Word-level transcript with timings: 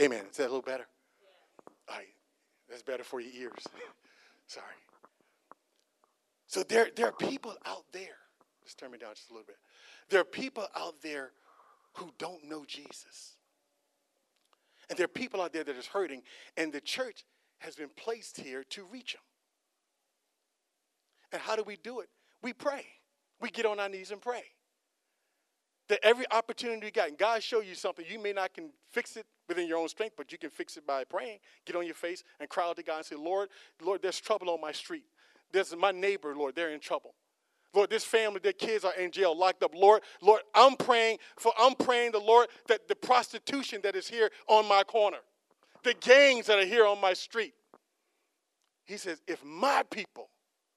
Amen. 0.00 0.24
Is 0.30 0.38
that 0.38 0.44
a 0.44 0.52
little 0.52 0.62
better? 0.62 0.86
All 1.88 1.96
right. 1.96 2.06
That's 2.68 2.82
better 2.82 3.04
for 3.04 3.20
your 3.20 3.32
ears. 3.32 3.64
Sorry. 4.46 4.64
So 6.46 6.62
there, 6.62 6.88
there 6.96 7.06
are 7.06 7.12
people 7.12 7.54
out 7.66 7.84
there. 7.92 8.16
Just 8.64 8.78
turn 8.78 8.90
me 8.90 8.98
down 8.98 9.10
just 9.14 9.30
a 9.30 9.32
little 9.32 9.46
bit. 9.46 9.56
There 10.08 10.20
are 10.20 10.24
people 10.24 10.66
out 10.74 11.02
there 11.02 11.32
who 11.94 12.10
don't 12.18 12.48
know 12.48 12.64
Jesus. 12.66 13.36
And 14.88 14.98
there 14.98 15.04
are 15.04 15.08
people 15.08 15.40
out 15.40 15.52
there 15.52 15.64
that 15.64 15.76
is 15.76 15.86
hurting, 15.86 16.22
and 16.56 16.72
the 16.72 16.80
church 16.80 17.24
has 17.58 17.76
been 17.76 17.90
placed 17.96 18.40
here 18.40 18.64
to 18.70 18.84
reach 18.84 19.12
them. 19.12 19.22
And 21.32 21.40
how 21.40 21.54
do 21.54 21.62
we 21.62 21.76
do 21.76 22.00
it? 22.00 22.08
We 22.42 22.52
pray. 22.52 22.84
We 23.40 23.50
get 23.50 23.66
on 23.66 23.78
our 23.78 23.88
knees 23.88 24.10
and 24.10 24.20
pray. 24.20 24.42
That 25.90 25.98
every 26.04 26.24
opportunity 26.30 26.86
you 26.86 26.92
got, 26.92 27.08
and 27.08 27.18
God 27.18 27.42
show 27.42 27.60
you 27.60 27.74
something, 27.74 28.04
you 28.08 28.20
may 28.20 28.32
not 28.32 28.54
can 28.54 28.70
fix 28.92 29.16
it 29.16 29.26
within 29.48 29.66
your 29.66 29.78
own 29.78 29.88
strength, 29.88 30.14
but 30.16 30.30
you 30.30 30.38
can 30.38 30.48
fix 30.48 30.76
it 30.76 30.86
by 30.86 31.02
praying. 31.02 31.40
Get 31.66 31.74
on 31.74 31.84
your 31.84 31.96
face 31.96 32.22
and 32.38 32.48
cry 32.48 32.68
out 32.68 32.76
to 32.76 32.84
God 32.84 32.98
and 32.98 33.04
say, 33.04 33.16
Lord, 33.16 33.48
Lord, 33.82 34.00
there's 34.00 34.20
trouble 34.20 34.50
on 34.50 34.60
my 34.60 34.70
street. 34.70 35.02
There's 35.52 35.74
my 35.74 35.90
neighbor, 35.90 36.32
Lord, 36.36 36.54
they're 36.54 36.70
in 36.70 36.78
trouble. 36.78 37.16
Lord, 37.74 37.90
this 37.90 38.04
family, 38.04 38.38
their 38.40 38.52
kids 38.52 38.84
are 38.84 38.94
in 38.94 39.10
jail, 39.10 39.36
locked 39.36 39.64
up. 39.64 39.72
Lord, 39.74 40.02
Lord, 40.22 40.42
I'm 40.54 40.76
praying 40.76 41.18
for, 41.36 41.52
I'm 41.58 41.74
praying 41.74 42.12
the 42.12 42.20
Lord 42.20 42.46
that 42.68 42.86
the 42.86 42.94
prostitution 42.94 43.80
that 43.82 43.96
is 43.96 44.08
here 44.08 44.30
on 44.46 44.68
my 44.68 44.84
corner, 44.84 45.18
the 45.82 45.94
gangs 45.94 46.46
that 46.46 46.60
are 46.60 46.66
here 46.66 46.86
on 46.86 47.00
my 47.00 47.14
street. 47.14 47.54
He 48.84 48.96
says, 48.96 49.20
if 49.26 49.44
my 49.44 49.82
people 49.90 50.30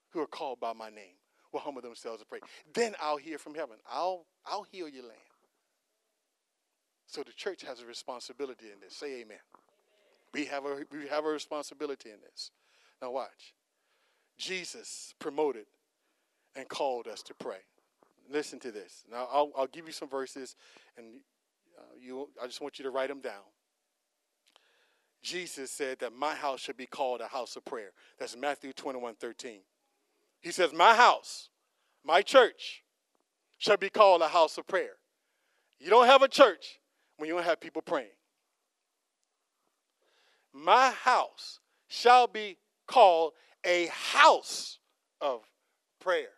who 0.10 0.22
are 0.22 0.28
called 0.28 0.60
by 0.60 0.74
my 0.74 0.90
name 0.90 1.14
will 1.54 1.62
humble 1.62 1.82
themselves 1.82 2.22
and 2.22 2.28
pray, 2.28 2.40
then 2.74 2.96
I'll 3.02 3.18
hear 3.18 3.38
from 3.38 3.56
heaven. 3.56 3.78
I'll, 3.90 4.26
I'll 4.46 4.64
heal 4.64 4.90
your 4.90 5.04
land. 5.04 5.20
So 7.06 7.22
the 7.22 7.34
church 7.34 7.64
has 7.64 7.80
a 7.80 7.86
responsibility 7.86 8.66
in 8.74 8.80
this. 8.82 8.96
Say 8.96 9.22
amen. 9.22 9.38
We 10.34 10.46
have 10.46 10.66
a, 10.66 10.80
we 10.92 11.08
have 11.08 11.26
a 11.26 11.30
responsibility 11.30 12.10
in 12.10 12.18
this. 12.22 12.50
Now 13.02 13.12
watch. 13.12 13.54
Jesus 14.38 15.14
promoted 15.20 15.66
and 16.56 16.68
called 16.68 17.08
us 17.08 17.22
to 17.24 17.34
pray. 17.34 17.60
Listen 18.32 18.60
to 18.60 18.72
this. 18.72 19.04
Now, 19.12 19.28
I'll, 19.32 19.52
I'll 19.56 19.68
give 19.68 19.86
you 19.86 19.92
some 19.92 20.10
verses, 20.10 20.56
and 20.98 21.20
uh, 21.78 21.82
you, 22.00 22.30
I 22.42 22.48
just 22.48 22.62
want 22.62 22.80
you 22.80 22.84
to 22.84 22.92
write 22.92 23.10
them 23.10 23.22
down. 23.22 23.44
Jesus 25.22 25.72
said 25.72 26.00
that 26.00 26.14
my 26.14 26.34
house 26.36 26.60
should 26.60 26.78
be 26.78 26.86
called 26.86 27.22
a 27.22 27.28
house 27.28 27.56
of 27.56 27.64
prayer. 27.64 27.92
That's 28.20 28.36
Matthew 28.36 28.74
21 28.74 29.16
13. 29.16 29.60
He 30.42 30.52
says, 30.52 30.74
My 30.74 30.94
house, 30.94 31.50
my 32.04 32.22
church, 32.22 32.84
shall 33.58 33.78
be 33.78 33.90
called 33.90 34.22
a 34.22 34.28
house 34.28 34.58
of 34.58 34.68
prayer. 34.68 34.98
You 35.80 35.90
don't 35.90 36.08
have 36.08 36.22
a 36.22 36.28
church 36.28 36.80
when 37.18 37.28
you 37.28 37.36
don't 37.36 37.44
have 37.44 37.60
people 37.60 37.82
praying. 37.82 38.08
My 40.54 40.92
house 40.92 41.60
shall 41.88 42.28
be 42.28 42.58
called 42.88 43.34
a 43.66 43.88
house 43.88 44.80
of 45.22 45.42
prayer. 46.00 46.30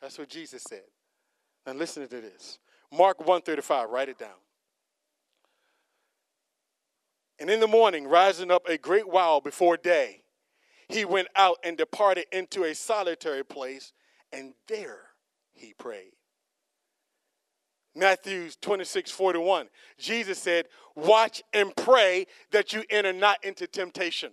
That's 0.00 0.18
what 0.18 0.28
Jesus 0.28 0.62
said. 0.68 0.84
Now 1.66 1.72
listen 1.72 2.06
to 2.06 2.20
this. 2.20 2.58
Mark 2.92 3.18
135, 3.20 3.90
write 3.90 4.08
it 4.08 4.18
down. 4.18 4.30
And 7.38 7.50
in 7.50 7.60
the 7.60 7.68
morning, 7.68 8.06
rising 8.06 8.50
up 8.50 8.68
a 8.68 8.78
great 8.78 9.08
while 9.08 9.40
before 9.40 9.76
day, 9.76 10.22
he 10.88 11.04
went 11.04 11.28
out 11.36 11.58
and 11.62 11.76
departed 11.76 12.26
into 12.32 12.64
a 12.64 12.74
solitary 12.74 13.44
place, 13.44 13.92
and 14.32 14.54
there 14.66 15.00
he 15.52 15.74
prayed. 15.74 16.12
Matthew 17.94 18.48
26, 18.60 19.10
41. 19.10 19.68
Jesus 19.98 20.38
said, 20.38 20.66
Watch 20.94 21.42
and 21.52 21.74
pray 21.74 22.26
that 22.52 22.72
you 22.72 22.84
enter 22.90 23.12
not 23.12 23.42
into 23.42 23.66
temptation. 23.66 24.32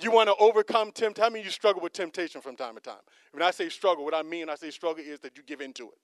You 0.00 0.10
want 0.10 0.28
to 0.28 0.34
overcome 0.36 0.92
temptation. 0.92 1.22
How 1.22 1.30
many 1.30 1.44
you 1.44 1.50
struggle 1.50 1.82
with 1.82 1.92
temptation 1.92 2.40
from 2.40 2.56
time 2.56 2.74
to 2.74 2.80
time? 2.80 3.00
When 3.32 3.42
I 3.42 3.50
say 3.50 3.68
struggle, 3.68 4.04
what 4.04 4.14
I 4.14 4.22
mean 4.22 4.48
I 4.48 4.54
say 4.54 4.70
struggle 4.70 5.02
is 5.04 5.20
that 5.20 5.36
you 5.36 5.42
give 5.42 5.60
into 5.60 5.88
it. 5.88 5.98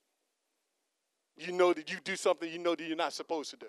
You 1.37 1.53
know 1.53 1.73
that 1.73 1.91
you 1.91 1.99
do 2.05 2.17
something 2.17 2.51
you 2.51 2.59
know 2.59 2.75
that 2.75 2.87
you're 2.87 2.97
not 2.97 3.13
supposed 3.13 3.51
to 3.51 3.57
do. 3.57 3.67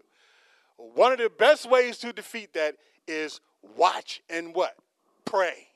One 0.78 1.12
of 1.12 1.20
the 1.20 1.30
best 1.30 1.70
ways 1.70 1.98
to 2.00 2.12
defeat 2.12 2.54
that 2.54 2.76
is 3.08 3.40
watch 3.76 4.22
and 4.30 4.54
what? 4.54 4.76
Pray. 5.26 5.68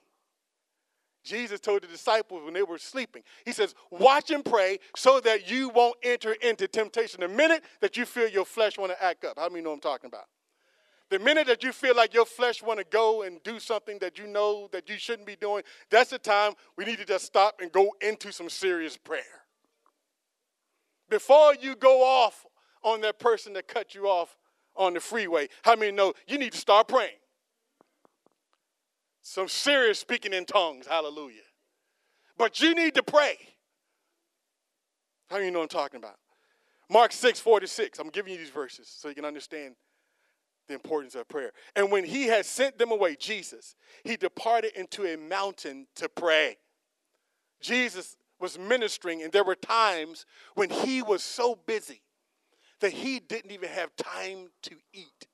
Jesus 1.29 1.59
told 1.59 1.83
the 1.83 1.87
disciples 1.87 2.43
when 2.43 2.55
they 2.55 2.63
were 2.63 2.79
sleeping, 2.79 3.21
He 3.45 3.51
says, 3.51 3.75
Watch 3.91 4.31
and 4.31 4.43
pray 4.43 4.79
so 4.95 5.19
that 5.19 5.49
you 5.49 5.69
won't 5.69 5.95
enter 6.01 6.33
into 6.33 6.67
temptation. 6.67 7.21
The 7.21 7.27
minute 7.27 7.63
that 7.81 7.95
you 7.95 8.05
feel 8.05 8.27
your 8.27 8.45
flesh 8.45 8.77
want 8.79 8.91
to 8.91 9.03
act 9.03 9.23
up, 9.25 9.37
how 9.37 9.47
many 9.47 9.63
know 9.63 9.71
I'm 9.71 9.79
talking 9.79 10.07
about? 10.07 10.25
The 11.09 11.19
minute 11.19 11.47
that 11.47 11.63
you 11.63 11.71
feel 11.71 11.95
like 11.95 12.13
your 12.13 12.25
flesh 12.25 12.63
want 12.63 12.79
to 12.79 12.85
go 12.85 13.21
and 13.21 13.41
do 13.43 13.59
something 13.59 13.99
that 13.99 14.17
you 14.17 14.27
know 14.27 14.69
that 14.71 14.89
you 14.89 14.97
shouldn't 14.97 15.27
be 15.27 15.35
doing, 15.35 15.63
that's 15.91 16.09
the 16.09 16.19
time 16.19 16.53
we 16.75 16.85
need 16.85 16.97
to 16.97 17.05
just 17.05 17.25
stop 17.25 17.61
and 17.61 17.71
go 17.71 17.93
into 18.01 18.31
some 18.31 18.49
serious 18.49 18.97
prayer. 18.97 19.21
Before 21.09 21.53
you 21.55 21.75
go 21.75 22.03
off 22.03 22.45
on 22.83 23.01
that 23.01 23.19
person 23.19 23.53
that 23.53 23.67
cut 23.67 23.93
you 23.93 24.07
off 24.07 24.35
on 24.75 24.93
the 24.93 24.99
freeway, 24.99 25.47
how 25.63 25.75
many 25.75 25.91
know 25.91 26.13
you 26.27 26.37
need 26.39 26.53
to 26.53 26.57
start 26.57 26.87
praying? 26.87 27.18
Some 29.29 29.47
serious 29.47 29.99
speaking 29.99 30.33
in 30.33 30.45
tongues, 30.45 30.87
hallelujah. 30.87 31.43
But 32.35 32.61
you 32.61 32.73
need 32.73 32.95
to 32.95 33.03
pray. 33.03 33.37
How 35.29 35.37
do 35.37 35.45
you 35.45 35.51
know 35.51 35.61
I'm 35.61 35.67
talking 35.67 35.99
about? 35.99 36.15
Mark 36.89 37.11
6, 37.11 37.39
46. 37.39 37.99
I'm 37.99 38.09
giving 38.09 38.33
you 38.33 38.39
these 38.39 38.49
verses 38.49 38.91
so 38.91 39.07
you 39.07 39.13
can 39.13 39.25
understand 39.25 39.75
the 40.67 40.73
importance 40.73 41.13
of 41.13 41.27
prayer. 41.27 41.51
And 41.75 41.91
when 41.91 42.05
he 42.05 42.25
had 42.25 42.43
sent 42.43 42.79
them 42.79 42.91
away, 42.91 43.15
Jesus, 43.17 43.75
he 44.03 44.17
departed 44.17 44.71
into 44.75 45.05
a 45.05 45.15
mountain 45.15 45.85
to 45.97 46.09
pray. 46.09 46.57
Jesus 47.61 48.17
was 48.39 48.57
ministering, 48.57 49.21
and 49.21 49.31
there 49.31 49.43
were 49.43 49.53
times 49.53 50.25
when 50.55 50.71
he 50.71 51.03
was 51.03 51.21
so 51.21 51.53
busy 51.67 52.01
that 52.79 52.93
he 52.93 53.19
didn't 53.19 53.51
even 53.51 53.69
have 53.69 53.95
time 53.95 54.49
to 54.63 54.75
eat. 54.91 55.27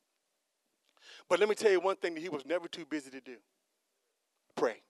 But 1.29 1.39
let 1.39 1.47
me 1.47 1.55
tell 1.55 1.71
you 1.71 1.79
one 1.79 1.95
thing 1.95 2.13
that 2.15 2.19
he 2.19 2.27
was 2.27 2.45
never 2.45 2.67
too 2.67 2.85
busy 2.85 3.09
to 3.09 3.21
do 3.21 3.37
pray. 4.55 4.81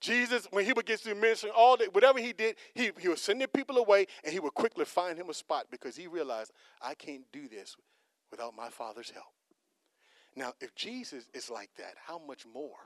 Jesus, 0.00 0.46
when 0.50 0.66
he 0.66 0.72
would 0.74 0.84
get 0.84 1.00
through 1.00 1.14
ministering 1.14 1.52
all 1.56 1.76
day, 1.76 1.86
whatever 1.90 2.18
he 2.18 2.34
did, 2.34 2.56
he, 2.74 2.90
he 2.98 3.08
was 3.08 3.22
sending 3.22 3.48
people 3.48 3.78
away 3.78 4.06
and 4.22 4.32
he 4.32 4.38
would 4.38 4.52
quickly 4.52 4.84
find 4.84 5.16
him 5.16 5.30
a 5.30 5.34
spot 5.34 5.66
because 5.70 5.96
he 5.96 6.06
realized, 6.06 6.52
I 6.82 6.92
can't 6.94 7.24
do 7.32 7.48
this 7.48 7.74
without 8.30 8.54
my 8.54 8.68
Father's 8.68 9.10
help. 9.10 9.32
Now, 10.36 10.52
if 10.60 10.74
Jesus 10.74 11.26
is 11.32 11.48
like 11.48 11.70
that, 11.78 11.94
how 12.06 12.20
much 12.26 12.44
more? 12.44 12.76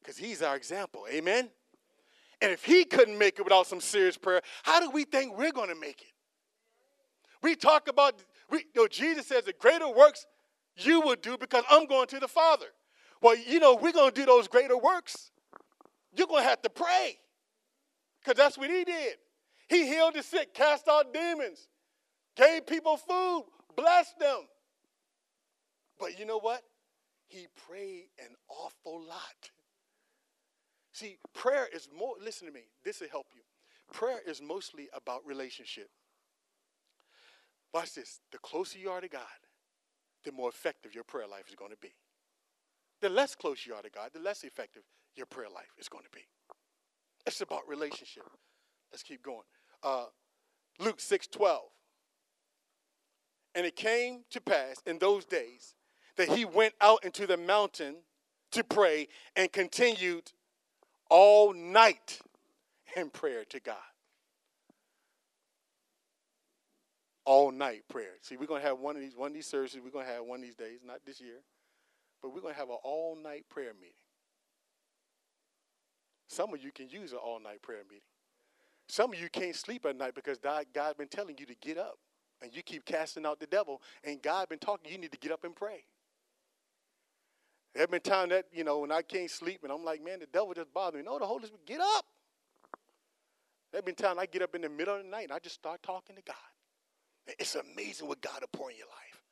Because 0.00 0.16
he's 0.16 0.42
our 0.42 0.54
example. 0.54 1.06
Amen? 1.10 1.48
And 2.40 2.52
if 2.52 2.64
he 2.64 2.84
couldn't 2.84 3.18
make 3.18 3.38
it 3.38 3.42
without 3.42 3.66
some 3.66 3.80
serious 3.80 4.16
prayer, 4.16 4.42
how 4.62 4.78
do 4.78 4.90
we 4.90 5.04
think 5.04 5.36
we're 5.36 5.50
going 5.50 5.70
to 5.70 5.74
make 5.74 6.02
it? 6.02 6.12
We 7.42 7.56
talk 7.56 7.88
about, 7.88 8.14
we, 8.48 8.58
you 8.58 8.82
know, 8.82 8.86
Jesus 8.86 9.26
says, 9.26 9.44
the 9.44 9.52
greater 9.54 9.88
works 9.88 10.26
you 10.76 11.00
will 11.00 11.16
do 11.16 11.36
because 11.36 11.64
I'm 11.68 11.86
going 11.86 12.06
to 12.08 12.20
the 12.20 12.28
Father. 12.28 12.66
Well, 13.24 13.38
you 13.38 13.58
know, 13.58 13.74
we're 13.74 13.90
going 13.90 14.12
to 14.12 14.14
do 14.14 14.26
those 14.26 14.48
greater 14.48 14.76
works. 14.76 15.30
You're 16.14 16.26
going 16.26 16.42
to 16.42 16.48
have 16.50 16.60
to 16.60 16.68
pray 16.68 17.16
because 18.20 18.36
that's 18.36 18.58
what 18.58 18.68
he 18.68 18.84
did. 18.84 19.14
He 19.66 19.86
healed 19.86 20.14
the 20.14 20.22
sick, 20.22 20.52
cast 20.52 20.86
out 20.88 21.14
demons, 21.14 21.68
gave 22.36 22.66
people 22.66 22.98
food, 22.98 23.44
blessed 23.76 24.18
them. 24.18 24.40
But 25.98 26.18
you 26.18 26.26
know 26.26 26.38
what? 26.38 26.60
He 27.26 27.46
prayed 27.66 28.08
an 28.18 28.34
awful 28.50 29.00
lot. 29.00 29.50
See, 30.92 31.16
prayer 31.32 31.66
is 31.74 31.88
more, 31.96 32.16
listen 32.22 32.46
to 32.46 32.52
me, 32.52 32.64
this 32.84 33.00
will 33.00 33.08
help 33.08 33.28
you. 33.34 33.40
Prayer 33.90 34.18
is 34.26 34.42
mostly 34.42 34.90
about 34.94 35.24
relationship. 35.24 35.88
Watch 37.72 37.94
this. 37.94 38.20
The 38.32 38.38
closer 38.38 38.78
you 38.78 38.90
are 38.90 39.00
to 39.00 39.08
God, 39.08 39.22
the 40.26 40.32
more 40.32 40.50
effective 40.50 40.94
your 40.94 41.04
prayer 41.04 41.26
life 41.26 41.48
is 41.48 41.54
going 41.54 41.70
to 41.70 41.78
be. 41.80 41.94
The 43.04 43.10
less 43.10 43.34
close 43.34 43.66
you 43.66 43.74
are 43.74 43.82
to 43.82 43.90
God, 43.90 44.12
the 44.14 44.18
less 44.18 44.44
effective 44.44 44.82
your 45.14 45.26
prayer 45.26 45.50
life 45.54 45.68
is 45.78 45.90
going 45.90 46.04
to 46.04 46.10
be. 46.10 46.22
It's 47.26 47.42
about 47.42 47.68
relationship. 47.68 48.22
Let's 48.90 49.02
keep 49.02 49.22
going. 49.22 49.42
Uh, 49.82 50.06
Luke 50.80 51.00
6 51.00 51.26
12. 51.26 51.60
And 53.56 53.66
it 53.66 53.76
came 53.76 54.20
to 54.30 54.40
pass 54.40 54.76
in 54.86 54.98
those 55.00 55.26
days 55.26 55.74
that 56.16 56.30
he 56.30 56.46
went 56.46 56.72
out 56.80 57.04
into 57.04 57.26
the 57.26 57.36
mountain 57.36 57.96
to 58.52 58.64
pray 58.64 59.08
and 59.36 59.52
continued 59.52 60.32
all 61.10 61.52
night 61.52 62.20
in 62.96 63.10
prayer 63.10 63.44
to 63.50 63.60
God. 63.60 63.76
All 67.26 67.52
night 67.52 67.82
prayer. 67.86 68.12
See, 68.22 68.38
we're 68.38 68.46
gonna 68.46 68.62
have 68.62 68.78
one 68.78 68.96
of 68.96 69.02
these 69.02 69.14
one 69.14 69.32
of 69.32 69.34
these 69.34 69.46
services. 69.46 69.78
We're 69.84 69.90
gonna 69.90 70.06
have 70.06 70.24
one 70.24 70.38
of 70.38 70.46
these 70.46 70.56
days, 70.56 70.78
not 70.82 71.00
this 71.04 71.20
year, 71.20 71.42
but 72.24 72.34
we're 72.34 72.40
gonna 72.40 72.54
have 72.54 72.70
an 72.70 72.78
all 72.82 73.18
night 73.22 73.44
prayer 73.50 73.74
meeting. 73.74 73.92
Some 76.26 76.54
of 76.54 76.62
you 76.64 76.72
can 76.72 76.88
use 76.88 77.12
an 77.12 77.18
all 77.18 77.38
night 77.38 77.60
prayer 77.60 77.82
meeting. 77.86 78.00
Some 78.88 79.12
of 79.12 79.20
you 79.20 79.28
can't 79.28 79.54
sleep 79.54 79.84
at 79.84 79.94
night 79.94 80.14
because 80.14 80.38
God, 80.38 80.64
God's 80.72 80.96
been 80.96 81.08
telling 81.08 81.36
you 81.36 81.44
to 81.44 81.54
get 81.56 81.76
up 81.76 81.98
and 82.40 82.56
you 82.56 82.62
keep 82.62 82.86
casting 82.86 83.26
out 83.26 83.40
the 83.40 83.46
devil, 83.46 83.82
and 84.04 84.22
God 84.22 84.38
has 84.38 84.46
been 84.46 84.58
talking, 84.58 84.90
you 84.90 84.96
need 84.96 85.12
to 85.12 85.18
get 85.18 85.32
up 85.32 85.44
and 85.44 85.54
pray. 85.54 85.84
There 87.74 87.82
have 87.82 87.90
been 87.90 88.00
times 88.00 88.30
that, 88.30 88.46
you 88.52 88.64
know, 88.64 88.78
when 88.78 88.90
I 88.90 89.02
can't 89.02 89.30
sleep 89.30 89.60
and 89.62 89.70
I'm 89.70 89.84
like, 89.84 90.02
man, 90.02 90.20
the 90.20 90.26
devil 90.26 90.54
just 90.54 90.72
bothers 90.72 90.96
me. 90.96 91.04
No, 91.04 91.18
the 91.18 91.26
Holy 91.26 91.44
Spirit, 91.44 91.66
get 91.66 91.82
up. 91.82 92.06
There 93.70 93.78
have 93.78 93.84
been 93.84 93.94
times 93.94 94.18
I 94.18 94.24
get 94.24 94.40
up 94.40 94.54
in 94.54 94.62
the 94.62 94.70
middle 94.70 94.96
of 94.96 95.02
the 95.02 95.10
night 95.10 95.24
and 95.24 95.32
I 95.32 95.40
just 95.40 95.56
start 95.56 95.82
talking 95.82 96.16
to 96.16 96.22
God. 96.22 96.36
It's 97.38 97.54
amazing 97.54 98.08
what 98.08 98.22
God 98.22 98.40
will 98.40 98.48
pour 98.50 98.70
in 98.70 98.78
your 98.78 98.86
life. 98.86 99.22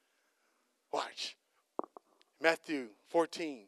Watch. 0.92 1.36
Matthew 2.42 2.88
14, 3.10 3.66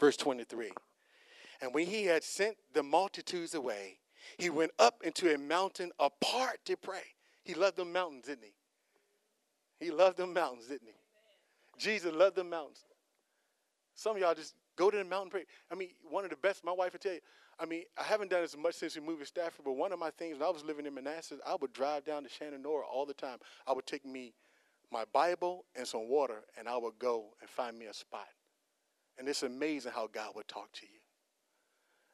verse 0.00 0.16
23. 0.16 0.72
And 1.60 1.72
when 1.72 1.86
he 1.86 2.04
had 2.04 2.24
sent 2.24 2.56
the 2.74 2.82
multitudes 2.82 3.54
away, 3.54 3.98
he 4.36 4.50
went 4.50 4.72
up 4.78 5.02
into 5.04 5.32
a 5.32 5.38
mountain 5.38 5.92
apart 6.00 6.58
to 6.64 6.76
pray. 6.76 7.04
He 7.44 7.54
loved 7.54 7.76
the 7.76 7.84
mountains, 7.84 8.26
didn't 8.26 8.44
he? 8.44 9.84
He 9.84 9.90
loved 9.92 10.16
the 10.16 10.26
mountains, 10.26 10.66
didn't 10.66 10.88
he? 10.88 10.94
Jesus 11.78 12.12
loved 12.12 12.36
the 12.36 12.44
mountains. 12.44 12.84
Some 13.94 14.16
of 14.16 14.22
y'all 14.22 14.34
just 14.34 14.54
go 14.76 14.90
to 14.90 14.96
the 14.96 15.04
mountain 15.04 15.30
pray. 15.30 15.44
I 15.70 15.74
mean, 15.76 15.90
one 16.10 16.24
of 16.24 16.30
the 16.30 16.36
best, 16.36 16.64
my 16.64 16.72
wife 16.72 16.92
would 16.92 17.02
tell 17.02 17.12
you, 17.12 17.20
I 17.60 17.66
mean, 17.66 17.84
I 17.96 18.02
haven't 18.02 18.30
done 18.30 18.42
as 18.42 18.56
much 18.56 18.74
since 18.74 18.96
we 18.96 19.02
moved 19.02 19.20
to 19.20 19.26
Stafford, 19.26 19.64
but 19.64 19.72
one 19.72 19.92
of 19.92 19.98
my 19.98 20.10
things 20.10 20.38
when 20.38 20.48
I 20.48 20.50
was 20.50 20.64
living 20.64 20.86
in 20.86 20.94
Manassas, 20.94 21.38
I 21.46 21.54
would 21.60 21.72
drive 21.72 22.04
down 22.04 22.24
to 22.24 22.28
Shenandoah 22.28 22.82
all 22.92 23.06
the 23.06 23.14
time. 23.14 23.38
I 23.66 23.72
would 23.72 23.86
take 23.86 24.04
me 24.04 24.34
my 24.92 25.04
Bible 25.12 25.64
and 25.74 25.86
some 25.86 26.08
water, 26.08 26.44
and 26.58 26.68
I 26.68 26.76
would 26.76 26.98
go 26.98 27.34
and 27.40 27.48
find 27.48 27.78
me 27.78 27.86
a 27.86 27.94
spot. 27.94 28.28
And 29.18 29.28
it's 29.28 29.42
amazing 29.42 29.92
how 29.94 30.08
God 30.12 30.32
would 30.36 30.48
talk 30.48 30.72
to 30.72 30.86
you. 30.86 30.98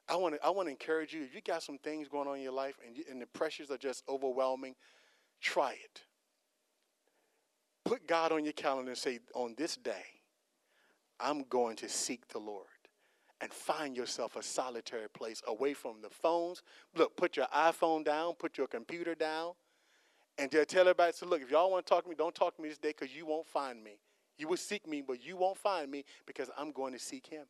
I 0.08 0.16
want 0.16 0.36
to 0.36 0.44
I 0.44 0.50
want 0.50 0.68
to 0.68 0.70
encourage 0.70 1.12
you. 1.12 1.22
If 1.22 1.34
you 1.34 1.40
got 1.42 1.62
some 1.62 1.78
things 1.78 2.08
going 2.08 2.28
on 2.28 2.36
in 2.36 2.42
your 2.42 2.52
life 2.52 2.78
and, 2.86 2.96
you, 2.96 3.04
and 3.10 3.20
the 3.20 3.26
pressures 3.26 3.70
are 3.70 3.76
just 3.76 4.02
overwhelming, 4.08 4.74
try 5.40 5.72
it. 5.72 6.02
Put 7.84 8.06
God 8.06 8.32
on 8.32 8.44
your 8.44 8.52
calendar 8.52 8.90
and 8.90 8.98
say, 8.98 9.18
on 9.34 9.54
this 9.56 9.76
day, 9.76 10.04
I'm 11.20 11.44
going 11.44 11.76
to 11.76 11.88
seek 11.88 12.28
the 12.28 12.38
Lord 12.38 12.66
and 13.40 13.52
find 13.52 13.96
yourself 13.96 14.36
a 14.36 14.42
solitary 14.42 15.08
place 15.08 15.42
away 15.46 15.74
from 15.74 16.02
the 16.02 16.10
phones. 16.10 16.62
Look, 16.94 17.16
put 17.16 17.36
your 17.36 17.46
iPhone 17.46 18.04
down, 18.04 18.34
put 18.34 18.58
your 18.58 18.66
computer 18.66 19.14
down, 19.14 19.52
and 20.38 20.50
just 20.50 20.68
tell 20.68 20.82
everybody, 20.82 21.12
so 21.12 21.26
look, 21.26 21.42
if 21.42 21.50
y'all 21.50 21.70
want 21.70 21.84
to 21.84 21.90
talk 21.90 22.04
to 22.04 22.08
me, 22.08 22.14
don't 22.16 22.34
talk 22.34 22.54
to 22.56 22.62
me 22.62 22.68
this 22.68 22.78
day 22.78 22.94
because 22.96 23.14
you 23.14 23.26
won't 23.26 23.46
find 23.46 23.82
me. 23.82 23.98
You 24.38 24.46
will 24.46 24.56
seek 24.56 24.86
me, 24.86 25.02
but 25.02 25.24
you 25.24 25.36
won't 25.36 25.58
find 25.58 25.90
me 25.90 26.04
because 26.26 26.48
I'm 26.56 26.70
going 26.70 26.92
to 26.92 26.98
seek 26.98 27.26
him. 27.26 27.46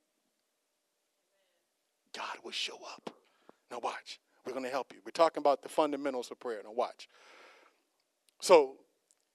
God 2.16 2.38
will 2.42 2.50
show 2.50 2.78
up. 2.94 3.10
Now, 3.70 3.80
watch. 3.82 4.20
We're 4.46 4.52
going 4.52 4.64
to 4.64 4.70
help 4.70 4.92
you. 4.94 5.00
We're 5.04 5.10
talking 5.10 5.42
about 5.42 5.62
the 5.62 5.68
fundamentals 5.68 6.30
of 6.30 6.40
prayer. 6.40 6.62
Now, 6.64 6.72
watch. 6.72 7.06
So, 8.40 8.76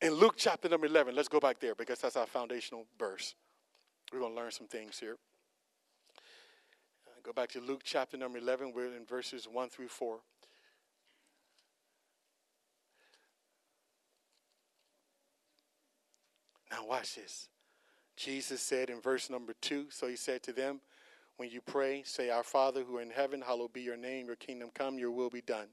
in 0.01 0.13
Luke 0.13 0.33
chapter 0.37 0.67
number 0.67 0.87
11, 0.87 1.15
let's 1.15 1.27
go 1.27 1.39
back 1.39 1.59
there 1.59 1.75
because 1.75 1.99
that's 1.99 2.17
our 2.17 2.25
foundational 2.25 2.87
verse. 2.97 3.35
We're 4.11 4.19
going 4.19 4.35
to 4.35 4.41
learn 4.41 4.51
some 4.51 4.67
things 4.67 4.99
here. 4.99 5.17
Uh, 7.07 7.11
go 7.23 7.31
back 7.31 7.49
to 7.49 7.61
Luke 7.61 7.81
chapter 7.83 8.17
number 8.17 8.39
11. 8.39 8.73
We're 8.75 8.95
in 8.95 9.05
verses 9.05 9.47
1 9.49 9.69
through 9.69 9.89
4. 9.89 10.19
Now, 16.73 16.87
watch 16.87 17.15
this. 17.15 17.49
Jesus 18.17 18.59
said 18.61 18.89
in 18.89 18.99
verse 18.99 19.29
number 19.29 19.53
2 19.61 19.87
So 19.89 20.07
he 20.07 20.15
said 20.15 20.41
to 20.43 20.53
them, 20.53 20.81
When 21.37 21.49
you 21.49 21.61
pray, 21.61 22.01
say, 22.03 22.31
Our 22.31 22.43
Father 22.43 22.83
who 22.83 22.97
are 22.97 23.01
in 23.01 23.11
heaven, 23.11 23.43
hallowed 23.45 23.73
be 23.73 23.81
your 23.81 23.97
name, 23.97 24.25
your 24.25 24.35
kingdom 24.35 24.69
come, 24.73 24.97
your 24.97 25.11
will 25.11 25.29
be 25.29 25.41
done. 25.41 25.67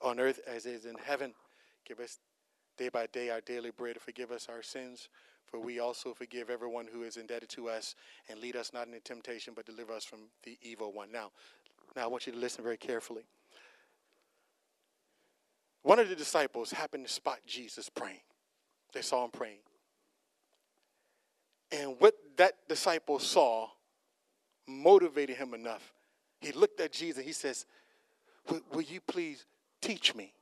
On 0.00 0.18
earth 0.18 0.40
as 0.48 0.66
it 0.66 0.74
is 0.74 0.84
in 0.84 0.96
heaven. 0.96 1.32
Give 1.86 2.00
us 2.00 2.18
day 2.76 2.88
by 2.88 3.06
day 3.06 3.30
our 3.30 3.40
daily 3.40 3.70
bread. 3.70 4.00
Forgive 4.00 4.32
us 4.32 4.48
our 4.48 4.62
sins, 4.62 5.08
for 5.46 5.60
we 5.60 5.78
also 5.78 6.12
forgive 6.12 6.50
everyone 6.50 6.88
who 6.92 7.04
is 7.04 7.16
indebted 7.16 7.48
to 7.50 7.68
us. 7.68 7.94
And 8.28 8.40
lead 8.40 8.56
us 8.56 8.72
not 8.72 8.88
into 8.88 8.98
temptation, 8.98 9.52
but 9.54 9.64
deliver 9.64 9.92
us 9.92 10.04
from 10.04 10.20
the 10.42 10.58
evil 10.60 10.92
one. 10.92 11.12
Now, 11.12 11.30
now 11.94 12.02
I 12.02 12.06
want 12.08 12.26
you 12.26 12.32
to 12.32 12.38
listen 12.38 12.64
very 12.64 12.76
carefully. 12.76 13.22
One 15.84 16.00
of 16.00 16.08
the 16.08 16.16
disciples 16.16 16.72
happened 16.72 17.06
to 17.06 17.12
spot 17.12 17.38
Jesus 17.46 17.88
praying. 17.88 18.20
They 18.92 19.02
saw 19.02 19.24
him 19.24 19.30
praying. 19.30 19.58
And 21.72 21.96
what 21.98 22.14
that 22.36 22.68
disciple 22.68 23.18
saw 23.18 23.68
motivated 24.68 25.36
him 25.36 25.54
enough. 25.54 25.92
He 26.40 26.52
looked 26.52 26.80
at 26.80 26.92
Jesus. 26.92 27.24
He 27.24 27.32
says, 27.32 27.66
will, 28.48 28.82
you 28.82 29.00
please 29.00 29.46
teach 29.80 30.14
me? 30.14 30.34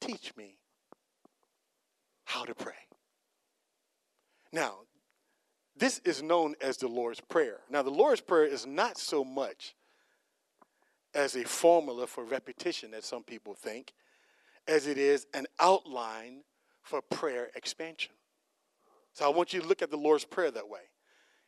Teach 0.00 0.32
me 0.36 0.56
how 2.24 2.44
to 2.44 2.54
pray. 2.54 2.74
Now, 4.52 4.78
this 5.76 6.00
is 6.04 6.22
known 6.22 6.54
as 6.60 6.76
the 6.76 6.88
Lord's 6.88 7.20
Prayer. 7.20 7.60
Now, 7.70 7.82
the 7.82 7.90
Lord's 7.90 8.20
Prayer 8.20 8.44
is 8.44 8.66
not 8.66 8.98
so 8.98 9.24
much 9.24 9.74
as 11.14 11.36
a 11.36 11.44
formula 11.44 12.06
for 12.06 12.24
repetition 12.24 12.90
that 12.90 13.04
some 13.04 13.22
people 13.22 13.54
think, 13.54 13.92
as 14.68 14.86
it 14.86 14.98
is 14.98 15.26
an 15.34 15.46
outline 15.60 16.42
for 16.82 17.00
prayer 17.00 17.50
expansion. 17.54 18.12
So 19.14 19.26
I 19.26 19.28
want 19.28 19.52
you 19.52 19.60
to 19.60 19.66
look 19.66 19.82
at 19.82 19.90
the 19.90 19.96
Lord's 19.96 20.24
Prayer 20.24 20.50
that 20.50 20.68
way. 20.68 20.80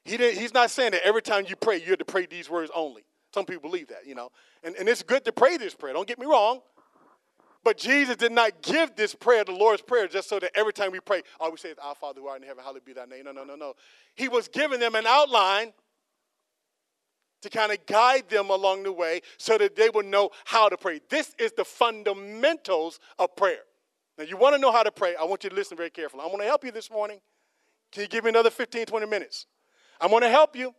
He 0.04 0.16
didn't, 0.16 0.40
he's 0.40 0.52
not 0.52 0.70
saying 0.70 0.92
that 0.92 1.06
every 1.06 1.22
time 1.22 1.46
you 1.48 1.56
pray, 1.56 1.80
you 1.80 1.86
have 1.86 1.98
to 1.98 2.04
pray 2.04 2.26
these 2.26 2.50
words 2.50 2.70
only. 2.74 3.04
Some 3.32 3.46
people 3.46 3.68
believe 3.68 3.88
that, 3.88 4.06
you 4.06 4.14
know. 4.14 4.30
And, 4.62 4.76
and 4.76 4.88
it's 4.88 5.02
good 5.02 5.24
to 5.24 5.32
pray 5.32 5.56
this 5.56 5.74
prayer, 5.74 5.92
don't 5.92 6.06
get 6.06 6.18
me 6.18 6.26
wrong. 6.26 6.60
But 7.64 7.78
Jesus 7.78 8.16
did 8.16 8.32
not 8.32 8.60
give 8.60 8.94
this 8.94 9.14
prayer, 9.14 9.42
the 9.42 9.52
Lord's 9.52 9.80
Prayer, 9.80 10.06
just 10.06 10.28
so 10.28 10.38
that 10.38 10.50
every 10.54 10.74
time 10.74 10.92
we 10.92 11.00
pray, 11.00 11.22
all 11.40 11.50
we 11.50 11.56
say 11.56 11.70
is, 11.70 11.78
Our 11.82 11.94
Father 11.94 12.20
who 12.20 12.26
art 12.26 12.42
in 12.42 12.46
heaven, 12.46 12.62
hallowed 12.62 12.84
be 12.84 12.92
thy 12.92 13.06
name. 13.06 13.24
No, 13.24 13.32
no, 13.32 13.42
no, 13.42 13.56
no. 13.56 13.72
He 14.14 14.28
was 14.28 14.48
giving 14.48 14.78
them 14.78 14.94
an 14.94 15.06
outline 15.06 15.72
to 17.40 17.48
kind 17.48 17.72
of 17.72 17.84
guide 17.86 18.28
them 18.28 18.50
along 18.50 18.82
the 18.82 18.92
way 18.92 19.22
so 19.38 19.56
that 19.56 19.76
they 19.76 19.88
would 19.88 20.04
know 20.04 20.30
how 20.44 20.68
to 20.68 20.76
pray. 20.76 21.00
This 21.08 21.34
is 21.38 21.52
the 21.56 21.64
fundamentals 21.64 23.00
of 23.18 23.34
prayer. 23.34 23.60
Now, 24.18 24.24
you 24.24 24.36
want 24.36 24.54
to 24.54 24.60
know 24.60 24.70
how 24.70 24.82
to 24.82 24.92
pray, 24.92 25.16
I 25.16 25.24
want 25.24 25.42
you 25.42 25.50
to 25.50 25.56
listen 25.56 25.76
very 25.76 25.90
carefully. 25.90 26.22
I'm 26.22 26.28
going 26.28 26.40
to 26.40 26.46
help 26.46 26.64
you 26.64 26.70
this 26.70 26.90
morning. 26.90 27.18
Can 27.94 28.02
you 28.02 28.08
give 28.08 28.24
me 28.24 28.30
another 28.30 28.50
15, 28.50 28.86
20 28.86 29.06
minutes? 29.06 29.46
I'm 30.00 30.10
going 30.10 30.22
to 30.22 30.28
help 30.28 30.56
you. 30.56 30.74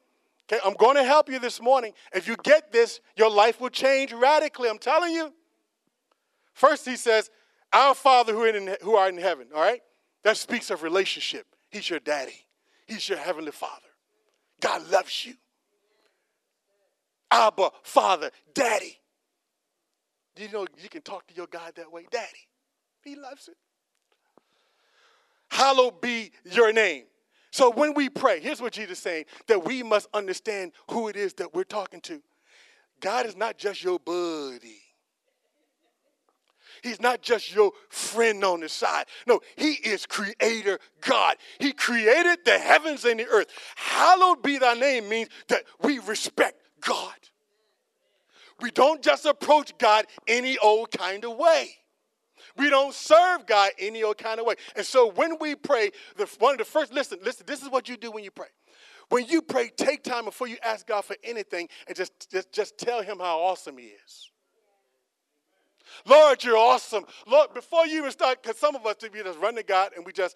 Okay, 0.52 0.62
I'm 0.64 0.74
going 0.74 0.98
to 0.98 1.04
help 1.04 1.30
you 1.30 1.40
this 1.40 1.62
morning. 1.62 1.94
If 2.14 2.28
you 2.28 2.36
get 2.44 2.74
this, 2.74 3.00
your 3.16 3.32
life 3.32 3.62
will 3.62 3.70
change 3.70 4.12
radically. 4.12 4.70
I'm 4.70 4.78
telling 4.78 5.14
you. 5.14 5.34
First, 6.54 6.86
he 6.86 6.98
says, 6.98 7.32
Our 7.72 7.96
Father 7.96 8.34
who, 8.34 8.44
in, 8.44 8.76
who 8.82 8.96
art 8.96 9.14
in 9.14 9.20
heaven, 9.20 9.48
all 9.56 9.62
right? 9.62 9.82
That 10.24 10.36
speaks 10.36 10.70
of 10.70 10.84
relationship. 10.84 11.48
He's 11.72 11.90
your 11.90 12.00
daddy, 12.00 12.46
He's 12.86 13.08
your 13.08 13.18
heavenly 13.18 13.52
Father. 13.52 13.88
God 14.60 14.90
loves 14.92 15.26
you. 15.26 15.36
Abba, 17.32 17.72
Father, 17.82 18.30
Daddy. 18.54 18.98
You 20.38 20.50
know 20.52 20.68
you 20.82 20.90
can 20.90 21.02
talk 21.02 21.26
to 21.28 21.34
your 21.34 21.48
God 21.48 21.74
that 21.76 21.92
way? 21.92 22.06
Daddy. 22.12 22.28
He 23.04 23.16
loves 23.16 23.48
it. 23.48 23.56
Hallowed 25.50 26.02
be 26.02 26.32
your 26.44 26.74
name. 26.74 27.06
So 27.56 27.72
when 27.72 27.94
we 27.94 28.10
pray, 28.10 28.42
here's 28.42 28.62
what 28.62 28.74
Jesus 28.74 28.98
is 28.98 29.00
saying 29.02 29.24
that 29.48 29.64
we 29.64 29.82
must 29.82 30.10
understand 30.14 30.74
who 30.92 31.08
it 31.08 31.16
is 31.16 31.36
that 31.36 31.54
we're 31.54 31.64
talking 31.64 32.02
to. 32.02 32.22
God 33.00 33.26
is 33.26 33.38
not 33.38 33.58
just 33.58 33.82
your 33.82 33.98
buddy. 33.98 34.82
He's 36.84 37.00
not 37.00 37.22
just 37.22 37.56
your 37.56 37.72
friend 37.88 38.44
on 38.44 38.60
the 38.60 38.68
side. 38.68 39.06
No, 39.26 39.40
He 39.56 39.72
is 39.72 40.06
Creator 40.06 40.80
God. 41.00 41.38
He 41.58 41.72
created 41.72 42.40
the 42.44 42.60
heavens 42.60 43.06
and 43.06 43.22
the 43.22 43.26
earth. 43.28 43.48
Hallowed 43.78 44.44
be 44.44 44.58
thy 44.58 44.74
name 44.74 45.08
means 45.08 45.30
that 45.48 45.64
we 45.82 46.00
respect 46.00 46.62
God. 46.82 47.16
We 48.60 48.70
don't 48.70 49.02
just 49.02 49.26
approach 49.26 49.78
God 49.78 50.08
any 50.28 50.58
old 50.58 50.92
kind 50.92 51.24
of 51.24 51.38
way. 51.38 51.70
We 52.58 52.70
don't 52.70 52.94
serve 52.94 53.46
God 53.46 53.72
any 53.80 54.04
old 54.04 54.18
kind 54.18 54.40
of 54.40 54.46
way. 54.46 54.56
And 54.76 54.86
so 54.86 55.12
when 55.12 55.38
we 55.40 55.56
pray, 55.56 55.92
the, 56.16 56.26
one 56.40 56.54
of 56.54 56.60
the 56.60 56.66
first, 56.66 56.94
listen, 56.94 57.20
listen, 57.24 57.46
this 57.46 57.62
is 57.62 57.70
what 57.70 57.90
you 57.90 57.98
do 57.98 58.12
when 58.12 58.24
you 58.24 58.32
pray. 58.32 58.48
When 59.10 59.26
you 59.28 59.42
pray, 59.42 59.70
take 59.76 60.04
time 60.04 60.26
before 60.26 60.48
you 60.48 60.58
ask 60.64 60.88
God 60.88 61.06
for 61.06 61.16
anything 61.24 61.70
and 61.88 61.96
just, 61.96 62.32
just, 62.32 62.52
just 62.52 62.78
tell 62.78 63.02
Him 63.02 63.20
how 63.20 63.40
awesome 63.40 63.78
He 63.78 63.86
is. 63.86 64.32
Lord, 66.06 66.44
you're 66.44 66.58
awesome. 66.58 67.06
Lord, 67.28 67.54
before 67.54 67.86
you 67.86 68.00
even 68.00 68.12
start, 68.12 68.42
because 68.42 68.58
some 68.58 68.76
of 68.76 68.86
us, 68.86 68.96
we 69.02 69.22
just 69.22 69.40
run 69.40 69.56
to 69.56 69.64
God 69.64 69.92
and 69.96 70.06
we 70.06 70.12
just, 70.12 70.36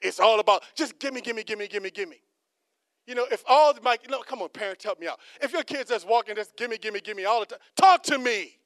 it's 0.00 0.20
all 0.20 0.40
about 0.40 0.62
just 0.74 0.98
give 0.98 1.12
me, 1.14 1.20
give 1.20 1.34
me, 1.34 1.42
give 1.42 1.58
me, 1.58 1.66
give 1.66 1.82
me, 1.82 1.90
give 1.90 2.08
me. 2.08 2.20
You 3.06 3.14
know, 3.14 3.26
if 3.30 3.44
all 3.48 3.72
my, 3.82 3.96
you 4.02 4.08
know, 4.08 4.20
come 4.20 4.42
on, 4.42 4.48
parents, 4.48 4.84
help 4.84 5.00
me 5.00 5.06
out. 5.06 5.20
If 5.40 5.52
your 5.52 5.62
kids 5.62 5.90
just 5.90 6.08
walking, 6.08 6.34
just 6.34 6.56
give 6.56 6.70
me, 6.70 6.76
give 6.76 6.92
me, 6.92 7.00
give 7.00 7.16
me 7.16 7.24
all 7.24 7.40
the 7.40 7.46
time, 7.46 7.58
talk 7.76 8.02
to 8.04 8.18
me. 8.18 8.58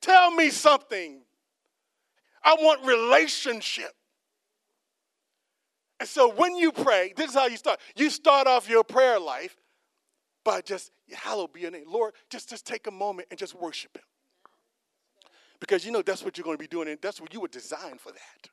Tell 0.00 0.30
me 0.30 0.50
something. 0.50 1.22
I 2.44 2.56
want 2.60 2.84
relationship. 2.84 3.92
And 6.00 6.08
so 6.08 6.32
when 6.32 6.56
you 6.56 6.72
pray, 6.72 7.12
this 7.16 7.30
is 7.30 7.34
how 7.34 7.46
you 7.46 7.56
start. 7.56 7.80
You 7.96 8.10
start 8.10 8.46
off 8.46 8.68
your 8.68 8.84
prayer 8.84 9.18
life 9.18 9.56
by 10.44 10.60
just, 10.60 10.92
hallowed 11.12 11.52
be 11.52 11.60
your 11.60 11.70
name. 11.70 11.84
Lord, 11.88 12.12
just, 12.28 12.50
just 12.50 12.66
take 12.66 12.86
a 12.86 12.90
moment 12.90 13.28
and 13.30 13.38
just 13.38 13.54
worship 13.54 13.96
him. 13.96 14.04
Because 15.60 15.86
you 15.86 15.92
know 15.92 16.02
that's 16.02 16.22
what 16.22 16.36
you're 16.36 16.44
going 16.44 16.58
to 16.58 16.62
be 16.62 16.68
doing, 16.68 16.88
and 16.88 16.98
that's 17.00 17.20
what 17.20 17.32
you 17.32 17.40
were 17.40 17.48
designed 17.48 18.00
for 18.00 18.12
that. 18.12 18.50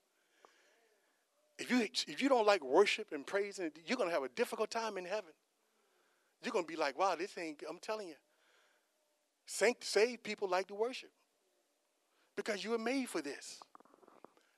If 1.59 1.69
you 1.69 1.81
if 2.07 2.21
you 2.21 2.29
don't 2.29 2.47
like 2.47 2.63
worship 2.63 3.07
and 3.11 3.27
praise, 3.27 3.59
you're 3.85 3.97
going 3.97 4.09
to 4.09 4.13
have 4.13 4.23
a 4.23 4.29
difficult 4.29 4.71
time 4.71 4.97
in 4.97 5.05
heaven. 5.05 5.31
You're 6.43 6.53
going 6.53 6.65
to 6.65 6.71
be 6.71 6.77
like, 6.77 6.97
wow, 6.97 7.15
this 7.15 7.37
ain't, 7.37 7.61
I'm 7.69 7.79
telling 7.79 8.07
you. 8.07 8.15
Saint, 9.45 9.83
saved 9.83 10.23
people 10.23 10.47
like 10.47 10.67
to 10.67 10.75
worship 10.75 11.11
because 12.35 12.63
you 12.63 12.71
were 12.71 12.79
made 12.79 13.09
for 13.09 13.21
this. 13.21 13.59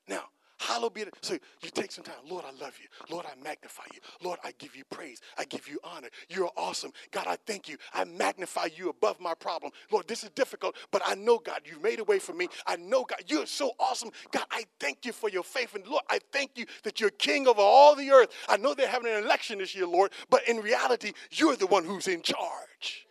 Now, 0.07 0.23
hallowed 0.59 0.93
be 0.93 1.03
the, 1.03 1.11
so 1.21 1.33
you 1.33 1.69
take 1.69 1.91
some 1.91 2.03
time. 2.03 2.15
Lord, 2.29 2.45
I 2.45 2.51
love 2.63 2.77
you. 2.81 2.87
Lord, 3.13 3.25
I 3.25 3.41
magnify 3.43 3.83
you. 3.93 3.99
Lord, 4.21 4.39
I 4.43 4.53
give 4.57 4.75
you 4.75 4.83
praise. 4.89 5.21
I 5.37 5.45
give 5.45 5.67
you 5.67 5.79
honor. 5.83 6.09
You're 6.29 6.51
awesome. 6.57 6.91
God, 7.11 7.25
I 7.27 7.37
thank 7.45 7.67
you. 7.67 7.77
I 7.93 8.05
magnify 8.05 8.69
you 8.75 8.89
above 8.89 9.19
my 9.19 9.33
problem. 9.33 9.71
Lord, 9.91 10.07
this 10.07 10.23
is 10.23 10.29
difficult, 10.31 10.75
but 10.91 11.01
I 11.05 11.15
know, 11.15 11.37
God, 11.37 11.61
you've 11.65 11.81
made 11.81 11.99
a 11.99 12.03
way 12.03 12.19
for 12.19 12.33
me. 12.33 12.47
I 12.65 12.75
know, 12.77 13.03
God, 13.03 13.23
you're 13.27 13.45
so 13.45 13.71
awesome. 13.79 14.11
God, 14.31 14.45
I 14.51 14.65
thank 14.79 15.05
you 15.05 15.11
for 15.11 15.29
your 15.29 15.43
faith. 15.43 15.75
And 15.75 15.85
Lord, 15.87 16.03
I 16.09 16.19
thank 16.31 16.51
you 16.55 16.65
that 16.83 16.99
you're 16.99 17.09
king 17.11 17.47
over 17.47 17.61
all 17.61 17.95
the 17.95 18.09
earth. 18.11 18.29
I 18.47 18.57
know 18.57 18.73
they're 18.73 18.87
having 18.87 19.11
an 19.11 19.23
election 19.23 19.59
this 19.59 19.75
year, 19.75 19.87
Lord, 19.87 20.11
but 20.29 20.47
in 20.47 20.57
reality, 20.57 21.13
you're 21.31 21.55
the 21.55 21.67
one 21.67 21.85
who's 21.85 22.07
in 22.07 22.21
charge. 22.21 23.07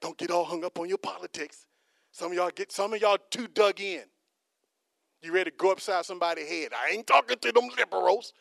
Don't 0.00 0.18
get 0.18 0.30
all 0.30 0.44
hung 0.44 0.64
up 0.64 0.78
on 0.80 0.88
your 0.88 0.98
politics. 0.98 1.66
Some 2.10 2.32
of 2.32 2.36
y'all 2.36 2.50
get 2.54 2.72
some 2.72 2.92
of 2.92 3.00
y'all 3.00 3.18
too 3.30 3.46
dug 3.46 3.80
in. 3.80 4.02
You 5.22 5.32
ready 5.32 5.50
to 5.50 5.56
go 5.56 5.70
upside 5.70 6.04
somebody's 6.04 6.48
head. 6.48 6.72
I 6.72 6.92
ain't 6.92 7.06
talking 7.06 7.38
to 7.38 7.52
them 7.52 7.68
liberals. 7.76 8.32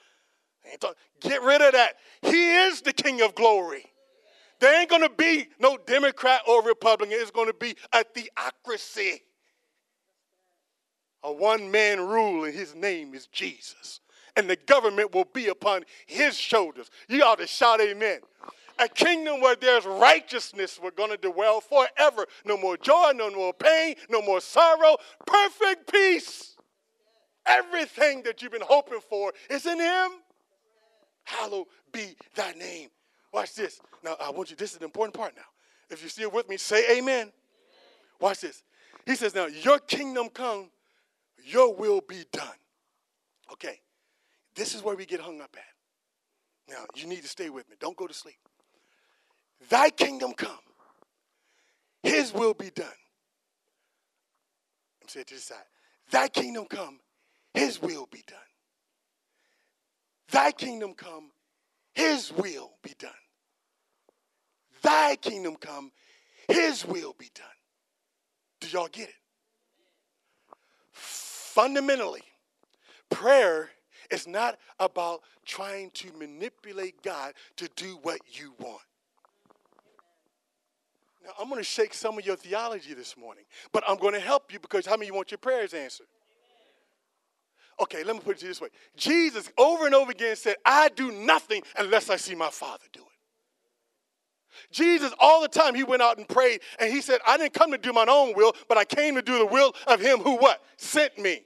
Talk, 0.79 0.95
get 1.19 1.41
rid 1.43 1.61
of 1.61 1.73
that. 1.73 1.97
He 2.21 2.53
is 2.53 2.81
the 2.81 2.93
King 2.93 3.21
of 3.21 3.35
glory. 3.35 3.85
There 4.59 4.79
ain't 4.79 4.89
going 4.89 5.01
to 5.01 5.09
be 5.09 5.47
no 5.59 5.77
Democrat 5.77 6.41
or 6.47 6.63
Republican. 6.63 7.17
It's 7.19 7.31
going 7.31 7.47
to 7.47 7.53
be 7.53 7.75
a 7.93 8.03
theocracy. 8.03 9.21
A 11.23 11.31
one 11.31 11.69
man 11.69 11.99
rule, 11.99 12.45
and 12.45 12.53
his 12.53 12.73
name 12.73 13.13
is 13.13 13.27
Jesus. 13.27 13.99
And 14.35 14.49
the 14.49 14.55
government 14.55 15.13
will 15.13 15.27
be 15.33 15.47
upon 15.49 15.83
his 16.07 16.37
shoulders. 16.37 16.89
You 17.07 17.23
ought 17.23 17.39
to 17.39 17.47
shout 17.47 17.81
amen 17.81 18.21
a 18.81 18.87
kingdom 18.89 19.41
where 19.41 19.55
there's 19.55 19.85
righteousness 19.85 20.79
we're 20.81 20.91
going 20.91 21.11
to 21.11 21.17
dwell 21.17 21.61
forever. 21.61 22.25
No 22.45 22.57
more 22.57 22.77
joy, 22.77 23.11
no 23.15 23.29
more 23.29 23.53
pain, 23.53 23.95
no 24.09 24.21
more 24.21 24.41
sorrow. 24.41 24.97
Perfect 25.25 25.91
peace. 25.91 26.50
Everything 27.45 28.23
that 28.23 28.41
you've 28.41 28.51
been 28.51 28.61
hoping 28.61 28.99
for 29.09 29.33
is 29.49 29.65
in 29.65 29.79
Him. 29.79 30.11
Hallowed 31.23 31.67
be 31.91 32.15
thy 32.35 32.51
name. 32.53 32.89
Watch 33.33 33.55
this. 33.55 33.79
Now, 34.03 34.15
I 34.19 34.29
want 34.31 34.49
you, 34.49 34.55
this 34.55 34.73
is 34.73 34.79
the 34.79 34.85
important 34.85 35.15
part 35.15 35.35
now. 35.35 35.43
If 35.89 36.01
you're 36.01 36.09
still 36.09 36.31
with 36.31 36.49
me, 36.49 36.57
say 36.57 36.97
amen. 36.97 37.21
amen. 37.21 37.31
Watch 38.19 38.41
this. 38.41 38.63
He 39.05 39.15
says, 39.15 39.33
Now, 39.33 39.47
your 39.47 39.79
kingdom 39.79 40.29
come, 40.29 40.69
your 41.43 41.75
will 41.75 42.01
be 42.01 42.23
done. 42.31 42.47
Okay, 43.51 43.79
this 44.55 44.75
is 44.75 44.83
where 44.83 44.95
we 44.95 45.05
get 45.05 45.19
hung 45.19 45.41
up 45.41 45.55
at. 45.55 46.73
Now, 46.73 46.85
you 46.95 47.07
need 47.07 47.21
to 47.21 47.27
stay 47.27 47.49
with 47.49 47.69
me. 47.69 47.75
Don't 47.79 47.97
go 47.97 48.07
to 48.07 48.13
sleep. 48.13 48.37
Thy 49.69 49.89
kingdom 49.89 50.33
come, 50.33 50.51
his 52.03 52.33
will 52.33 52.53
be 52.53 52.69
done. 52.69 52.87
I'm 55.01 55.07
saying 55.07 55.25
to 55.27 55.33
this 55.35 55.45
side. 55.45 55.57
Thy 56.09 56.27
kingdom 56.27 56.65
come, 56.69 56.99
his 57.53 57.81
will 57.81 58.07
be 58.11 58.23
done. 58.27 58.37
Thy 60.31 60.51
kingdom 60.51 60.93
come, 60.93 61.31
his 61.93 62.31
will 62.31 62.71
be 62.83 62.93
done. 62.97 63.11
Thy 64.81 65.15
kingdom 65.17 65.55
come, 65.57 65.91
his 66.47 66.85
will 66.85 67.13
be 67.17 67.29
done. 67.35 67.45
Do 68.61 68.67
y'all 68.69 68.87
get 68.91 69.09
it? 69.09 69.15
Fundamentally, 70.91 72.23
prayer 73.09 73.69
is 74.09 74.27
not 74.27 74.57
about 74.79 75.21
trying 75.45 75.91
to 75.91 76.11
manipulate 76.17 77.01
God 77.01 77.33
to 77.57 77.69
do 77.75 77.99
what 78.03 78.19
you 78.31 78.53
want. 78.59 78.81
Now, 81.23 81.31
I'm 81.39 81.49
going 81.49 81.59
to 81.59 81.63
shake 81.63 81.93
some 81.93 82.17
of 82.17 82.25
your 82.25 82.35
theology 82.35 82.93
this 82.93 83.15
morning, 83.15 83.43
but 83.71 83.83
I'm 83.87 83.97
going 83.97 84.13
to 84.13 84.19
help 84.19 84.51
you 84.51 84.59
because 84.59 84.85
how 84.85 84.95
many 84.95 85.07
you 85.07 85.13
want 85.13 85.31
your 85.31 85.37
prayers 85.37 85.73
answered? 85.73 86.07
Okay, 87.81 88.03
let 88.03 88.15
me 88.15 88.21
put 88.21 88.37
it 88.37 88.45
this 88.47 88.61
way. 88.61 88.69
Jesus 88.95 89.49
over 89.57 89.87
and 89.87 89.95
over 89.95 90.11
again 90.11 90.35
said, 90.35 90.55
I 90.63 90.89
do 90.89 91.11
nothing 91.11 91.63
unless 91.77 92.11
I 92.11 92.15
see 92.15 92.35
my 92.35 92.51
Father 92.51 92.85
do 92.93 92.99
it. 93.01 93.07
Jesus, 94.71 95.11
all 95.19 95.41
the 95.41 95.47
time, 95.47 95.73
he 95.73 95.83
went 95.83 96.03
out 96.03 96.17
and 96.19 96.27
prayed, 96.27 96.61
and 96.79 96.93
he 96.93 97.01
said, 97.01 97.19
I 97.25 97.37
didn't 97.37 97.53
come 97.53 97.71
to 97.71 97.79
do 97.79 97.91
my 97.91 98.05
own 98.07 98.35
will, 98.35 98.53
but 98.69 98.77
I 98.77 98.85
came 98.85 99.15
to 99.15 99.21
do 99.23 99.39
the 99.39 99.45
will 99.47 99.73
of 99.87 99.99
him 99.99 100.19
who 100.19 100.37
what? 100.37 100.61
Sent 100.77 101.17
me. 101.17 101.41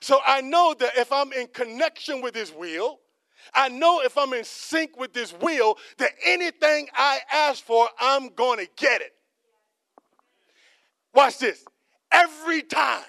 So 0.00 0.18
I 0.26 0.40
know 0.40 0.74
that 0.78 0.96
if 0.96 1.12
I'm 1.12 1.32
in 1.32 1.46
connection 1.48 2.20
with 2.20 2.34
his 2.34 2.52
will, 2.52 2.98
I 3.54 3.68
know 3.68 4.00
if 4.02 4.18
I'm 4.18 4.32
in 4.32 4.42
sync 4.42 4.98
with 4.98 5.14
his 5.14 5.32
will, 5.40 5.78
that 5.98 6.10
anything 6.24 6.88
I 6.94 7.20
ask 7.32 7.62
for, 7.62 7.88
I'm 8.00 8.30
going 8.34 8.58
to 8.58 8.68
get 8.76 9.02
it. 9.02 9.12
Watch 11.14 11.38
this. 11.38 11.64
Every 12.10 12.62
time. 12.62 13.04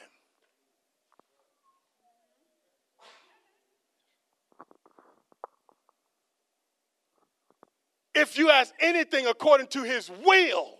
If 8.20 8.38
you 8.38 8.50
ask 8.50 8.74
anything 8.80 9.28
according 9.28 9.68
to 9.68 9.84
his 9.84 10.10
will, 10.26 10.76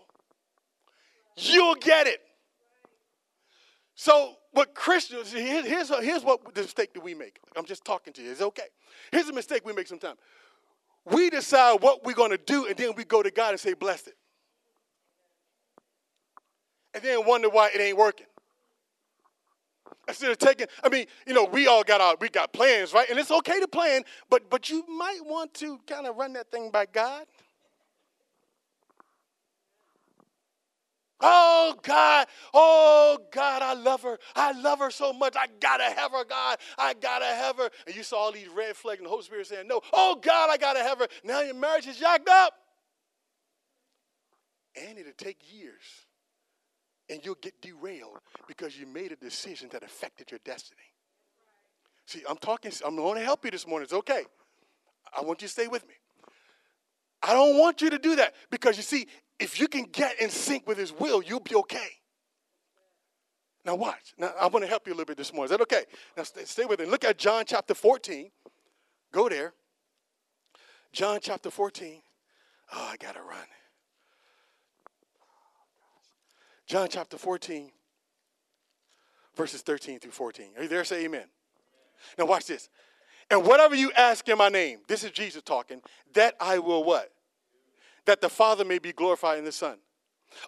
you'll 1.36 1.76
get 1.76 2.06
it. 2.06 2.20
So, 3.94 4.34
what 4.52 4.74
Christians, 4.74 5.32
here's, 5.32 5.90
here's 6.00 6.22
what 6.22 6.54
the 6.54 6.62
mistake 6.62 6.94
that 6.94 7.02
we 7.02 7.14
make. 7.14 7.38
I'm 7.56 7.64
just 7.64 7.84
talking 7.84 8.12
to 8.14 8.22
you. 8.22 8.30
It's 8.30 8.40
okay. 8.40 8.68
Here's 9.12 9.28
a 9.28 9.32
mistake 9.32 9.64
we 9.64 9.72
make 9.72 9.86
sometimes. 9.86 10.18
We 11.04 11.30
decide 11.30 11.80
what 11.80 12.04
we're 12.04 12.14
going 12.14 12.30
to 12.30 12.38
do, 12.38 12.66
and 12.66 12.76
then 12.76 12.92
we 12.96 13.04
go 13.04 13.22
to 13.22 13.30
God 13.30 13.50
and 13.50 13.60
say, 13.60 13.74
bless 13.74 14.06
it 14.06 14.14
and 16.98 17.02
then 17.02 17.26
wonder 17.26 17.48
why 17.48 17.70
it 17.74 17.80
ain't 17.80 17.96
working. 17.96 18.26
Instead 20.08 20.30
of 20.30 20.38
taking, 20.38 20.66
I 20.82 20.88
mean, 20.88 21.06
you 21.26 21.34
know, 21.34 21.44
we 21.44 21.66
all 21.66 21.84
got 21.84 22.00
our, 22.00 22.16
we 22.18 22.30
got 22.30 22.52
plans, 22.52 22.94
right? 22.94 23.08
And 23.10 23.18
it's 23.18 23.30
okay 23.30 23.60
to 23.60 23.68
plan, 23.68 24.02
but 24.30 24.48
but 24.48 24.70
you 24.70 24.84
might 24.88 25.20
want 25.24 25.52
to 25.54 25.78
kind 25.86 26.06
of 26.06 26.16
run 26.16 26.32
that 26.32 26.50
thing 26.50 26.70
by 26.70 26.86
God. 26.86 27.26
Oh 31.20 31.74
God, 31.82 32.26
oh 32.54 33.18
God, 33.32 33.60
I 33.60 33.74
love 33.74 34.02
her. 34.02 34.18
I 34.36 34.52
love 34.52 34.78
her 34.78 34.90
so 34.90 35.12
much. 35.12 35.34
I 35.36 35.46
gotta 35.60 35.84
have 35.84 36.12
her, 36.12 36.24
God. 36.24 36.58
I 36.78 36.94
gotta 36.94 37.26
have 37.26 37.56
her. 37.56 37.68
And 37.86 37.96
you 37.96 38.04
saw 38.04 38.18
all 38.18 38.32
these 38.32 38.48
red 38.48 38.76
flags 38.76 38.98
and 38.98 39.06
the 39.06 39.10
Holy 39.10 39.24
Spirit 39.24 39.46
saying, 39.46 39.66
No, 39.66 39.80
oh 39.92 40.18
God, 40.22 40.48
I 40.48 40.56
gotta 40.56 40.78
have 40.80 40.98
her. 41.00 41.08
Now 41.24 41.40
your 41.40 41.54
marriage 41.54 41.86
is 41.86 41.98
jacked 41.98 42.28
up. 42.28 42.54
And 44.80 44.96
it'll 44.96 45.12
take 45.16 45.38
years 45.52 46.06
and 47.10 47.24
you'll 47.24 47.36
get 47.36 47.60
derailed 47.60 48.18
because 48.46 48.78
you 48.78 48.86
made 48.86 49.12
a 49.12 49.16
decision 49.16 49.68
that 49.72 49.82
affected 49.82 50.30
your 50.30 50.40
destiny. 50.44 50.80
See, 52.06 52.22
I'm 52.28 52.36
talking, 52.38 52.72
I'm 52.84 52.96
going 52.96 53.18
to 53.18 53.24
help 53.24 53.44
you 53.44 53.50
this 53.50 53.66
morning. 53.66 53.84
It's 53.84 53.92
okay. 53.92 54.24
I 55.16 55.22
want 55.22 55.42
you 55.42 55.48
to 55.48 55.52
stay 55.52 55.68
with 55.68 55.86
me. 55.86 55.94
I 57.22 57.32
don't 57.32 57.58
want 57.58 57.82
you 57.82 57.90
to 57.90 57.98
do 57.98 58.16
that 58.16 58.34
because 58.50 58.76
you 58.76 58.82
see, 58.82 59.06
if 59.38 59.60
you 59.60 59.68
can 59.68 59.84
get 59.84 60.20
in 60.20 60.30
sync 60.30 60.66
with 60.66 60.78
His 60.78 60.92
will, 60.92 61.22
you'll 61.22 61.40
be 61.40 61.54
okay. 61.56 61.88
Now, 63.64 63.74
watch. 63.74 64.14
Now, 64.16 64.32
I'm 64.40 64.50
going 64.50 64.62
to 64.62 64.68
help 64.68 64.86
you 64.86 64.92
a 64.92 64.94
little 64.94 65.06
bit 65.06 65.16
this 65.16 65.32
morning. 65.32 65.46
Is 65.46 65.50
that 65.50 65.60
okay? 65.62 65.84
Now, 66.16 66.22
stay, 66.22 66.44
stay 66.44 66.64
with 66.64 66.80
me. 66.80 66.86
Look 66.86 67.04
at 67.04 67.18
John 67.18 67.44
chapter 67.46 67.74
14. 67.74 68.30
Go 69.12 69.28
there. 69.28 69.52
John 70.92 71.18
chapter 71.20 71.50
14. 71.50 72.00
Oh, 72.74 72.88
I 72.92 72.96
got 72.96 73.14
to 73.14 73.20
run. 73.20 73.46
John 76.68 76.86
chapter 76.90 77.16
14, 77.16 77.70
verses 79.34 79.62
13 79.62 80.00
through 80.00 80.10
14. 80.10 80.48
Are 80.58 80.62
you 80.64 80.68
there? 80.68 80.84
Say 80.84 81.06
amen. 81.06 81.24
Now 82.18 82.26
watch 82.26 82.44
this. 82.44 82.68
And 83.30 83.44
whatever 83.44 83.74
you 83.74 83.90
ask 83.92 84.28
in 84.28 84.36
my 84.36 84.50
name, 84.50 84.80
this 84.86 85.02
is 85.02 85.10
Jesus 85.10 85.42
talking, 85.42 85.80
that 86.12 86.34
I 86.38 86.58
will 86.58 86.84
what? 86.84 87.10
That 88.04 88.20
the 88.20 88.28
Father 88.28 88.66
may 88.66 88.78
be 88.78 88.92
glorified 88.92 89.38
in 89.38 89.46
the 89.46 89.52
Son. 89.52 89.78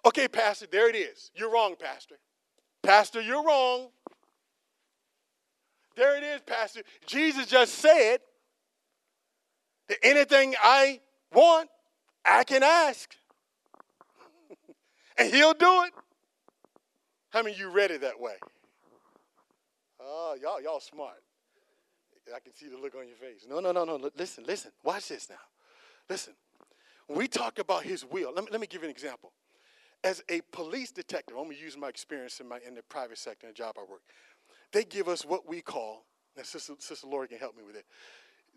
Okay, 0.05 0.27
Pastor, 0.27 0.67
there 0.71 0.87
it 0.89 0.95
is. 0.95 1.31
You're 1.33 1.51
wrong, 1.51 1.75
Pastor. 1.77 2.15
Pastor, 2.83 3.19
you're 3.19 3.43
wrong. 3.43 3.87
There 5.95 6.15
it 6.17 6.23
is, 6.23 6.41
Pastor. 6.45 6.81
Jesus 7.07 7.47
just 7.47 7.73
said 7.75 8.19
that 9.87 9.97
anything 10.03 10.53
I 10.61 10.99
want, 11.33 11.67
I 12.23 12.43
can 12.43 12.61
ask. 12.61 13.15
and 15.17 15.33
he'll 15.33 15.53
do 15.53 15.83
it. 15.83 15.93
How 17.31 17.41
many 17.41 17.53
of 17.55 17.59
you 17.59 17.69
read 17.69 17.91
it 17.91 18.01
that 18.01 18.19
way? 18.19 18.35
Oh, 19.99 20.35
y'all, 20.41 20.61
y'all 20.61 20.79
smart. 20.79 21.23
I 22.33 22.39
can 22.39 22.53
see 22.53 22.67
the 22.69 22.77
look 22.77 22.95
on 22.95 23.07
your 23.07 23.17
face. 23.17 23.45
No, 23.49 23.59
no, 23.59 23.71
no, 23.71 23.83
no. 23.83 24.09
Listen, 24.17 24.43
listen. 24.47 24.71
Watch 24.83 25.09
this 25.09 25.29
now. 25.29 25.35
Listen. 26.09 26.33
When 27.07 27.17
we 27.19 27.27
talk 27.27 27.59
about 27.59 27.83
his 27.83 28.05
will, 28.05 28.33
let 28.33 28.45
me, 28.45 28.49
let 28.51 28.61
me 28.61 28.67
give 28.67 28.81
you 28.81 28.87
an 28.87 28.91
example. 28.91 29.33
as 30.03 30.23
a 30.29 30.41
police 30.51 30.91
detective, 30.91 31.37
I'm 31.37 31.45
gonna 31.45 31.55
use 31.57 31.77
my 31.77 31.89
experience 31.89 32.39
in 32.39 32.47
my 32.47 32.59
in 32.65 32.73
the 32.75 32.83
private 32.83 33.17
sector 33.17 33.47
the 33.47 33.53
job 33.53 33.75
I 33.77 33.81
work. 33.81 34.01
They 34.71 34.83
give 34.83 35.07
us 35.07 35.25
what 35.25 35.47
we 35.47 35.61
call, 35.61 36.05
and 36.37 36.45
Sister, 36.45 36.73
Sister 36.79 37.07
Lori 37.07 37.27
can 37.27 37.37
help 37.37 37.55
me 37.57 37.63
with 37.63 37.75
it. 37.75 37.85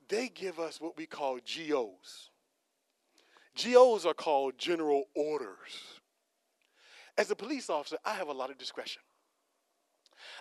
They 0.09 0.29
give 0.29 0.59
us 0.59 0.81
what 0.81 0.97
we 0.97 1.07
call 1.07 1.39
GOs. 1.39 2.31
GOs 3.63 4.07
are 4.07 4.15
called 4.15 4.59
general 4.59 5.05
orders. 5.15 6.01
As 7.17 7.31
a 7.31 7.37
police 7.37 7.71
officer, 7.71 7.97
I 8.05 8.15
have 8.15 8.29
a 8.29 8.33
lot 8.33 8.51
of 8.51 8.59
discretion. 8.59 9.03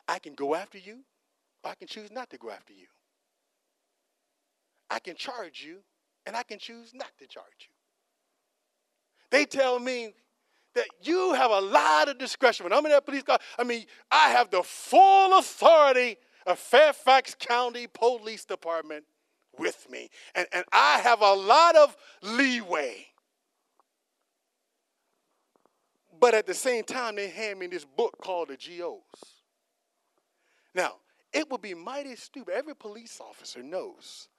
I 0.08 0.20
can 0.20 0.34
go 0.34 0.56
after 0.56 0.78
you, 0.78 1.00
or 1.64 1.72
I 1.72 1.76
can 1.76 1.88
choose 1.88 2.12
not 2.12 2.30
to 2.32 2.38
go 2.38 2.50
after 2.50 2.74
you. 2.74 2.88
I 4.90 5.00
can 5.00 5.16
charge 5.16 5.64
you, 5.66 5.80
and 6.26 6.36
I 6.36 6.44
can 6.44 6.60
choose 6.60 6.94
not 6.94 7.12
to 7.20 7.28
charge 7.28 7.46
you. 7.62 7.74
They 9.30 9.46
tell 9.46 9.80
me 9.80 10.14
that 10.76 10.88
you 11.02 11.34
have 11.34 11.52
a 11.52 11.60
lot 11.60 12.10
of 12.10 12.18
discretion. 12.18 12.64
When 12.64 12.74
I'm 12.74 12.86
in 12.86 12.92
that 12.92 13.06
police 13.06 13.24
car, 13.24 13.40
I 13.58 13.64
mean, 13.64 13.86
I 14.12 14.30
have 14.30 14.50
the 14.50 14.64
full 14.64 15.38
authority 15.38 16.18
of 16.46 16.60
Fairfax 16.60 17.36
County 17.40 17.88
Police 17.88 18.46
Department 18.46 19.06
with 19.58 19.88
me. 19.90 20.10
And, 20.36 20.48
and 20.52 20.66
I 20.72 21.00
have 21.00 21.22
a 21.22 21.34
lot 21.34 21.76
of 21.76 21.96
leeway. 22.22 23.08
But 26.24 26.36
at 26.36 26.48
the 26.48 26.54
same 26.54 26.86
time, 26.86 27.18
they 27.18 27.28
hand 27.28 27.60
me 27.60 27.68
this 27.68 27.84
book 27.84 28.18
called 28.22 28.48
the 28.48 28.56
GOs. 28.56 29.42
Now, 30.74 30.94
it 31.34 31.52
would 31.52 31.62
be 31.62 31.74
mighty 31.74 32.16
stupid. 32.16 32.54
Every 32.54 32.78
police 32.78 33.20
officer 33.20 33.62
knows 33.62 34.30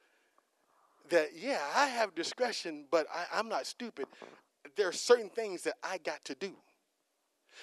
that, 1.10 1.32
yeah, 1.36 1.60
I 1.76 1.88
have 1.88 2.14
discretion, 2.14 2.86
but 2.90 3.06
I, 3.14 3.38
am 3.38 3.50
not 3.50 3.66
stupid. 3.66 4.06
There 4.76 4.88
are 4.88 4.92
certain 4.92 5.28
things 5.28 5.60
that 5.64 5.74
I 5.82 5.98
got 5.98 6.24
to 6.24 6.34
do. 6.34 6.54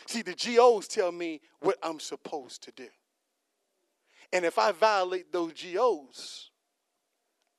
See, 0.05 0.21
the 0.21 0.35
GOs 0.35 0.87
tell 0.87 1.11
me 1.11 1.41
what 1.59 1.77
I'm 1.81 1.99
supposed 1.99 2.61
to 2.65 2.71
do. 2.73 2.89
And 4.31 4.45
if 4.45 4.59
I 4.59 4.71
violate 4.71 5.31
those 5.31 5.53
GOs, 5.53 6.51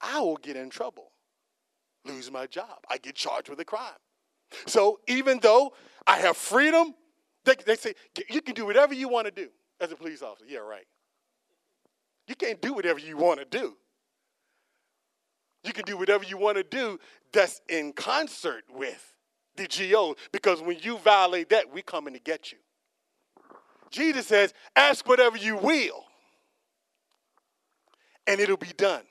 I 0.01 0.21
will 0.21 0.37
get 0.37 0.55
in 0.55 0.71
trouble, 0.71 1.11
lose 2.05 2.31
my 2.31 2.47
job. 2.47 2.85
I 2.89 2.99
get 2.99 3.17
charged 3.17 3.49
with 3.49 3.59
a 3.59 3.65
crime. 3.65 3.99
So 4.67 5.01
even 5.09 5.39
though 5.41 5.73
I 6.07 6.19
have 6.19 6.37
freedom, 6.37 6.95
they, 7.45 7.55
they 7.67 7.77
say, 7.77 7.95
you 8.29 8.41
can 8.41 8.55
do 8.55 8.67
whatever 8.67 8.95
you 8.95 9.09
want 9.09 9.27
to 9.27 9.31
do 9.31 9.49
as 9.81 9.93
a 9.93 9.97
police 9.97 10.23
officer. 10.23 10.47
Yeah, 10.49 10.59
right. 10.59 10.87
You 12.27 12.35
can't 12.35 12.61
do 12.61 12.73
whatever 12.73 12.99
you 12.99 13.17
want 13.17 13.41
to 13.41 13.45
do. 13.45 13.77
You 15.65 15.73
can 15.73 15.85
do 15.85 15.97
whatever 15.97 16.25
you 16.25 16.37
want 16.37 16.57
to 16.57 16.65
do 16.65 16.99
that's 17.33 17.61
in 17.69 17.93
concert 17.93 18.65
with 18.75 19.15
the 19.57 19.69
GO 19.69 20.17
because 20.33 20.61
when 20.61 20.79
you 20.81 20.99
violate 20.99 21.51
that, 21.51 21.73
we 21.73 21.83
coming 21.83 22.15
to 22.15 22.21
get 22.21 22.53
you. 22.53 22.59
Jesus 23.91 24.27
says, 24.27 24.55
ask 24.75 25.07
whatever 25.07 25.37
you 25.37 25.57
will, 25.57 26.05
and 28.27 28.41
it'll 28.41 28.57
be 28.57 28.73
done. 28.77 29.03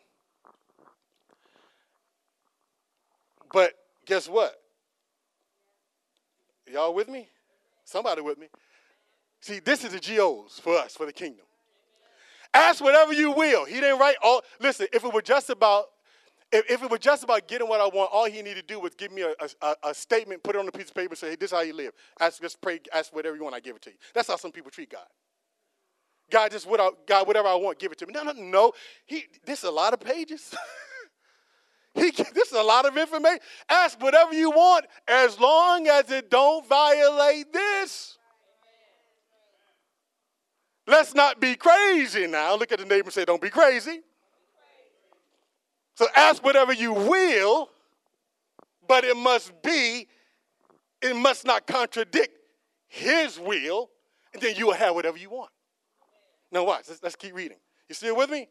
But 3.53 3.73
guess 4.05 4.27
what? 4.27 4.60
Y'all 6.71 6.93
with 6.93 7.09
me? 7.09 7.27
Somebody 7.83 8.21
with 8.21 8.37
me? 8.37 8.47
See, 9.41 9.59
this 9.59 9.83
is 9.83 9.91
the 9.91 9.99
GOs 9.99 10.59
for 10.61 10.77
us, 10.77 10.95
for 10.95 11.05
the 11.05 11.13
kingdom. 11.13 11.45
Ask 12.53 12.83
whatever 12.83 13.13
you 13.13 13.31
will. 13.31 13.65
He 13.65 13.75
didn't 13.75 13.99
write 13.99 14.17
all. 14.21 14.41
Listen, 14.59 14.87
if 14.93 15.03
it 15.03 15.13
were 15.13 15.21
just 15.21 15.49
about 15.49 15.85
if, 16.51 16.69
if, 16.69 16.83
it 16.83 16.91
were 16.91 16.97
just 16.97 17.23
about 17.23 17.47
getting 17.47 17.67
what 17.67 17.79
I 17.79 17.85
want, 17.85 18.09
all 18.11 18.25
he 18.25 18.41
needed 18.41 18.67
to 18.67 18.73
do 18.73 18.79
was 18.79 18.93
give 18.93 19.11
me 19.11 19.21
a, 19.21 19.33
a, 19.61 19.75
a, 19.83 19.93
statement, 19.93 20.43
put 20.43 20.55
it 20.55 20.59
on 20.59 20.67
a 20.67 20.71
piece 20.71 20.89
of 20.89 20.93
paper, 20.93 21.15
say, 21.15 21.29
hey, 21.29 21.35
this 21.37 21.51
is 21.51 21.57
how 21.57 21.61
you 21.61 21.73
live. 21.73 21.93
Ask, 22.19 22.41
just 22.41 22.59
pray, 22.59 22.81
ask 22.93 23.15
whatever 23.15 23.37
you 23.37 23.43
want, 23.43 23.55
I 23.55 23.61
give 23.61 23.77
it 23.77 23.81
to 23.83 23.91
you. 23.91 23.95
That's 24.13 24.27
how 24.27 24.35
some 24.35 24.51
people 24.51 24.69
treat 24.69 24.89
God. 24.89 25.05
God, 26.29 26.51
just 26.51 26.67
what 26.67 26.81
I, 26.81 26.89
God, 27.07 27.25
whatever 27.25 27.47
I 27.47 27.55
want, 27.55 27.79
give 27.79 27.93
it 27.93 27.97
to 27.99 28.05
me. 28.05 28.13
No, 28.13 28.23
no, 28.23 28.33
no. 28.33 28.73
He, 29.05 29.25
this 29.45 29.59
is 29.59 29.65
a 29.65 29.71
lot 29.71 29.93
of 29.93 30.01
pages. 30.01 30.53
he, 31.93 32.11
this 32.11 32.47
is 32.47 32.57
a 32.57 32.63
lot 32.63 32.85
of 32.85 32.97
information. 32.97 33.39
Ask 33.69 34.01
whatever 34.01 34.33
you 34.33 34.51
want, 34.51 34.85
as 35.07 35.39
long 35.39 35.87
as 35.87 36.09
it 36.09 36.29
don't 36.29 36.65
violate 36.67 37.51
this. 37.51 38.17
Let's 40.87 41.13
not 41.13 41.39
be 41.39 41.55
crazy 41.55 42.27
now. 42.27 42.55
Look 42.55 42.71
at 42.71 42.79
the 42.79 42.85
neighbor 42.85 43.07
and 43.07 43.13
say, 43.13 43.25
Don't 43.25 43.41
be 43.41 43.49
crazy. 43.49 44.01
So 45.95 46.07
ask 46.15 46.43
whatever 46.43 46.73
you 46.73 46.93
will, 46.93 47.69
but 48.87 49.03
it 49.03 49.15
must 49.15 49.61
be, 49.61 50.07
it 51.01 51.15
must 51.15 51.45
not 51.45 51.67
contradict 51.67 52.35
his 52.87 53.39
will, 53.39 53.89
and 54.33 54.41
then 54.41 54.55
you 54.55 54.67
will 54.67 54.73
have 54.73 54.95
whatever 54.95 55.17
you 55.17 55.29
want. 55.29 55.51
Now, 56.51 56.63
watch. 56.63 56.85
Let's, 56.89 57.03
let's 57.03 57.15
keep 57.15 57.35
reading. 57.35 57.57
You 57.87 57.95
still 57.95 58.15
with 58.15 58.29
me? 58.29 58.47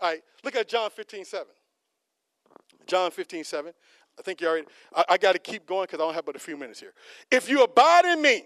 All 0.00 0.10
right, 0.10 0.22
look 0.42 0.56
at 0.56 0.68
John 0.68 0.90
15, 0.90 1.24
7. 1.24 1.46
John 2.86 3.10
15, 3.10 3.44
7. 3.44 3.72
I 4.18 4.22
think 4.22 4.40
you 4.40 4.48
already, 4.48 4.66
I, 4.94 5.04
I 5.10 5.18
got 5.18 5.32
to 5.32 5.38
keep 5.38 5.66
going 5.66 5.84
because 5.84 6.00
I 6.00 6.04
don't 6.04 6.14
have 6.14 6.26
but 6.26 6.36
a 6.36 6.40
few 6.40 6.56
minutes 6.56 6.80
here. 6.80 6.92
If 7.30 7.48
you 7.48 7.62
abide 7.62 8.04
in 8.04 8.20
me, 8.20 8.44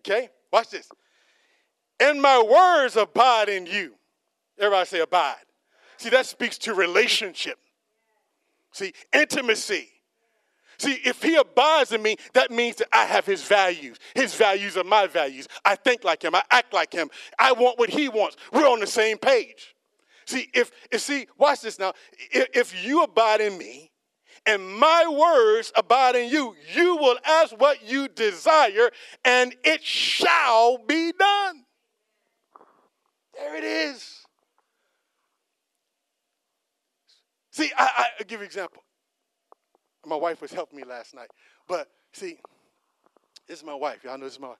okay, 0.00 0.28
watch 0.52 0.70
this 0.70 0.90
and 1.98 2.20
my 2.20 2.42
words 2.42 2.96
abide 2.96 3.48
in 3.48 3.66
you. 3.66 3.94
Everybody 4.58 4.86
say 4.86 5.00
abide. 5.00 5.36
See, 5.98 6.10
that 6.10 6.26
speaks 6.26 6.58
to 6.58 6.74
relationship. 6.74 7.58
See, 8.72 8.92
intimacy. 9.14 9.88
See, 10.78 10.98
if 11.04 11.22
he 11.22 11.36
abides 11.36 11.92
in 11.92 12.02
me, 12.02 12.16
that 12.34 12.50
means 12.50 12.76
that 12.76 12.88
I 12.92 13.04
have 13.06 13.24
his 13.24 13.42
values. 13.42 13.98
His 14.14 14.34
values 14.34 14.76
are 14.76 14.84
my 14.84 15.06
values. 15.06 15.48
I 15.64 15.74
think 15.74 16.04
like 16.04 16.22
him. 16.22 16.34
I 16.34 16.42
act 16.50 16.74
like 16.74 16.92
him. 16.92 17.08
I 17.38 17.52
want 17.52 17.78
what 17.78 17.88
he 17.88 18.10
wants. 18.10 18.36
We're 18.52 18.68
on 18.68 18.80
the 18.80 18.86
same 18.86 19.16
page. 19.16 19.74
See, 20.26 20.48
if, 20.52 20.72
see, 20.96 21.28
watch 21.38 21.60
this 21.60 21.78
now. 21.78 21.92
If, 22.32 22.48
if 22.52 22.84
you 22.84 23.02
abide 23.02 23.40
in 23.40 23.56
me 23.56 23.92
and 24.44 24.66
my 24.68 25.06
words 25.08 25.72
abide 25.76 26.16
in 26.16 26.30
you, 26.30 26.54
you 26.74 26.96
will 26.96 27.16
ask 27.24 27.58
what 27.58 27.88
you 27.88 28.08
desire 28.08 28.90
and 29.24 29.54
it 29.64 29.84
shall 29.84 30.78
be 30.78 31.12
done. 31.12 31.64
There 33.38 33.56
it 33.56 33.64
is. 33.64 34.26
See, 37.52 37.70
I, 37.76 38.06
I 38.18 38.22
give 38.24 38.32
you 38.32 38.38
an 38.40 38.44
example. 38.46 38.82
My 40.04 40.16
wife 40.16 40.42
was 40.42 40.52
helping 40.52 40.76
me 40.76 40.84
last 40.84 41.14
night. 41.14 41.30
But 41.68 41.88
see, 42.12 42.38
this 43.46 43.58
is 43.58 43.64
my 43.64 43.74
wife. 43.74 44.04
Y'all 44.04 44.18
know 44.18 44.24
this 44.24 44.34
is 44.34 44.40
my 44.40 44.48
wife. 44.48 44.58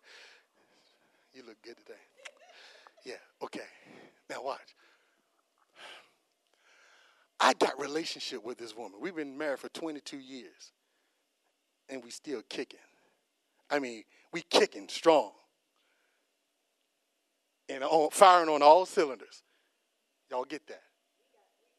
You 1.35 1.43
look 1.47 1.61
good 1.63 1.77
today. 1.77 1.99
Yeah, 3.05 3.15
okay. 3.43 3.61
Now 4.31 4.43
watch. 4.45 4.75
I 7.39 7.53
got 7.55 7.79
relationship 7.81 8.45
with 8.45 8.59
this 8.59 8.77
woman. 8.77 8.99
We've 9.01 9.15
been 9.15 9.37
married 9.37 9.59
for 9.59 9.69
22 9.69 10.19
years. 10.19 10.73
And 11.89 12.03
we 12.03 12.11
still 12.11 12.43
kicking. 12.49 12.81
I 13.71 13.79
mean, 13.79 14.05
we 14.33 14.43
kicking 14.43 14.89
strong 14.89 15.33
and 17.69 17.83
on, 17.85 18.11
firing 18.11 18.49
on 18.49 18.63
all 18.63 18.87
cylinders. 18.87 19.43
Y'all 20.31 20.45
get 20.45 20.67
that? 20.69 20.83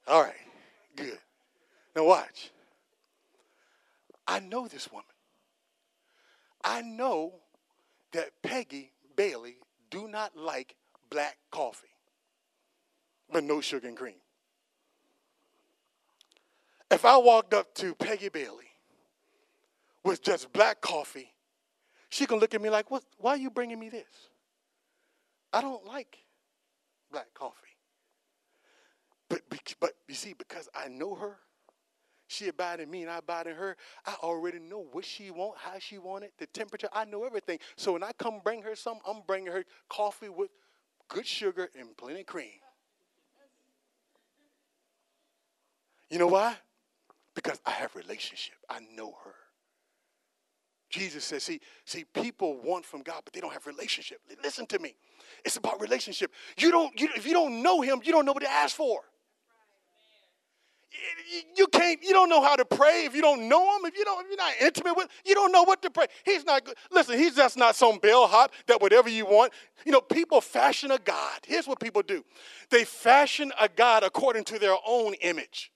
All 0.07 0.21
right, 0.21 0.33
good. 0.95 1.17
Now 1.95 2.05
watch. 2.05 2.51
I 4.27 4.39
know 4.39 4.67
this 4.67 4.91
woman. 4.91 5.05
I 6.63 6.81
know 6.81 7.33
that 8.11 8.31
Peggy 8.41 8.91
Bailey 9.15 9.57
do 9.89 10.07
not 10.07 10.35
like 10.37 10.75
black 11.09 11.37
coffee, 11.51 11.87
but 13.31 13.43
no 13.43 13.61
sugar 13.61 13.87
and 13.87 13.97
cream. 13.97 14.15
If 16.89 17.04
I 17.06 17.17
walked 17.17 17.54
up 17.54 17.73
to 17.76 17.93
Peggy 17.95 18.30
Bailey 18.30 18.71
with 20.04 20.21
just 20.21 20.52
black 20.54 20.80
coffee, 20.80 21.34
she 22.10 22.26
can 22.26 22.39
look 22.39 22.54
at 22.54 22.62
me 22.62 22.69
like, 22.69 22.89
what, 22.89 23.04
why 23.17 23.32
are 23.32 23.38
you 23.38 23.50
bringing 23.50 23.80
me 23.80 23.89
this? 23.89 24.08
I 25.52 25.62
don't 25.62 25.86
like 25.86 26.17
black 27.12 27.28
coffee. 27.34 27.54
But, 29.30 29.41
but 29.80 29.91
you 30.08 30.15
see, 30.15 30.34
because 30.34 30.69
I 30.73 30.88
know 30.88 31.15
her, 31.15 31.38
she 32.28 32.47
abide 32.47 32.80
in 32.80 32.89
me 32.89 33.02
and 33.02 33.12
I 33.12 33.17
abide 33.17 33.47
in 33.47 33.56
her, 33.56 33.76
I 34.06 34.15
already 34.23 34.60
know 34.60 34.86
what 34.91 35.04
she 35.04 35.32
want, 35.32 35.58
how 35.58 35.80
she 35.80 35.97
want 35.97 36.23
it, 36.23 36.34
the 36.38 36.45
temperature. 36.47 36.89
I 36.93 37.06
know 37.06 37.26
everything. 37.26 37.60
So 37.76 37.93
when 37.93 38.04
I 38.04 38.12
come 38.17 38.41
bring 38.43 38.62
her 38.62 38.76
some, 38.76 39.00
I'm 39.08 39.21
bringing 39.26 39.52
her 39.52 39.65
coffee 39.89 40.30
with 40.30 40.50
good 41.10 41.26
sugar 41.26 41.69
and 41.78 41.95
plenty 41.97 42.21
of 42.21 42.26
cream. 42.26 42.60
You 46.10 46.19
know 46.19 46.28
why? 46.28 46.56
Because 47.38 47.62
I 47.67 47.69
have 47.69 47.95
relationship. 47.95 48.56
I 48.67 48.80
know 48.95 49.13
her. 49.23 49.36
Jesus 50.89 51.23
says, 51.23 51.43
see, 51.43 51.60
see, 51.86 52.04
people 52.04 52.60
want 52.63 52.84
from 52.84 53.04
God, 53.04 53.21
but 53.26 53.32
they 53.32 53.39
don't 53.39 53.54
have 53.54 53.67
relationship. 53.67 54.21
Listen 54.43 54.65
to 54.65 54.80
me. 54.80 54.95
It's 55.45 55.56
about 55.56 55.80
relationship. 55.80 56.32
You 56.58 56.71
don't, 56.71 57.00
you, 57.00 57.10
if 57.15 57.28
you 57.28 57.34
don't 57.34 57.62
know 57.62 57.82
him, 57.82 58.02
you 58.04 58.12
don't 58.12 58.26
know 58.26 58.32
what 58.32 58.41
to 58.41 58.50
ask 58.50 58.76
for. 58.76 59.02
You 61.56 61.67
can't, 61.67 62.02
you 62.02 62.12
don't 62.12 62.28
know 62.28 62.41
how 62.41 62.56
to 62.56 62.65
pray 62.65 63.06
if 63.06 63.13
you 63.13 63.21
don't 63.21 63.47
know 63.47 63.78
him, 63.78 63.86
if 63.86 63.95
you 63.95 64.04
don't, 64.04 64.26
if 64.26 64.30
you're 64.30 64.38
not 64.38 64.54
intimate 64.60 64.97
with, 64.97 65.08
you 65.23 65.36
don't 65.36 65.52
know 65.52 65.62
what 65.62 65.84
to 65.84 65.91
pray. 65.91 66.08
He's 66.26 66.43
not 66.43 66.65
good. 66.65 66.76
Listen, 66.89 67.19
he's 67.19 67.36
just 67.36 67.56
not 67.56 67.76
some 67.76 68.00
bellhop 68.00 68.52
that 68.65 68.82
whatever 68.82 69.10
you 69.10 69.28
want. 69.28 69.54
You 69.86 69.91
know, 69.91 70.02
people 70.02 70.41
fashion 70.41 70.89
a 70.89 70.97
God. 70.97 71.39
Here's 71.45 71.67
what 71.67 71.80
people 71.80 72.02
do. 72.02 72.26
They 72.71 72.84
fashion 72.84 73.52
a 73.62 73.69
God 73.69 74.04
according 74.04 74.45
to 74.45 74.58
their 74.58 74.76
own 74.88 75.13
image. 75.21 75.71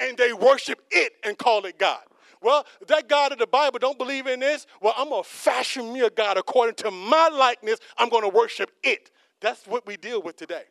And 0.00 0.16
they 0.16 0.32
worship 0.32 0.82
it 0.90 1.12
and 1.24 1.38
call 1.38 1.64
it 1.64 1.78
God. 1.78 2.02
Well, 2.42 2.66
that 2.86 3.08
God 3.08 3.32
of 3.32 3.38
the 3.38 3.46
Bible 3.46 3.78
don't 3.78 3.98
believe 3.98 4.26
in 4.26 4.40
this. 4.40 4.66
Well, 4.80 4.94
I'm 4.96 5.08
going 5.08 5.22
to 5.22 5.28
fashion 5.28 5.92
me 5.92 6.00
a 6.02 6.10
God 6.10 6.36
according 6.36 6.74
to 6.76 6.90
my 6.90 7.28
likeness. 7.32 7.78
I'm 7.96 8.08
going 8.08 8.22
to 8.22 8.28
worship 8.28 8.70
it. 8.82 9.10
That's 9.40 9.66
what 9.66 9.86
we 9.86 9.96
deal 9.96 10.22
with 10.22 10.36
today. 10.36 10.64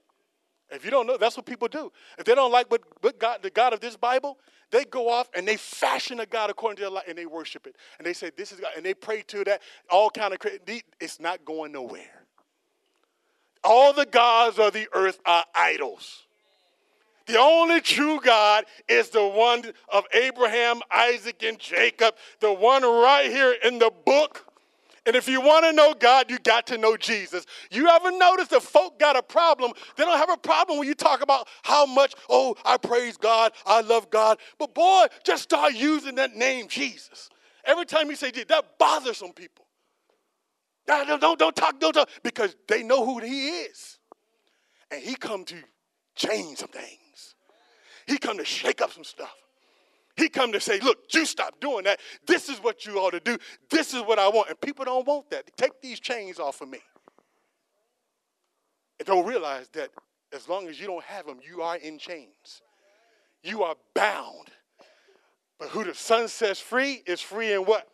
If 0.72 0.84
you 0.84 0.92
don't 0.92 1.06
know, 1.06 1.18
that's 1.18 1.38
what 1.38 1.46
people 1.46 1.68
do. 1.68 1.92
If 2.18 2.26
they 2.26 2.34
don't 2.34 2.52
like 2.52 2.72
what, 2.72 2.82
what 3.02 3.20
God, 3.20 3.40
the 3.44 3.50
God 3.50 3.74
of 3.74 3.80
this 3.80 3.96
Bible, 3.96 4.38
they 4.72 4.84
go 4.84 5.10
off 5.10 5.30
and 5.36 5.48
they 5.48 5.58
fashion 5.58 6.20
a 6.20 6.26
God 6.26 6.50
according 6.50 6.78
to 6.78 6.82
their 6.82 6.90
life 6.90 7.06
and 7.08 7.18
they 7.18 7.28
worship 7.28 7.68
it. 7.68 7.76
And 8.00 8.06
they 8.06 8.14
say, 8.14 8.32
This 8.36 8.52
is 8.52 8.60
God. 8.60 8.72
And 8.76 8.86
they 8.86 8.94
pray 8.94 9.22
to 9.28 9.44
that, 9.44 9.62
all 9.90 10.10
kind 10.10 10.34
of 10.34 10.40
it's 11.00 11.20
not 11.20 11.46
going 11.46 11.72
nowhere. 11.72 12.26
All 13.64 13.94
the 13.94 14.06
gods 14.06 14.60
of 14.60 14.74
the 14.74 14.88
earth 14.94 15.20
are 15.26 15.46
idols. 15.54 16.25
The 17.28 17.40
only 17.40 17.82
true 17.82 18.20
God 18.24 18.66
is 18.88 19.10
the 19.10 19.26
one 19.26 19.64
of 19.92 20.06
Abraham, 20.14 20.82
Isaac, 20.92 21.42
and 21.44 21.58
Jacob, 21.58 22.16
the 22.40 22.54
one 22.54 22.84
right 22.84 23.30
here 23.32 23.56
in 23.64 23.80
the 23.80 23.92
book 24.06 24.46
and 25.06 25.16
if 25.16 25.28
you 25.28 25.40
want 25.40 25.66
to 25.66 25.72
know 25.72 25.94
God, 25.94 26.32
you 26.32 26.40
got 26.40 26.66
to 26.68 26.78
know 26.78 26.98
Jesus. 26.98 27.46
You 27.70 27.88
ever 27.90 28.12
notice 28.12 28.48
that 28.48 28.64
folk 28.64 29.00
got 29.00 29.16
a 29.16 29.22
problem? 29.22 29.74
They 29.96 30.04
don't 30.04 30.18
have 30.18 30.32
a 30.32 30.38
problem 30.38 30.80
when 30.80 30.88
you 30.88 30.96
talk 30.96 31.22
about 31.22 31.48
how 31.64 31.86
much, 31.86 32.16
oh, 32.28 32.56
I 32.66 32.78
praise 32.78 33.16
God, 33.16 33.52
I 33.68 33.82
love 33.82 34.10
God. 34.10 34.40
But 34.58 34.74
boy, 34.74 35.06
just 35.24 35.44
start 35.44 35.74
using 35.74 36.16
that 36.16 36.36
name, 36.36 36.68
Jesus. 36.68 37.30
Every 37.64 37.86
time 37.86 38.10
you 38.10 38.16
say 38.16 38.32
Jesus, 38.32 38.48
that 38.50 38.80
bothers 38.80 39.18
some 39.18 39.34
people. 39.34 39.66
Don't, 40.88 41.20
don't, 41.22 41.40
don't 41.40 41.56
talk, 41.56 41.80
don't 41.80 41.94
talk, 41.94 42.10
because 42.24 42.56
they 42.68 42.82
know 42.82 43.06
who 43.06 43.20
he 43.20 43.50
is. 43.50 44.00
And 44.90 45.02
he 45.02 45.16
come 45.16 45.46
to 45.46 45.56
change 46.16 46.60
some 46.60 46.70
things. 46.70 47.05
He 48.08 48.18
come 48.18 48.38
to 48.38 48.46
shake 48.46 48.82
up 48.82 48.92
some 48.92 49.04
stuff. 49.04 49.34
He 50.16 50.30
come 50.30 50.52
to 50.54 50.62
say, 50.62 50.80
look, 50.80 51.00
you 51.14 51.26
stop 51.26 51.60
doing 51.60 51.84
that. 51.84 52.00
This 52.26 52.48
is 52.48 52.60
what 52.60 52.86
you 52.86 53.00
ought 53.00 53.12
to 53.12 53.20
do. 53.20 53.38
This 53.70 53.94
is 53.94 54.02
what 54.02 54.18
I 54.18 54.30
want. 54.30 54.50
And 54.50 54.60
people 54.62 54.86
don't 54.86 55.06
want 55.06 55.30
that. 55.32 55.56
Take 55.58 55.82
these 55.82 56.00
chains 56.00 56.40
off 56.40 56.62
of 56.62 56.70
me. 56.70 56.80
And 59.00 59.06
don't 59.06 59.26
realize 59.26 59.68
that 59.74 59.90
as 60.32 60.48
long 60.48 60.68
as 60.68 60.80
you 60.80 60.88
don't 60.88 61.04
have 61.04 61.26
them, 61.26 61.40
you 61.46 61.62
are 61.62 61.76
in 61.78 61.98
chains. 61.98 62.62
You 63.44 63.64
are 63.64 63.76
bound. 63.94 64.50
But 65.60 65.70
who 65.70 65.84
the 65.84 65.94
Son 65.94 66.28
sets 66.28 66.60
free 66.60 67.04
is 67.06 67.20
free 67.20 67.54
in 67.54 67.62
what? 67.62 67.88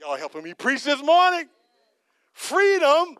Y'all 0.00 0.16
helping 0.16 0.44
me 0.44 0.54
preach 0.54 0.84
this 0.84 1.02
morning? 1.02 1.48
Freedom 2.32 3.16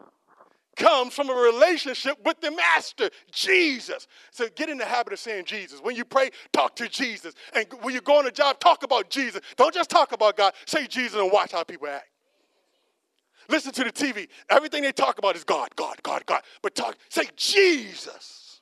comes 0.78 1.12
from 1.12 1.28
a 1.28 1.34
relationship 1.34 2.16
with 2.24 2.40
the 2.40 2.50
master, 2.50 3.10
Jesus. 3.30 4.06
So 4.30 4.46
get 4.54 4.70
in 4.70 4.78
the 4.78 4.84
habit 4.84 5.12
of 5.12 5.18
saying 5.18 5.44
Jesus. 5.44 5.80
When 5.80 5.96
you 5.96 6.04
pray, 6.04 6.30
talk 6.52 6.76
to 6.76 6.88
Jesus. 6.88 7.34
And 7.54 7.66
when 7.82 7.92
you 7.92 8.00
go 8.00 8.18
on 8.18 8.26
a 8.26 8.30
job, 8.30 8.60
talk 8.60 8.84
about 8.84 9.10
Jesus. 9.10 9.42
Don't 9.56 9.74
just 9.74 9.90
talk 9.90 10.12
about 10.12 10.36
God, 10.36 10.54
say 10.64 10.86
Jesus 10.86 11.20
and 11.20 11.30
watch 11.30 11.52
how 11.52 11.64
people 11.64 11.88
act. 11.88 12.08
Listen 13.50 13.72
to 13.72 13.84
the 13.84 13.92
TV. 13.92 14.28
Everything 14.48 14.82
they 14.82 14.92
talk 14.92 15.18
about 15.18 15.34
is 15.34 15.44
God, 15.44 15.74
God, 15.74 16.02
God, 16.02 16.24
God. 16.26 16.42
But 16.62 16.74
talk, 16.74 16.96
say 17.08 17.24
Jesus. 17.36 18.60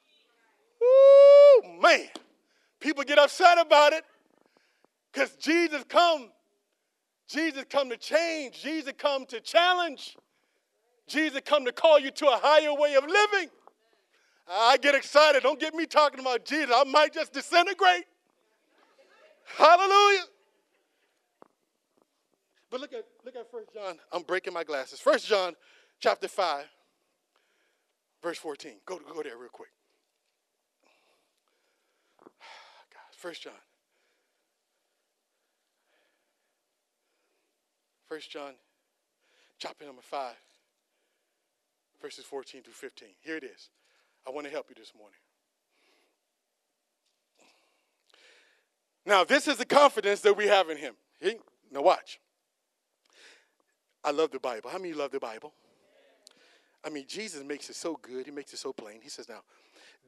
Ooh, 0.83 1.81
man. 1.81 2.09
People 2.81 3.05
get 3.05 3.19
upset 3.19 3.59
about 3.59 3.93
it 3.93 4.05
because 5.13 5.35
Jesus 5.37 5.85
come. 5.89 6.31
Jesus 7.29 7.65
come 7.69 7.91
to 7.91 7.97
change. 7.97 8.63
Jesus 8.63 8.93
come 8.97 9.27
to 9.27 9.41
challenge. 9.41 10.17
Jesus 11.09 11.41
come 11.45 11.65
to 11.65 11.73
call 11.73 11.99
you 12.01 12.11
to 12.11 12.27
a 12.27 12.37
higher 12.37 12.75
way 12.75 12.95
of 12.95 13.05
living. 13.05 13.49
I 14.49 14.77
get 14.79 14.95
excited. 14.95 15.43
Don't 15.43 15.59
get 15.59 15.75
me 15.75 15.87
talking 15.87 16.21
about 16.21 16.45
Jesus. 16.45 16.71
I 16.75 16.85
might 16.85 17.13
just 17.13 17.33
disintegrate. 17.33 18.05
Hallelujah. 19.57 20.25
But 22.71 22.81
look 22.81 22.93
at 22.93 23.05
look 23.25 23.37
at 23.37 23.51
First 23.51 23.73
John. 23.73 23.97
I'm 24.13 24.23
breaking 24.23 24.53
my 24.53 24.65
glasses. 24.65 24.99
First 24.99 25.27
John 25.29 25.55
chapter 26.01 26.27
5, 26.27 26.65
verse 28.23 28.39
14. 28.39 28.73
Go, 28.85 28.99
go 28.99 29.23
there 29.23 29.37
real 29.37 29.49
quick. 29.51 29.71
First 33.17 33.45
John. 33.45 33.53
First 38.09 38.31
John, 38.31 38.53
chapter 39.59 39.85
number 39.85 40.03
5 40.03 40.35
verses 42.01 42.25
14 42.25 42.63
through 42.63 42.73
15. 42.73 43.09
Here 43.23 43.37
it 43.37 43.45
is. 43.45 43.71
I 44.27 44.31
want 44.31 44.47
to 44.47 44.53
help 44.53 44.67
you 44.69 44.75
this 44.77 44.93
morning. 44.97 45.19
Now, 49.05 49.23
this 49.23 49.47
is 49.47 49.57
the 49.57 49.65
confidence 49.65 50.21
that 50.23 50.37
we 50.37 50.47
have 50.49 50.69
in 50.69 50.77
Him. 50.77 50.95
He, 51.21 51.37
now, 51.71 51.83
watch. 51.83 52.19
I 54.05 54.11
love 54.11 54.33
the 54.33 54.41
Bible. 54.41 54.69
How 54.71 54.79
many 54.79 54.93
love 54.93 55.13
the 55.13 55.21
Bible? 55.21 55.53
I 56.85 56.91
mean, 56.91 57.05
Jesus 57.09 57.43
makes 57.45 57.71
it 57.71 57.77
so 57.77 57.99
good. 58.03 58.27
He 58.27 58.33
makes 58.33 58.53
it 58.53 58.59
so 58.59 58.73
plain. 58.73 59.01
He 59.03 59.09
says, 59.09 59.29
Now, 59.29 59.41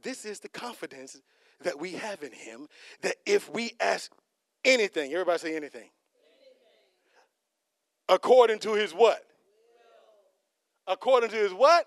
this 0.03 0.25
is 0.25 0.41
the 0.41 0.49
confidence 0.49 1.21
that 1.63 1.79
we 1.79 1.93
have 1.93 2.23
in 2.23 2.33
Him 2.33 2.69
that 3.03 3.17
if 3.25 3.53
we 3.53 3.73
ask 3.81 4.13
anything, 4.65 5.13
everybody 5.13 5.39
say 5.39 5.57
anything, 5.57 5.67
anything. 5.67 5.91
according 8.09 8.59
to 8.61 8.75
His 8.75 8.93
what? 8.93 9.25
According 10.89 11.31
to 11.31 11.37
his 11.37 11.53
what? 11.53 11.87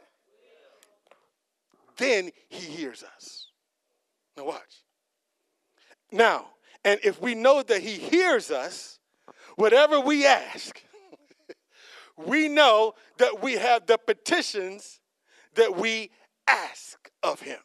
Then 1.98 2.32
he 2.48 2.66
hears 2.66 3.04
us. 3.04 3.48
Now 4.38 4.46
watch. 4.46 4.84
Now, 6.12 6.46
and 6.84 7.00
if 7.04 7.22
we 7.22 7.36
know 7.36 7.64
that 7.64 7.82
he 7.82 7.96
hears 7.96 8.52
us, 8.52 9.00
whatever 9.56 10.00
we 10.00 10.26
ask, 10.26 10.82
we 12.18 12.48
know 12.48 12.94
that 13.18 13.42
we 13.42 13.54
have 13.54 13.86
the 13.88 13.98
petitions 13.98 15.00
that 15.56 15.76
we 15.76 16.12
ask 16.48 17.10
of 17.24 17.42
him. 17.42 17.60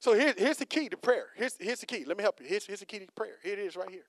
So 0.00 0.12
here, 0.12 0.34
here's 0.36 0.58
the 0.58 0.66
key 0.66 0.88
to 0.90 0.96
prayer. 0.96 1.28
Here's, 1.34 1.56
here's 1.58 1.80
the 1.80 1.86
key. 1.86 2.04
Let 2.04 2.18
me 2.18 2.22
help 2.22 2.40
you. 2.40 2.46
Here's, 2.46 2.66
here's 2.66 2.80
the 2.80 2.86
key 2.86 2.98
to 2.98 3.12
prayer. 3.12 3.36
Here 3.42 3.54
it 3.54 3.58
is 3.58 3.74
right 3.74 3.90
here. 3.90 4.04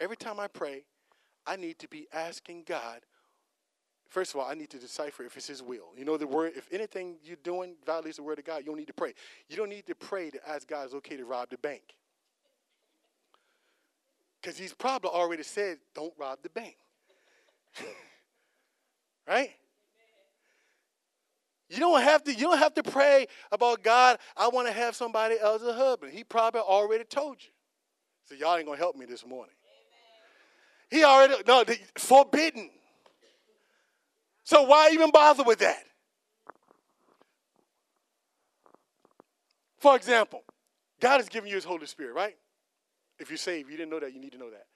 Every 0.00 0.16
time 0.16 0.40
I 0.40 0.48
pray, 0.48 0.84
I 1.46 1.56
need 1.56 1.78
to 1.78 1.88
be 1.88 2.08
asking 2.12 2.64
God 2.66 3.00
First 4.14 4.32
of 4.32 4.38
all, 4.38 4.48
I 4.48 4.54
need 4.54 4.70
to 4.70 4.78
decipher 4.78 5.24
if 5.24 5.36
it's 5.36 5.48
His 5.48 5.60
will. 5.60 5.88
You 5.98 6.04
know, 6.04 6.16
the 6.16 6.28
word, 6.28 6.52
if 6.54 6.68
anything 6.70 7.16
you're 7.24 7.36
doing 7.42 7.74
violates 7.84 8.18
the 8.18 8.22
word 8.22 8.38
of 8.38 8.44
God, 8.44 8.58
you 8.58 8.66
don't 8.66 8.76
need 8.76 8.86
to 8.86 8.92
pray. 8.92 9.12
You 9.48 9.56
don't 9.56 9.68
need 9.68 9.86
to 9.86 9.96
pray 9.96 10.30
to 10.30 10.48
ask 10.48 10.68
God 10.68 10.84
it's 10.84 10.94
okay 10.94 11.16
to 11.16 11.24
rob 11.24 11.50
the 11.50 11.58
bank. 11.58 11.82
Because 14.40 14.56
He's 14.56 14.72
probably 14.72 15.10
already 15.10 15.42
said, 15.42 15.78
don't 15.96 16.14
rob 16.16 16.38
the 16.44 16.48
bank. 16.50 16.76
right? 19.28 19.50
You 21.68 21.80
don't 21.80 22.00
have 22.00 22.22
to, 22.22 22.32
you 22.32 22.42
don't 22.42 22.58
have 22.58 22.74
to 22.74 22.84
pray 22.84 23.26
about 23.50 23.82
God, 23.82 24.18
I 24.36 24.46
want 24.46 24.68
to 24.68 24.72
have 24.72 24.94
somebody 24.94 25.40
else 25.40 25.60
a 25.64 25.72
husband. 25.72 26.12
He 26.12 26.22
probably 26.22 26.60
already 26.60 27.02
told 27.02 27.38
you. 27.40 27.50
So 28.26 28.36
y'all 28.36 28.56
ain't 28.56 28.66
gonna 28.66 28.78
help 28.78 28.94
me 28.94 29.06
this 29.06 29.26
morning. 29.26 29.56
He 30.88 31.02
already 31.02 31.34
no 31.48 31.64
forbidden. 31.98 32.70
So 34.44 34.62
why 34.62 34.90
even 34.92 35.10
bother 35.10 35.42
with 35.42 35.58
that? 35.60 35.82
For 39.78 39.96
example, 39.96 40.42
God 41.00 41.18
has 41.18 41.28
given 41.28 41.48
you 41.48 41.56
His 41.56 41.64
Holy 41.64 41.86
Spirit, 41.86 42.14
right? 42.14 42.36
If 43.18 43.30
you're 43.30 43.36
saved, 43.36 43.70
you 43.70 43.76
didn't 43.76 43.90
know 43.90 44.00
that, 44.00 44.12
you 44.12 44.20
need 44.20 44.32
to 44.32 44.38
know 44.38 44.50
that. 44.50 44.66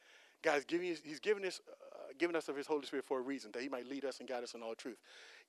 God 0.43 0.53
has 0.53 0.65
given 0.65 0.87
you, 0.87 0.97
He's 1.03 1.21
given 1.21 1.45
us, 1.45 1.61
uh, 1.69 2.13
given 2.19 2.37
us 2.37 2.49
of 2.49 2.57
His 2.57 2.67
Holy 2.67 2.85
Spirit 2.87 3.05
for 3.07 3.19
a 3.19 3.23
reason, 3.23 3.51
that 3.53 3.63
He 3.63 3.69
might 3.69 3.87
lead 3.87 4.05
us 4.05 4.21
and 4.21 4.29
guide 4.29 4.43
us 4.43 4.55
in 4.55 4.63
all 4.63 4.75
truth. 4.75 4.99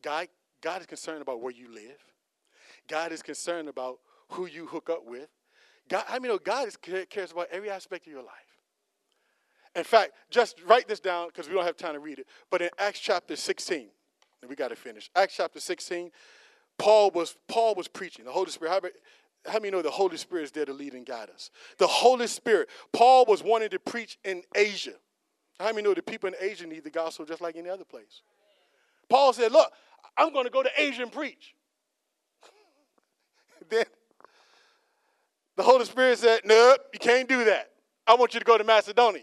God, 0.01 0.27
God 0.61 0.81
is 0.81 0.87
concerned 0.87 1.21
about 1.21 1.41
where 1.41 1.53
you 1.53 1.73
live. 1.73 1.97
God 2.87 3.11
is 3.11 3.21
concerned 3.21 3.69
about 3.69 3.99
who 4.29 4.45
you 4.45 4.65
hook 4.65 4.89
up 4.89 5.05
with. 5.05 5.29
God, 5.87 6.03
I 6.07 6.19
mean, 6.19 6.37
God 6.43 6.67
is, 6.67 6.77
cares 6.77 7.31
about 7.31 7.47
every 7.51 7.69
aspect 7.69 8.05
of 8.07 8.13
your 8.13 8.23
life. 8.23 8.33
In 9.75 9.83
fact, 9.83 10.11
just 10.29 10.61
write 10.65 10.87
this 10.87 10.99
down 10.99 11.27
because 11.27 11.47
we 11.47 11.53
don't 11.53 11.65
have 11.65 11.77
time 11.77 11.93
to 11.93 11.99
read 11.99 12.19
it. 12.19 12.27
But 12.49 12.61
in 12.61 12.69
Acts 12.77 12.99
chapter 12.99 13.35
16, 13.35 13.89
we 14.47 14.55
got 14.55 14.69
to 14.69 14.75
finish. 14.75 15.09
Acts 15.15 15.35
chapter 15.35 15.59
16. 15.59 16.11
Paul 16.77 17.11
was 17.11 17.35
Paul 17.47 17.75
was 17.75 17.87
preaching. 17.87 18.25
The 18.25 18.31
Holy 18.31 18.51
Spirit. 18.51 18.71
How, 18.71 19.51
how 19.51 19.59
many 19.59 19.71
know 19.71 19.81
the 19.81 19.91
Holy 19.91 20.17
Spirit 20.17 20.43
is 20.43 20.51
there 20.51 20.65
to 20.65 20.73
lead 20.73 20.93
and 20.93 21.05
guide 21.05 21.29
us? 21.29 21.51
The 21.77 21.87
Holy 21.87 22.27
Spirit. 22.27 22.69
Paul 22.93 23.25
was 23.25 23.43
wanting 23.43 23.69
to 23.69 23.79
preach 23.79 24.17
in 24.23 24.43
Asia. 24.55 24.93
How 25.59 25.67
many 25.67 25.81
know 25.81 25.93
the 25.93 26.01
people 26.01 26.29
in 26.29 26.35
Asia 26.39 26.65
need 26.65 26.83
the 26.83 26.89
gospel 26.89 27.25
just 27.25 27.41
like 27.41 27.57
any 27.57 27.69
other 27.69 27.83
place? 27.83 28.21
Paul 29.09 29.33
said, 29.33 29.51
Look, 29.51 29.71
I'm 30.17 30.31
going 30.31 30.45
to 30.45 30.51
go 30.51 30.63
to 30.63 30.69
Asia 30.77 31.03
and 31.03 31.11
preach. 31.11 31.53
then 33.69 33.85
The 35.57 35.63
Holy 35.63 35.85
Spirit 35.85 36.19
said, 36.19 36.41
Nope, 36.45 36.79
you 36.93 36.99
can't 36.99 37.27
do 37.27 37.43
that. 37.45 37.71
I 38.07 38.15
want 38.15 38.33
you 38.33 38.39
to 38.39 38.45
go 38.45 38.57
to 38.57 38.63
Macedonia. 38.63 39.21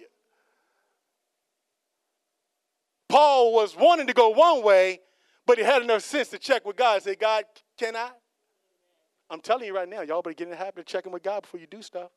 Paul 3.09 3.55
was 3.55 3.77
wanting 3.77 4.09
to 4.09 4.13
go 4.13 4.31
one 4.31 4.63
way, 4.63 5.01
but 5.47 5.59
he 5.59 5.65
had 5.65 5.83
enough 5.83 6.03
sense 6.03 6.29
to 6.29 6.39
check 6.39 6.67
with 6.67 6.77
God 6.77 6.97
and 6.97 7.05
say, 7.05 7.15
God, 7.15 7.45
can 7.79 7.97
I? 7.97 8.11
I'm 9.31 9.41
telling 9.41 9.67
you 9.67 9.75
right 9.75 9.89
now, 9.89 10.03
y'all 10.03 10.23
better 10.23 10.35
get 10.35 10.45
in 10.45 10.51
the 10.51 10.57
habit 10.57 10.81
of 10.81 10.87
checking 10.87 11.13
with 11.13 11.23
God 11.23 11.43
before 11.43 11.61
you 11.61 11.67
do 11.67 11.83
stuff. 11.83 12.11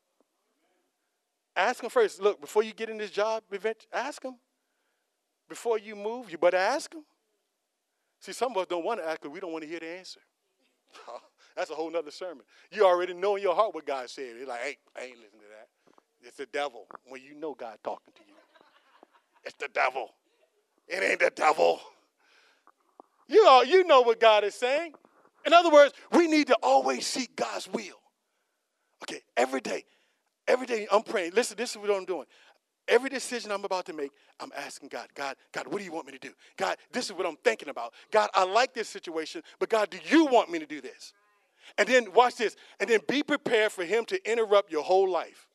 Ask 1.56 1.84
him 1.84 1.90
first. 1.90 2.22
Look, 2.22 2.40
before 2.40 2.64
you 2.64 2.74
get 2.74 2.90
in 2.90 2.98
this 2.98 3.12
job 3.12 3.44
ask 3.94 4.24
him. 4.24 4.36
Before 5.48 5.80
you 5.80 5.96
move, 5.96 6.32
you 6.32 6.38
better 6.38 6.58
ask 6.58 6.94
him. 6.94 7.04
See, 8.20 8.34
some 8.34 8.52
of 8.52 8.58
us 8.58 8.68
don't 8.68 8.86
want 8.86 9.00
to 9.00 9.08
ask 9.08 9.22
because 9.22 9.34
we 9.34 9.40
don't 9.40 9.52
want 9.52 9.64
to 9.64 9.70
hear 9.70 9.80
the 9.80 9.88
answer. 9.88 10.20
That's 11.56 11.72
a 11.72 11.76
whole 11.76 11.90
nother 11.92 12.12
sermon. 12.12 12.44
You 12.72 12.86
already 12.86 13.14
know 13.14 13.36
in 13.36 13.42
your 13.42 13.56
heart 13.56 13.74
what 13.74 13.86
God 13.86 14.10
said. 14.10 14.36
It's 14.38 14.48
like, 14.48 14.62
hey, 14.62 14.78
I 14.96 15.06
ain't 15.06 15.18
listening 15.18 15.42
to 15.42 15.48
that. 15.58 15.68
It's 16.22 16.38
the 16.38 16.46
devil. 16.46 16.86
When 17.08 17.22
you 17.22 17.34
know 17.34 17.56
God 17.56 17.78
talking 17.84 18.14
to 18.16 18.22
you. 18.28 18.34
It's 19.44 19.56
the 19.56 19.70
devil. 19.74 20.12
It 20.88 21.04
ain't 21.04 21.20
the 21.20 21.32
devil. 21.32 21.80
You, 23.30 23.46
all, 23.48 23.64
you 23.64 23.86
know 23.86 24.02
what 24.02 24.20
God 24.20 24.44
is 24.44 24.56
saying. 24.56 24.94
In 25.46 25.54
other 25.54 25.70
words, 25.70 25.94
we 26.12 26.28
need 26.28 26.48
to 26.48 26.58
always 26.62 27.06
seek 27.06 27.36
God's 27.36 27.70
will. 27.70 27.96
Okay, 29.04 29.22
every 29.38 29.62
day, 29.62 29.86
every 30.48 30.66
day 30.68 30.88
I'm 30.92 31.04
praying. 31.04 31.32
Listen, 31.34 31.56
this 31.56 31.72
is 31.72 31.78
what 31.78 31.90
I'm 31.92 32.06
doing. 32.06 32.26
Every 32.88 33.10
decision 33.10 33.52
I'm 33.52 33.64
about 33.64 33.86
to 33.86 33.94
make, 33.94 34.12
I'm 34.40 34.52
asking 34.58 34.90
God, 34.90 35.08
God, 35.14 35.36
God, 35.52 35.68
what 35.68 35.78
do 35.78 35.86
you 35.86 35.92
want 35.92 36.08
me 36.08 36.14
to 36.14 36.20
do? 36.20 36.32
God, 36.58 36.76
this 36.92 37.06
is 37.06 37.14
what 37.14 37.28
I'm 37.28 37.38
thinking 37.44 37.70
about. 37.70 37.94
God, 38.12 38.32
I 38.34 38.44
like 38.44 38.74
this 38.74 38.90
situation, 38.90 39.44
but 39.60 39.70
God, 39.70 39.92
do 39.92 40.00
you 40.10 40.26
want 40.26 40.50
me 40.50 40.58
to 40.58 40.66
do 40.66 40.82
this? 40.82 41.14
And 41.78 41.88
then 41.88 42.12
watch 42.14 42.36
this, 42.36 42.56
and 42.80 42.90
then 42.90 43.00
be 43.08 43.22
prepared 43.22 43.72
for 43.72 43.86
Him 43.86 44.06
to 44.06 44.30
interrupt 44.30 44.72
your 44.72 44.84
whole 44.84 45.10
life. 45.10 45.48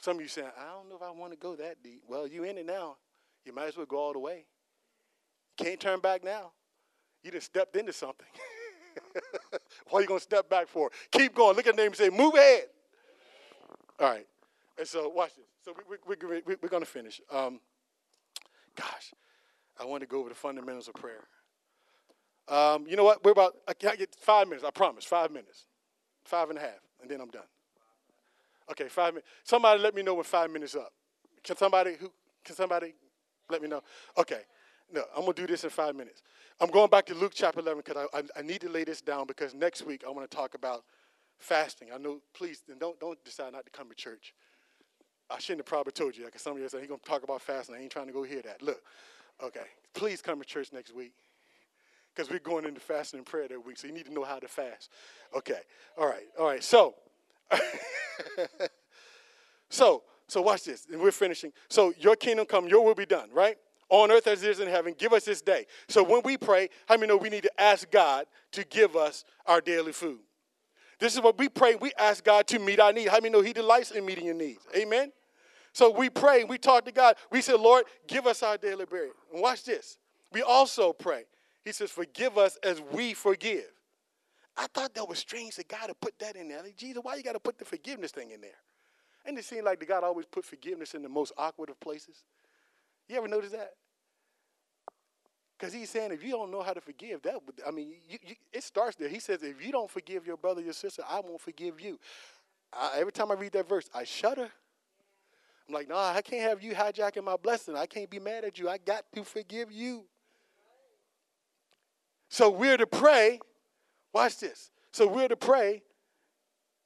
Some 0.00 0.16
of 0.16 0.22
you 0.22 0.28
saying, 0.28 0.48
I 0.58 0.72
don't 0.72 0.88
know 0.88 0.96
if 0.96 1.02
I 1.02 1.12
want 1.12 1.32
to 1.32 1.38
go 1.38 1.54
that 1.56 1.82
deep. 1.82 2.02
Well, 2.08 2.26
you 2.26 2.42
in 2.42 2.58
it 2.58 2.66
now. 2.66 2.96
You 3.44 3.54
might 3.54 3.68
as 3.68 3.76
well 3.76 3.86
go 3.86 3.98
all 3.98 4.12
the 4.12 4.18
way. 4.18 4.46
Can't 5.60 5.78
turn 5.78 6.00
back 6.00 6.24
now. 6.24 6.52
You 7.22 7.30
just 7.30 7.46
stepped 7.46 7.76
into 7.76 7.92
something. 7.92 8.26
what 9.90 9.98
are 9.98 10.02
you 10.02 10.08
going 10.08 10.20
to 10.20 10.24
step 10.24 10.48
back 10.48 10.68
for? 10.68 10.90
Keep 11.10 11.34
going. 11.34 11.56
Look 11.56 11.66
at 11.66 11.76
the 11.76 11.82
name 11.82 11.88
and 11.88 11.96
say, 11.96 12.08
move 12.08 12.34
ahead. 12.34 12.64
All 13.98 14.10
right. 14.10 14.26
And 14.78 14.88
so 14.88 15.08
watch 15.08 15.34
this. 15.36 15.44
So 15.64 15.74
we, 15.88 15.96
we, 16.06 16.40
we, 16.46 16.56
we're 16.62 16.68
going 16.68 16.82
to 16.82 16.88
finish. 16.88 17.20
Um, 17.30 17.60
gosh, 18.74 19.12
I 19.78 19.84
want 19.84 20.00
to 20.00 20.06
go 20.06 20.20
over 20.20 20.30
the 20.30 20.34
fundamentals 20.34 20.88
of 20.88 20.94
prayer. 20.94 21.24
Um, 22.48 22.86
you 22.88 22.96
know 22.96 23.04
what? 23.04 23.22
We're 23.22 23.32
about, 23.32 23.56
I 23.68 23.74
can't 23.74 23.98
get 23.98 24.14
five 24.14 24.48
minutes. 24.48 24.64
I 24.64 24.70
promise. 24.70 25.04
Five 25.04 25.30
minutes. 25.30 25.66
Five 26.24 26.48
and 26.48 26.58
a 26.58 26.62
half. 26.62 26.80
And 27.02 27.10
then 27.10 27.20
I'm 27.20 27.28
done. 27.28 27.42
Okay, 28.70 28.88
five 28.88 29.12
minutes. 29.14 29.28
Somebody 29.44 29.80
let 29.80 29.94
me 29.94 30.02
know 30.02 30.14
when 30.14 30.24
five 30.24 30.50
minutes 30.50 30.74
up. 30.74 30.92
Can 31.42 31.56
somebody 31.56 31.96
who 31.98 32.10
can 32.44 32.54
somebody 32.54 32.94
let 33.50 33.60
me 33.60 33.68
know? 33.68 33.82
Okay. 34.16 34.42
No, 34.92 35.04
I'm 35.14 35.22
gonna 35.22 35.34
do 35.34 35.46
this 35.46 35.64
in 35.64 35.70
five 35.70 35.94
minutes. 35.94 36.22
I'm 36.60 36.70
going 36.70 36.90
back 36.90 37.06
to 37.06 37.14
Luke 37.14 37.32
chapter 37.34 37.60
11 37.60 37.82
because 37.84 38.08
I, 38.12 38.18
I, 38.18 38.22
I, 38.38 38.42
need 38.42 38.60
to 38.62 38.68
lay 38.68 38.84
this 38.84 39.00
down 39.00 39.26
because 39.26 39.54
next 39.54 39.82
week 39.86 40.02
I 40.06 40.10
want 40.10 40.28
to 40.30 40.36
talk 40.36 40.54
about 40.54 40.84
fasting. 41.38 41.88
I 41.94 41.98
know, 41.98 42.20
please, 42.34 42.62
don't 42.78 42.98
don't 42.98 43.22
decide 43.24 43.52
not 43.52 43.64
to 43.64 43.70
come 43.70 43.88
to 43.88 43.94
church. 43.94 44.34
I 45.30 45.38
shouldn't 45.38 45.60
have 45.60 45.66
probably 45.66 45.92
told 45.92 46.16
you 46.16 46.24
because 46.24 46.42
some 46.42 46.54
of 46.54 46.58
you 46.58 46.68
said 46.68 46.80
he's 46.80 46.88
gonna 46.88 47.00
talk 47.04 47.22
about 47.22 47.40
fasting. 47.40 47.76
I 47.76 47.80
ain't 47.80 47.92
trying 47.92 48.08
to 48.08 48.12
go 48.12 48.22
hear 48.22 48.42
that. 48.42 48.62
Look, 48.62 48.82
okay, 49.42 49.66
please 49.94 50.20
come 50.20 50.40
to 50.40 50.44
church 50.44 50.72
next 50.72 50.94
week 50.94 51.12
because 52.14 52.30
we're 52.30 52.40
going 52.40 52.64
into 52.64 52.80
fasting 52.80 53.18
and 53.18 53.26
prayer 53.26 53.46
that 53.48 53.64
week, 53.64 53.78
so 53.78 53.86
you 53.86 53.94
need 53.94 54.06
to 54.06 54.12
know 54.12 54.24
how 54.24 54.38
to 54.38 54.48
fast. 54.48 54.90
Okay, 55.36 55.60
all 55.96 56.06
right, 56.06 56.26
all 56.38 56.46
right. 56.46 56.62
So. 56.64 56.94
so, 59.70 60.04
so 60.28 60.40
watch 60.40 60.62
this, 60.62 60.86
and 60.92 61.00
we're 61.00 61.10
finishing. 61.10 61.52
So, 61.68 61.92
your 61.98 62.14
kingdom 62.14 62.46
come, 62.46 62.68
your 62.68 62.84
will 62.84 62.94
be 62.94 63.06
done, 63.06 63.28
right? 63.32 63.56
On 63.90 64.10
earth 64.10 64.26
as 64.26 64.42
it 64.42 64.50
is 64.50 64.60
in 64.60 64.68
heaven. 64.68 64.94
Give 64.96 65.12
us 65.12 65.24
this 65.24 65.42
day. 65.42 65.66
So, 65.88 66.02
when 66.02 66.22
we 66.24 66.36
pray, 66.36 66.68
how 66.86 66.96
many 66.96 67.08
know 67.08 67.16
we 67.16 67.28
need 67.28 67.42
to 67.42 67.60
ask 67.60 67.90
God 67.90 68.26
to 68.52 68.64
give 68.64 68.96
us 68.96 69.24
our 69.46 69.60
daily 69.60 69.92
food? 69.92 70.20
This 71.00 71.14
is 71.14 71.20
what 71.20 71.38
we 71.38 71.48
pray. 71.48 71.74
We 71.74 71.92
ask 71.98 72.22
God 72.22 72.46
to 72.48 72.58
meet 72.58 72.78
our 72.78 72.92
needs. 72.92 73.10
How 73.10 73.16
many 73.16 73.30
know 73.30 73.40
He 73.40 73.52
delights 73.52 73.90
in 73.90 74.04
meeting 74.06 74.26
your 74.26 74.34
needs? 74.34 74.60
Amen. 74.76 75.12
So 75.72 75.90
we 75.90 76.10
pray, 76.10 76.44
we 76.44 76.58
talk 76.58 76.84
to 76.84 76.92
God. 76.92 77.16
We 77.30 77.40
say, 77.40 77.54
Lord, 77.54 77.84
give 78.06 78.26
us 78.26 78.42
our 78.42 78.56
daily 78.56 78.84
bread. 78.84 79.10
And 79.32 79.40
watch 79.40 79.64
this. 79.64 79.98
We 80.32 80.42
also 80.42 80.92
pray. 80.92 81.24
He 81.64 81.72
says, 81.72 81.90
Forgive 81.90 82.38
us 82.38 82.58
as 82.62 82.80
we 82.92 83.14
forgive. 83.14 83.70
I 84.56 84.66
thought 84.74 84.94
that 84.94 85.08
was 85.08 85.18
strange 85.18 85.56
that 85.56 85.68
God 85.68 85.86
had 85.86 86.00
put 86.00 86.18
that 86.18 86.36
in 86.36 86.48
there. 86.48 86.62
Like, 86.62 86.76
Jesus, 86.76 87.02
why 87.02 87.14
you 87.14 87.22
got 87.22 87.32
to 87.32 87.40
put 87.40 87.58
the 87.58 87.64
forgiveness 87.64 88.10
thing 88.10 88.30
in 88.30 88.40
there? 88.40 88.58
And 89.24 89.38
it 89.38 89.44
seemed 89.44 89.64
like 89.64 89.80
the 89.80 89.86
God 89.86 90.02
always 90.02 90.26
put 90.26 90.44
forgiveness 90.44 90.94
in 90.94 91.02
the 91.02 91.08
most 91.08 91.32
awkward 91.36 91.70
of 91.70 91.78
places. 91.80 92.24
You 93.10 93.16
ever 93.18 93.28
notice 93.28 93.52
that? 93.52 93.72
Because 95.58 95.74
he's 95.74 95.90
saying 95.90 96.12
if 96.12 96.22
you 96.24 96.30
don't 96.30 96.50
know 96.50 96.62
how 96.62 96.72
to 96.72 96.80
forgive, 96.80 97.22
that 97.22 97.44
would, 97.44 97.60
I 97.66 97.70
mean, 97.70 97.88
you, 98.08 98.18
you, 98.26 98.34
it 98.52 98.64
starts 98.64 98.96
there. 98.96 99.08
He 99.08 99.20
says 99.20 99.42
if 99.42 99.64
you 99.64 99.72
don't 99.72 99.90
forgive 99.90 100.26
your 100.26 100.36
brother, 100.38 100.62
your 100.62 100.72
sister, 100.72 101.02
I 101.08 101.20
won't 101.20 101.40
forgive 101.40 101.80
you. 101.80 101.98
I, 102.72 102.98
every 102.98 103.12
time 103.12 103.30
I 103.30 103.34
read 103.34 103.52
that 103.52 103.68
verse, 103.68 103.90
I 103.94 104.04
shudder. 104.04 104.48
I'm 105.68 105.74
like, 105.74 105.88
no, 105.88 105.96
I 105.96 106.22
can't 106.22 106.42
have 106.42 106.62
you 106.62 106.74
hijacking 106.74 107.24
my 107.24 107.36
blessing. 107.36 107.76
I 107.76 107.86
can't 107.86 108.08
be 108.08 108.18
mad 108.18 108.44
at 108.44 108.58
you. 108.58 108.68
I 108.68 108.78
got 108.78 109.04
to 109.14 109.22
forgive 109.22 109.70
you. 109.70 110.04
So 112.28 112.48
we're 112.48 112.76
to 112.76 112.86
pray 112.86 113.40
Watch 114.12 114.38
this. 114.38 114.70
So 114.92 115.06
we're 115.06 115.28
to 115.28 115.36
pray 115.36 115.82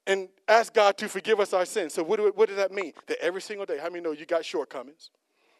and 0.06 0.28
ask 0.46 0.74
God 0.74 0.98
to 0.98 1.08
forgive 1.08 1.40
us 1.40 1.52
our 1.54 1.64
sins. 1.64 1.94
So 1.94 2.02
what, 2.02 2.18
do, 2.18 2.30
what 2.34 2.48
does 2.48 2.58
that 2.58 2.72
mean? 2.72 2.92
That 3.06 3.18
every 3.22 3.40
single 3.40 3.64
day, 3.64 3.78
how 3.78 3.88
many 3.88 4.02
know 4.02 4.12
you 4.12 4.26
got 4.26 4.44
shortcomings? 4.44 5.10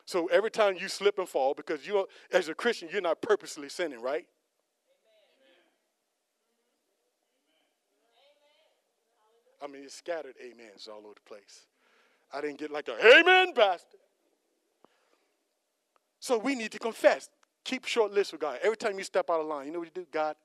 So 0.07 0.27
every 0.27 0.51
time 0.51 0.77
you 0.79 0.88
slip 0.88 1.19
and 1.19 1.29
fall, 1.29 1.55
because 1.55 1.87
you, 1.87 2.07
as 2.31 2.49
a 2.49 2.55
Christian, 2.55 2.88
you're 2.93 3.01
not 3.01 3.23
purposely 3.23 3.69
sinning, 3.69 4.01
right? 4.03 4.27
I 9.62 9.67
mean, 9.67 9.83
it's 9.85 9.95
scattered 9.95 10.35
amens 10.45 10.88
all 10.88 10.99
over 10.99 11.14
the 11.14 11.21
place. 11.27 11.67
I 12.33 12.43
didn't 12.43 12.59
get 12.59 12.71
like 12.71 12.88
a 12.88 13.19
amen, 13.19 13.55
pastor. 13.55 13.97
So 16.21 16.37
we 16.37 16.55
need 16.55 16.73
to 16.73 16.79
confess. 16.79 17.31
Keep 17.64 17.87
short 17.87 18.12
list 18.12 18.33
with 18.33 18.43
God. 18.43 18.59
Every 18.62 18.77
time 18.77 18.99
you 18.99 19.05
step 19.05 19.31
out 19.31 19.40
of 19.40 19.47
line, 19.47 19.67
you 19.67 19.73
know 19.73 19.79
what 19.79 19.87
you 19.87 20.03
do? 20.03 20.07
God, 20.12 20.37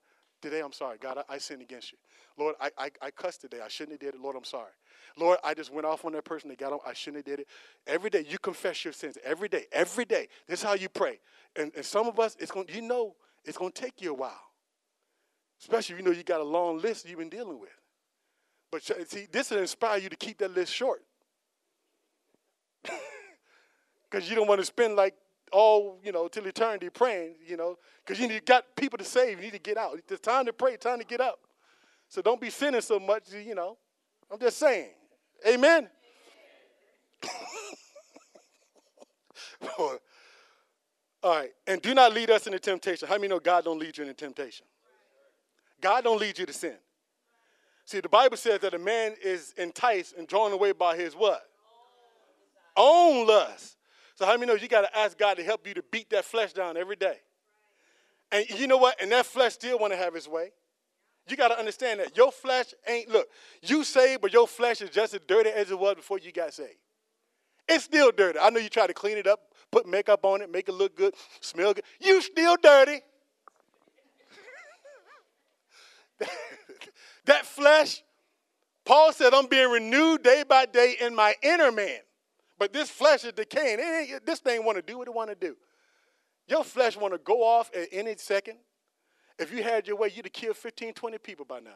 Today, 0.41 0.62
I'm 0.62 0.72
sorry. 0.72 0.98
God, 0.98 1.17
I, 1.17 1.36
I 1.36 1.38
sinned 1.38 1.62
against 1.62 1.91
you. 1.91 1.98
Lord, 2.38 2.56
I, 2.62 2.69
I, 2.78 2.91
I 3.02 3.12
cussed 3.12 3.41
today. 3.41 3.60
I 3.63 3.67
shouldn't 3.67 3.93
have 3.93 4.00
did 4.00 4.15
it. 4.15 4.22
Lord, 4.22 4.38
I'm 4.38 4.45
sorry. 4.45 4.72
Lord, 5.17 5.39
I 5.43 5.54
just 5.54 5.72
went 5.72 5.86
off 5.86 6.06
on 6.06 6.13
that 6.13 6.26
person. 6.26 6.50
They 6.50 6.56
got 6.56 6.74
on. 6.74 6.80
I 6.86 6.93
shouldn't 6.93 7.26
have 7.28 7.38
did 7.38 7.41
it. 7.41 7.48
Every 7.88 8.10
day, 8.10 8.26
you 8.28 8.38
confess 8.39 8.84
your 8.84 8.93
sins. 8.93 9.17
Every 9.24 9.50
day. 9.50 9.65
Every 9.72 10.06
day. 10.06 10.28
This 10.48 10.60
is 10.60 10.63
how 10.63 10.74
you 10.74 10.89
pray. 10.89 11.19
And, 11.56 11.72
and 11.76 11.86
some 11.86 12.08
of 12.08 12.19
us, 12.19 12.36
it's 12.39 12.52
going 12.52 12.67
you 12.74 12.82
know 12.82 13.15
it's 13.45 13.58
going 13.58 13.72
to 13.72 13.82
take 13.82 14.02
you 14.02 14.12
a 14.12 14.13
while. 14.13 14.41
Especially 15.62 15.95
if 15.95 16.02
you 16.02 16.06
know 16.06 16.12
you 16.12 16.24
got 16.24 16.41
a 16.41 16.43
long 16.43 16.80
list 16.80 17.08
you've 17.08 17.19
been 17.19 17.30
dealing 17.30 17.60
with. 17.60 17.69
But 18.72 18.84
see, 18.84 19.28
this 19.32 19.52
will 19.52 19.60
inspire 19.60 19.98
you 19.98 20.10
to 20.10 20.15
keep 20.15 20.38
that 20.39 20.56
list 20.56 20.74
short. 20.74 21.04
Because 24.10 24.28
you 24.28 24.36
don't 24.36 24.48
want 24.48 24.60
to 24.60 24.65
spend 24.65 24.95
like 24.95 25.13
all, 25.52 26.00
you 26.04 26.12
know, 26.12 26.28
till 26.28 26.45
eternity 26.48 26.89
praying, 26.89 27.36
you 27.45 27.58
know, 27.58 27.78
because 28.04 28.19
you 28.19 28.28
need 28.28 28.43
got 28.45 28.65
people 28.76 28.98
to 28.98 29.04
save. 29.04 29.38
You 29.38 29.45
need 29.45 29.54
to 29.54 29.60
get 29.60 29.78
out. 29.78 30.00
It's 30.10 30.22
time 30.22 30.45
to 30.48 30.54
pray, 30.54 30.78
time 30.78 30.98
to 30.98 31.06
get 31.06 31.22
up. 31.22 31.39
So 32.08 32.22
don't 32.22 32.41
be 32.41 32.50
sinning 32.50 32.82
so 32.82 33.00
much, 33.00 33.32
you 33.32 33.54
know. 33.54 33.78
I'm 34.32 34.39
just 34.39 34.58
saying. 34.58 34.89
Amen. 35.47 35.89
all 39.78 39.99
right. 41.23 41.52
And 41.67 41.82
do 41.82 41.93
not 41.93 42.13
lead 42.13 42.30
us 42.30 42.47
into 42.47 42.60
temptation. 42.60 43.08
How 43.08 43.15
many 43.15 43.28
know 43.28 43.39
God 43.39 43.65
don't 43.65 43.80
lead 43.80 43.97
you 43.97 44.04
into 44.04 44.13
temptation? 44.13 44.65
God 45.82 46.04
don't 46.04 46.19
lead 46.19 46.38
you 46.38 46.45
to 46.45 46.54
sin. 46.54 46.75
See, 47.86 48.02
the 48.02 48.10
Bible 48.10 48.38
says 48.38 48.60
that 48.62 48.73
a 48.73 48.80
man 48.80 49.15
is 49.23 49.54
enticed 49.58 50.15
and 50.15 50.28
drawn 50.28 50.52
away 50.52 50.73
by 50.73 50.95
his 50.95 51.15
what? 51.15 51.41
Own 52.78 53.25
lust. 53.25 53.78
So 54.15 54.25
how 54.25 54.34
many 54.34 54.45
know 54.45 54.56
you 54.56 54.67
got 54.67 54.82
to 54.82 54.97
ask 54.97 55.17
God 55.17 55.38
to 55.38 55.43
help 55.43 55.65
you 55.65 55.73
to 55.73 55.84
beat 55.91 56.10
that 56.12 56.25
flesh 56.25 56.54
down 56.54 56.78
every 56.78 56.97
day? 56.97 57.17
And 58.32 58.47
you 58.49 58.67
know 58.67 58.78
what? 58.78 59.02
And 59.02 59.12
that 59.12 59.25
flesh 59.25 59.54
still 59.54 59.80
want 59.80 59.93
to 59.93 59.97
have 59.97 60.13
his 60.13 60.28
way. 60.28 60.52
You 61.30 61.38
got 61.38 61.50
to 61.50 61.60
understand 61.60 62.00
that 62.00 62.18
your 62.18 62.32
flesh 62.32 62.74
ain't 62.88 63.10
look. 63.10 63.30
You 63.62 63.84
saved, 63.84 64.22
but 64.22 64.34
your 64.34 64.48
flesh 64.48 64.82
is 64.82 64.89
just 64.89 65.13
as 65.13 65.22
dirty 65.28 65.50
as 65.50 65.72
it 65.72 65.78
was 65.78 65.96
before 65.96 66.20
you 66.20 66.32
got 66.32 66.54
saved. 66.54 66.78
It's 67.68 67.84
still 67.84 68.12
dirty. 68.12 68.39
I 68.39 68.50
know 68.50 68.60
you 68.60 68.70
try 68.70 68.88
to 68.88 68.94
clean 68.94 69.18
it 69.18 69.28
up, 69.28 69.39
put 69.72 69.88
makeup 69.88 70.26
on 70.26 70.42
it, 70.42 70.52
make 70.52 70.68
it 70.70 70.74
look 70.74 70.96
good, 70.96 71.13
smell 71.39 71.74
good. 71.74 71.84
You 72.00 72.22
still 72.22 72.58
dirty. 72.62 73.02
that 77.26 77.46
flesh, 77.46 78.02
Paul 78.86 79.13
said, 79.13 79.34
I'm 79.34 79.48
being 79.48 79.70
renewed 79.70 80.24
day 80.24 80.44
by 80.48 80.65
day 80.65 80.96
in 81.00 81.15
my 81.15 81.36
inner 81.44 81.72
man. 81.72 82.00
But 82.58 82.74
this 82.74 82.89
flesh 82.89 83.24
is 83.24 83.34
decaying. 83.34 84.20
this 84.26 84.39
thing 84.39 84.65
want 84.65 84.78
to 84.78 84.82
do 84.82 84.98
what 84.98 85.08
it 85.08 85.13
want 85.13 85.30
to 85.30 85.36
do. 85.36 85.56
Your 86.48 86.63
flesh 86.63 86.98
want 86.98 87.13
to 87.13 87.20
go 87.20 87.44
off 87.44 87.70
at 87.76 87.88
any 87.92 88.15
second. 88.18 88.58
If 89.39 89.54
you 89.54 89.63
had 89.63 89.88
your 89.88 89.95
way, 89.95 90.12
you'd 90.13 90.25
have 90.25 90.34
killed 90.34 90.58
15, 90.58 90.93
20 90.93 91.17
people 91.19 91.45
by 91.45 91.62
now. 91.62 91.71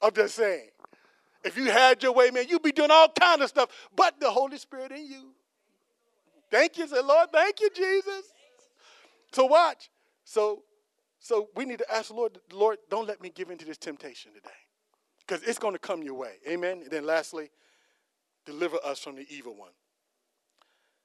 I'm 0.00 0.12
just 0.14 0.36
saying. 0.36 0.68
If 1.44 1.56
you 1.56 1.70
had 1.70 2.02
your 2.02 2.12
way, 2.12 2.30
man, 2.30 2.46
you'd 2.48 2.62
be 2.62 2.72
doing 2.72 2.90
all 2.90 3.08
kind 3.08 3.42
of 3.42 3.48
stuff, 3.48 3.70
but 3.94 4.18
the 4.20 4.30
Holy 4.30 4.56
Spirit 4.56 4.92
in 4.92 5.06
you. 5.06 5.32
Thank 6.50 6.78
you, 6.78 6.86
say, 6.86 7.02
Lord, 7.02 7.28
thank 7.32 7.60
you, 7.60 7.70
Jesus. 7.70 8.32
So 9.32 9.46
watch. 9.46 9.90
So, 10.24 10.62
so 11.18 11.48
we 11.56 11.64
need 11.64 11.78
to 11.78 11.92
ask 11.92 12.08
the 12.08 12.14
Lord, 12.14 12.38
Lord, 12.52 12.78
don't 12.88 13.06
let 13.06 13.20
me 13.20 13.30
give 13.34 13.50
into 13.50 13.64
this 13.64 13.78
temptation 13.78 14.32
today. 14.32 14.48
Because 15.26 15.42
it's 15.42 15.58
going 15.58 15.74
to 15.74 15.80
come 15.80 16.02
your 16.02 16.14
way. 16.14 16.34
Amen. 16.48 16.82
And 16.82 16.90
then 16.90 17.04
lastly, 17.04 17.50
deliver 18.44 18.78
us 18.84 19.00
from 19.00 19.16
the 19.16 19.26
evil 19.28 19.56
one. 19.56 19.72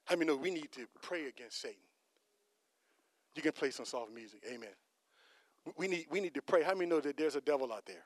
How 0.06 0.16
many 0.16 0.28
know 0.28 0.36
we 0.36 0.52
need 0.52 0.72
to 0.74 0.86
pray 1.02 1.28
against 1.28 1.62
Satan? 1.62 1.78
You 3.36 3.42
can 3.42 3.52
play 3.52 3.72
some 3.72 3.86
soft 3.86 4.12
music. 4.14 4.44
Amen. 4.52 4.70
We 5.78 5.88
need, 5.88 6.06
we 6.10 6.20
need 6.20 6.34
to 6.34 6.42
pray. 6.42 6.64
How 6.64 6.74
many 6.74 6.88
know 6.88 7.00
that 7.00 7.18
there's 7.18 7.36
a 7.36 7.42
devil 7.42 7.72
out 7.72 7.86
there? 7.86 8.04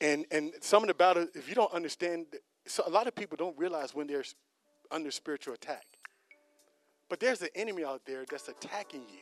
And, 0.00 0.26
and 0.30 0.52
some 0.60 0.82
of 0.82 0.88
the 0.88 0.94
battle, 0.94 1.26
if 1.34 1.48
you 1.48 1.54
don't 1.54 1.72
understand, 1.72 2.26
so 2.66 2.82
a 2.86 2.90
lot 2.90 3.06
of 3.06 3.14
people 3.14 3.36
don't 3.36 3.56
realize 3.56 3.94
when 3.94 4.06
they're 4.06 4.24
under 4.90 5.10
spiritual 5.10 5.54
attack. 5.54 5.84
But 7.08 7.20
there's 7.20 7.42
an 7.42 7.48
enemy 7.54 7.84
out 7.84 8.02
there 8.06 8.24
that's 8.30 8.48
attacking 8.48 9.02
you. 9.02 9.20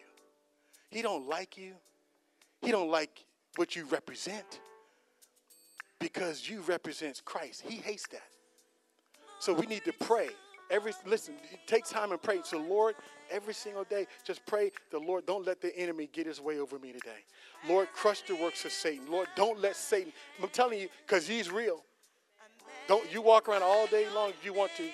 He 0.91 1.03
don't 1.03 1.29
like 1.29 1.57
you. 1.57 1.75
He 2.61 2.71
don't 2.71 2.91
like 2.91 3.25
what 3.57 3.77
you 3.77 3.85
represent 3.87 4.61
because 5.99 6.49
you 6.49 6.61
represent 6.63 7.25
Christ. 7.25 7.63
He 7.67 7.77
hates 7.77 8.07
that. 8.09 8.21
So 9.39 9.53
we 9.53 9.67
need 9.67 9.85
to 9.85 9.93
pray. 9.93 10.29
Every 10.71 10.93
listen, 11.07 11.35
take 11.67 11.85
time 11.85 12.13
and 12.13 12.23
pray. 12.23 12.41
So 12.45 12.59
Lord, 12.59 12.95
every 13.33 13.55
single 13.55 13.85
day, 13.85 14.07
just 14.25 14.45
pray 14.47 14.71
the 14.91 14.99
Lord, 14.99 15.27
don't 15.27 15.47
let 15.47 15.61
the 15.61 15.77
enemy 15.77 16.09
get 16.13 16.27
his 16.27 16.41
way 16.41 16.59
over 16.59 16.79
me 16.79 16.93
today. 16.93 17.25
Lord, 17.69 17.89
crush 17.93 18.23
the 18.23 18.37
works 18.37 18.65
of 18.65 18.73
Satan. 18.73 19.11
Lord, 19.11 19.29
don't 19.37 19.61
let 19.61 19.77
Satan. 19.77 20.13
I'm 20.43 20.49
telling 20.51 20.79
you, 20.79 20.89
because 21.07 21.27
he's 21.27 21.51
real. 21.51 21.83
Don't 22.89 23.13
you 23.13 23.23
walk 23.23 23.49
around 23.49 23.63
all 23.63 23.87
day 23.87 24.07
long 24.15 24.31
if 24.31 24.45
you 24.45 24.53
want 24.53 24.73
to 24.77 24.85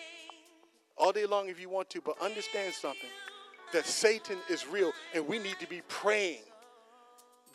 all 0.98 1.12
day 1.12 1.26
long 1.26 1.48
if 1.48 1.60
you 1.60 1.68
want 1.68 1.88
to, 1.90 2.00
but 2.00 2.20
understand 2.20 2.74
something 2.74 3.08
that 3.72 3.86
Satan 3.86 4.38
is 4.50 4.66
real, 4.66 4.92
and 5.14 5.26
we 5.26 5.38
need 5.38 5.58
to 5.60 5.68
be 5.68 5.82
praying 5.88 6.42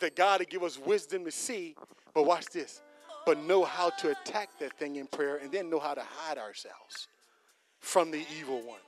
that 0.00 0.16
God 0.16 0.38
to 0.38 0.44
give 0.44 0.62
us 0.62 0.78
wisdom 0.78 1.24
to 1.24 1.30
see. 1.30 1.74
But 2.14 2.26
watch 2.26 2.46
this, 2.46 2.80
but 3.26 3.38
know 3.38 3.64
how 3.64 3.90
to 3.90 4.10
attack 4.10 4.50
that 4.60 4.78
thing 4.78 4.96
in 4.96 5.06
prayer, 5.06 5.36
and 5.36 5.50
then 5.50 5.68
know 5.68 5.80
how 5.80 5.94
to 5.94 6.02
hide 6.02 6.38
ourselves 6.38 7.08
from 7.80 8.10
the 8.10 8.24
evil 8.38 8.60
one. 8.62 8.78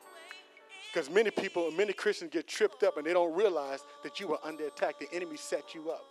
Because 0.96 1.11
many 1.11 1.30
people, 1.30 1.70
many 1.72 1.92
Christians 1.92 2.30
get 2.32 2.48
tripped 2.48 2.82
up 2.82 2.96
and 2.96 3.06
they 3.06 3.12
don't 3.12 3.35
realize 3.35 3.80
that 4.02 4.18
you 4.18 4.32
are 4.32 4.38
under 4.42 4.66
attack. 4.66 4.98
The 4.98 5.06
enemy 5.12 5.37
set 5.37 5.74
you 5.74 5.90
up. 5.90 6.02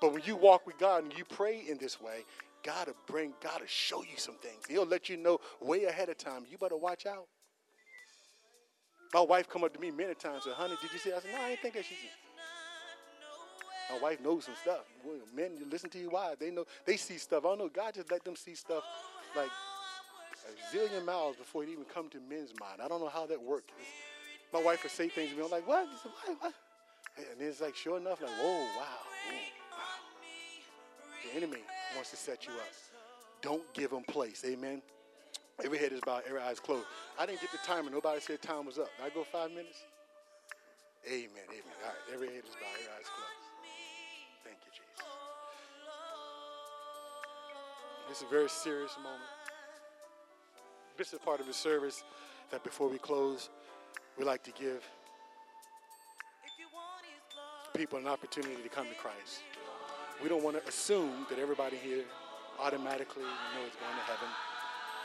But 0.00 0.14
when 0.14 0.22
you 0.24 0.34
walk 0.34 0.66
with 0.66 0.78
God 0.78 1.04
and 1.04 1.12
you 1.12 1.26
pray 1.26 1.62
in 1.68 1.76
this 1.76 2.00
way, 2.00 2.24
God 2.64 2.86
will 2.86 2.94
bring, 3.06 3.34
God 3.42 3.60
will 3.60 3.66
show 3.66 4.00
you 4.00 4.16
some 4.16 4.36
things. 4.36 4.62
He'll 4.66 4.86
let 4.86 5.10
you 5.10 5.18
know 5.18 5.40
way 5.60 5.84
ahead 5.84 6.08
of 6.08 6.16
time. 6.16 6.46
You 6.50 6.56
better 6.56 6.78
watch 6.78 7.04
out. 7.04 7.26
My 9.12 9.20
wife 9.20 9.46
come 9.46 9.62
up 9.62 9.74
to 9.74 9.78
me 9.78 9.90
many 9.90 10.14
times 10.14 10.46
and 10.46 10.54
honey, 10.54 10.76
did 10.80 10.90
you 10.90 10.98
see? 10.98 11.12
I 11.12 11.18
said, 11.20 11.30
no, 11.30 11.42
I 11.42 11.48
didn't 11.50 11.60
think 11.60 11.74
that 11.74 11.84
she 11.84 11.96
did. 11.96 12.10
My 13.92 13.98
wife 13.98 14.22
knows 14.22 14.46
some 14.46 14.54
stuff. 14.62 14.86
Men, 15.36 15.50
you 15.58 15.66
listen 15.70 15.90
to 15.90 15.98
your 15.98 16.12
wives. 16.12 16.38
They 16.40 16.50
know 16.50 16.64
they 16.86 16.96
see 16.96 17.18
stuff. 17.18 17.44
I 17.44 17.48
don't 17.48 17.58
know. 17.58 17.68
God 17.68 17.92
just 17.92 18.10
let 18.10 18.24
them 18.24 18.36
see 18.36 18.54
stuff 18.54 18.84
like 19.36 19.50
a 20.48 20.76
zillion 20.76 21.04
miles 21.04 21.36
before 21.36 21.62
it 21.62 21.68
even 21.68 21.84
come 21.84 22.08
to 22.10 22.18
men's 22.28 22.52
mind. 22.60 22.80
I 22.82 22.88
don't 22.88 23.00
know 23.00 23.08
how 23.08 23.26
that 23.26 23.40
works. 23.40 23.72
My 24.52 24.62
wife 24.62 24.82
would 24.82 24.92
say 24.92 25.08
things 25.08 25.30
to 25.30 25.36
me. 25.36 25.44
I'm 25.44 25.50
like, 25.50 25.66
what? 25.66 25.86
What? 26.26 26.36
what? 26.40 26.54
And 27.16 27.40
it's 27.40 27.60
like, 27.60 27.76
sure 27.76 27.98
enough, 27.98 28.20
like, 28.22 28.30
whoa, 28.40 28.60
wow, 28.76 28.78
wow. 28.78 29.78
The 31.24 31.36
enemy 31.36 31.62
wants 31.94 32.10
to 32.10 32.16
set 32.16 32.46
you 32.46 32.52
up. 32.52 32.68
Don't 33.42 33.62
give 33.74 33.92
him 33.92 34.02
place. 34.04 34.44
Amen. 34.46 34.82
Every 35.64 35.78
head 35.78 35.92
is 35.92 36.00
bowed, 36.00 36.22
every 36.26 36.40
eye 36.40 36.52
is 36.52 36.60
closed. 36.60 36.86
I 37.18 37.26
didn't 37.26 37.40
get 37.40 37.50
the 37.50 37.58
timer. 37.58 37.90
Nobody 37.90 38.20
said 38.20 38.40
time 38.40 38.66
was 38.66 38.78
up. 38.78 38.88
Did 38.96 39.06
I 39.06 39.14
go 39.14 39.24
five 39.24 39.50
minutes? 39.50 39.82
Amen. 41.06 41.28
Amen. 41.48 41.76
All 41.82 41.90
right. 41.90 42.14
Every 42.14 42.28
head 42.28 42.44
is 42.46 42.54
bowed, 42.54 42.78
every 42.78 42.92
eye 42.94 43.00
is 43.00 43.10
closed. 43.10 43.46
Thank 44.44 44.58
you, 44.64 44.72
Jesus. 44.72 45.04
This 48.08 48.18
is 48.18 48.22
a 48.22 48.30
very 48.30 48.48
serious 48.48 48.96
moment. 49.02 49.37
This 50.98 51.12
is 51.12 51.20
part 51.20 51.38
of 51.38 51.46
the 51.46 51.52
service 51.52 52.02
that 52.50 52.64
before 52.64 52.88
we 52.88 52.98
close, 52.98 53.50
we 54.18 54.24
like 54.24 54.42
to 54.42 54.50
give 54.50 54.82
people 57.76 58.00
an 58.00 58.08
opportunity 58.08 58.60
to 58.60 58.68
come 58.68 58.88
to 58.88 58.94
Christ. 58.96 59.44
We 60.20 60.28
don't 60.28 60.42
want 60.42 60.60
to 60.60 60.68
assume 60.68 61.24
that 61.30 61.38
everybody 61.38 61.76
here 61.76 62.02
automatically 62.58 63.22
you 63.22 63.60
know 63.60 63.64
is 63.64 63.76
going 63.78 63.94
to 63.94 64.06
heaven. 64.10 64.28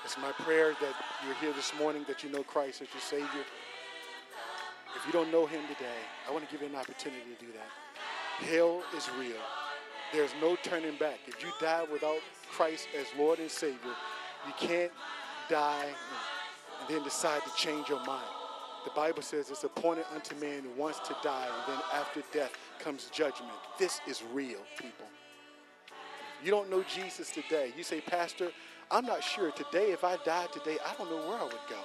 It's 0.03 0.17
my 0.17 0.31
prayer 0.43 0.73
that 0.81 0.95
you're 1.27 1.35
here 1.35 1.53
this 1.53 1.71
morning, 1.77 2.03
that 2.07 2.23
you 2.23 2.31
know 2.31 2.41
Christ 2.41 2.81
as 2.81 2.87
your 2.91 3.01
Savior. 3.01 3.45
If 4.95 5.05
you 5.05 5.11
don't 5.11 5.31
know 5.31 5.45
Him 5.45 5.61
today, 5.67 6.01
I 6.27 6.31
want 6.31 6.43
to 6.43 6.51
give 6.51 6.63
you 6.63 6.73
an 6.73 6.75
opportunity 6.75 7.21
to 7.37 7.45
do 7.45 7.51
that. 7.51 8.47
Hell 8.47 8.81
is 8.97 9.07
real. 9.19 9.37
There's 10.11 10.31
no 10.41 10.55
turning 10.63 10.97
back. 10.97 11.19
If 11.27 11.43
you 11.43 11.51
die 11.61 11.85
without 11.91 12.19
Christ 12.51 12.87
as 12.99 13.05
Lord 13.15 13.37
and 13.37 13.51
Savior, 13.51 13.93
you 14.47 14.53
can't 14.57 14.91
die 15.53 15.85
and 16.79 16.89
then 16.89 17.03
decide 17.03 17.43
to 17.43 17.51
change 17.55 17.87
your 17.87 18.03
mind. 18.05 18.25
The 18.85 18.91
Bible 18.95 19.21
says 19.21 19.51
it's 19.51 19.63
appointed 19.63 20.05
unto 20.13 20.35
man 20.35 20.63
once 20.75 20.97
to 21.07 21.15
die, 21.23 21.45
and 21.45 21.75
then 21.75 21.83
after 21.93 22.23
death 22.33 22.51
comes 22.79 23.09
judgment. 23.13 23.53
This 23.77 24.01
is 24.07 24.23
real, 24.33 24.59
people. 24.77 25.05
You 26.43 26.49
don't 26.49 26.71
know 26.71 26.83
Jesus 26.83 27.29
today. 27.29 27.71
You 27.77 27.83
say, 27.83 28.01
Pastor, 28.01 28.49
I'm 28.89 29.05
not 29.05 29.23
sure 29.23 29.51
today, 29.51 29.91
if 29.91 30.03
I 30.03 30.17
died 30.25 30.51
today, 30.51 30.77
I 30.85 30.95
don't 30.97 31.09
know 31.09 31.29
where 31.29 31.37
I 31.37 31.43
would 31.43 31.53
go. 31.69 31.79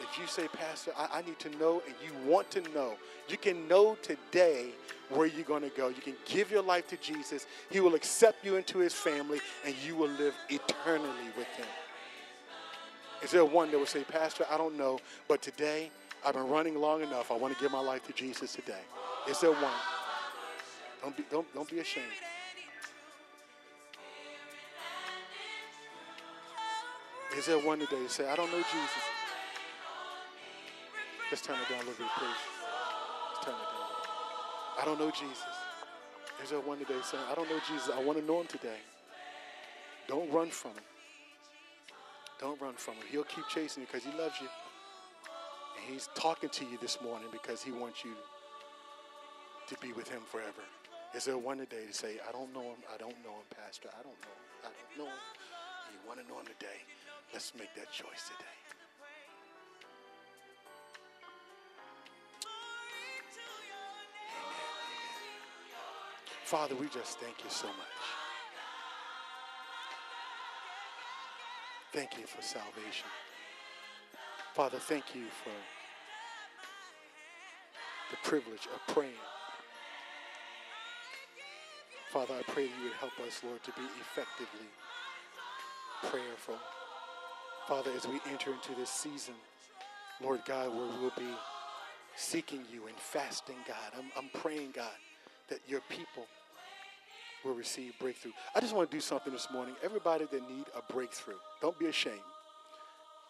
If 0.00 0.18
you 0.18 0.26
say, 0.26 0.46
Pastor, 0.48 0.92
I, 0.96 1.18
I 1.18 1.22
need 1.22 1.38
to 1.40 1.50
know 1.56 1.82
and 1.86 1.94
you 2.04 2.30
want 2.30 2.50
to 2.52 2.60
know, 2.72 2.94
you 3.28 3.36
can 3.36 3.66
know 3.66 3.96
today 4.02 4.70
where 5.08 5.26
you're 5.26 5.44
going 5.44 5.62
to 5.62 5.76
go. 5.76 5.88
You 5.88 6.00
can 6.02 6.14
give 6.26 6.50
your 6.50 6.62
life 6.62 6.86
to 6.88 6.96
Jesus. 6.98 7.46
He 7.70 7.80
will 7.80 7.94
accept 7.94 8.44
you 8.44 8.56
into 8.56 8.78
his 8.78 8.94
family 8.94 9.40
and 9.66 9.74
you 9.84 9.96
will 9.96 10.08
live 10.10 10.34
eternally 10.48 11.30
with 11.36 11.48
him. 11.48 11.66
Is 13.22 13.30
there 13.30 13.44
one 13.44 13.70
that 13.70 13.78
will 13.78 13.86
say, 13.86 14.02
Pastor, 14.02 14.46
I 14.50 14.56
don't 14.56 14.78
know, 14.78 14.98
but 15.28 15.42
today 15.42 15.90
I've 16.24 16.34
been 16.34 16.48
running 16.48 16.80
long 16.80 17.02
enough. 17.02 17.30
I 17.30 17.36
want 17.36 17.54
to 17.54 17.60
give 17.60 17.70
my 17.70 17.80
life 17.80 18.06
to 18.06 18.12
Jesus 18.12 18.54
today. 18.54 18.80
Is 19.28 19.40
there 19.40 19.52
one? 19.52 19.80
Don't 21.02 21.16
be, 21.16 21.24
don't, 21.30 21.54
don't 21.54 21.70
be 21.70 21.80
ashamed. 21.80 22.06
Is 27.38 27.46
there 27.46 27.58
one 27.58 27.78
today 27.78 28.02
to 28.02 28.08
say, 28.08 28.28
I 28.28 28.36
don't 28.36 28.50
know 28.50 28.58
Jesus? 28.58 29.04
Let's 31.30 31.42
turn 31.42 31.56
it 31.56 31.68
down 31.70 31.78
a 31.78 31.88
little 31.88 32.04
bit, 32.04 32.10
please. 32.18 32.28
Let's 33.34 33.44
turn 33.44 33.54
it 33.54 33.58
down 33.58 33.80
I 34.80 34.84
don't 34.84 34.98
know 34.98 35.10
Jesus. 35.10 35.44
Is 36.42 36.50
there 36.50 36.60
one 36.60 36.78
today 36.78 36.94
saying, 37.02 37.22
I 37.30 37.34
don't 37.34 37.48
know 37.48 37.60
Jesus. 37.68 37.90
I 37.94 38.02
want 38.02 38.18
to 38.18 38.24
know 38.24 38.40
him 38.40 38.46
today. 38.46 38.78
Don't 40.08 40.30
run 40.32 40.48
from 40.48 40.72
him. 40.72 40.89
Don't 42.40 42.58
run 42.58 42.72
from 42.74 42.94
him. 42.94 43.04
He'll 43.12 43.24
keep 43.24 43.46
chasing 43.48 43.82
you 43.82 43.86
because 43.86 44.02
he 44.02 44.18
loves 44.18 44.40
you. 44.40 44.48
And 45.76 45.92
he's 45.92 46.08
talking 46.14 46.48
to 46.48 46.64
you 46.64 46.78
this 46.80 46.98
morning 47.02 47.28
because 47.30 47.62
he 47.62 47.70
wants 47.70 48.02
you 48.02 48.12
to 49.68 49.76
be 49.82 49.92
with 49.92 50.08
him 50.08 50.22
forever. 50.22 50.64
Is 51.14 51.24
there 51.26 51.36
one 51.36 51.58
today 51.58 51.84
to 51.86 51.92
say, 51.92 52.16
I 52.26 52.32
don't 52.32 52.52
know 52.54 52.62
him, 52.62 52.80
I 52.92 52.96
don't 52.96 53.16
know 53.22 53.30
him, 53.30 53.46
Pastor, 53.54 53.90
I 53.92 54.02
don't 54.02 54.16
know 54.24 54.32
him, 54.32 54.46
I 54.64 54.68
don't 54.68 55.04
know 55.04 55.10
him. 55.10 55.20
You 55.92 55.98
want 56.08 56.20
to 56.20 56.26
know 56.28 56.38
him 56.38 56.46
today. 56.46 56.80
Let's 57.32 57.52
make 57.58 57.74
that 57.76 57.92
choice 57.92 58.24
today. 58.24 58.56
Father, 66.44 66.74
we 66.74 66.88
just 66.88 67.18
thank 67.20 67.44
you 67.44 67.50
so 67.50 67.66
much. 67.66 68.29
Thank 71.92 72.18
you 72.18 72.26
for 72.26 72.40
salvation. 72.40 73.08
Father, 74.54 74.78
thank 74.78 75.14
you 75.14 75.24
for 75.42 75.50
the 78.10 78.16
privilege 78.28 78.68
of 78.72 78.94
praying. 78.94 79.12
Father, 82.12 82.34
I 82.38 82.42
pray 82.52 82.66
that 82.66 82.78
you 82.78 82.84
would 82.84 82.92
help 82.94 83.18
us, 83.26 83.40
Lord, 83.44 83.62
to 83.64 83.72
be 83.72 83.82
effectively 84.00 84.68
prayerful. 86.04 86.58
Father, 87.66 87.90
as 87.96 88.06
we 88.06 88.20
enter 88.30 88.52
into 88.52 88.74
this 88.74 88.90
season, 88.90 89.34
Lord 90.20 90.40
God, 90.46 90.68
where 90.68 90.86
we'll 91.00 91.12
be 91.16 91.34
seeking 92.16 92.62
you 92.72 92.86
and 92.86 92.96
fasting, 92.98 93.56
God, 93.66 93.98
I'm, 93.98 94.12
I'm 94.16 94.30
praying, 94.40 94.72
God, 94.74 94.90
that 95.48 95.60
your 95.66 95.80
people 95.88 96.26
will 97.44 97.54
receive 97.54 97.98
breakthrough. 97.98 98.32
I 98.54 98.60
just 98.60 98.74
want 98.74 98.90
to 98.90 98.96
do 98.96 99.00
something 99.00 99.32
this 99.32 99.48
morning. 99.52 99.74
Everybody 99.82 100.26
that 100.30 100.48
need 100.48 100.66
a 100.76 100.92
breakthrough, 100.92 101.34
don't 101.60 101.78
be 101.78 101.86
ashamed. 101.86 102.20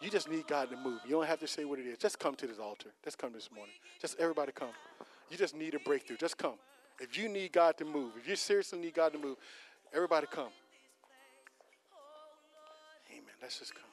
You 0.01 0.09
just 0.09 0.29
need 0.29 0.47
God 0.47 0.69
to 0.71 0.77
move. 0.77 0.99
You 1.05 1.11
don't 1.11 1.27
have 1.27 1.39
to 1.39 1.47
say 1.47 1.65
what 1.65 1.79
it 1.79 1.85
is. 1.85 1.97
Just 1.97 2.17
come 2.19 2.35
to 2.35 2.47
this 2.47 2.57
altar. 2.59 2.89
Just 3.03 3.17
come 3.17 3.33
this 3.33 3.49
morning. 3.53 3.73
Just 4.01 4.19
everybody 4.19 4.51
come. 4.51 4.73
You 5.29 5.37
just 5.37 5.55
need 5.55 5.75
a 5.75 5.79
breakthrough. 5.79 6.17
Just 6.17 6.37
come. 6.37 6.55
If 6.99 7.17
you 7.17 7.29
need 7.29 7.51
God 7.51 7.77
to 7.77 7.85
move, 7.85 8.13
if 8.19 8.27
you 8.27 8.35
seriously 8.35 8.79
need 8.79 8.93
God 8.93 9.13
to 9.13 9.19
move, 9.19 9.37
Everybody 9.93 10.25
come. 10.31 10.53
Amen. 13.11 13.35
Let's 13.41 13.59
just 13.59 13.75
come. 13.75 13.83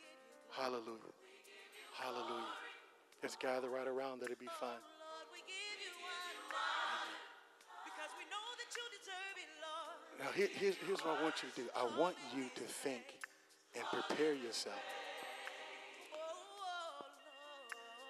Hallelujah. 0.52 1.12
Hallelujah. 2.00 2.54
Let's 3.20 3.34
gather 3.34 3.68
right 3.68 3.88
around. 3.88 4.20
Let 4.20 4.30
it 4.30 4.38
be 4.38 4.46
fine. 4.60 4.78
Now, 10.18 10.30
here, 10.34 10.48
here's, 10.52 10.74
here's 10.84 10.98
what 11.00 11.18
I 11.20 11.22
want 11.22 11.36
you 11.42 11.48
to 11.54 11.62
do. 11.62 11.68
I 11.76 11.84
want 11.98 12.16
you 12.34 12.44
to 12.56 12.62
think 12.62 13.02
and 13.74 13.84
prepare 13.92 14.34
yourself 14.34 14.82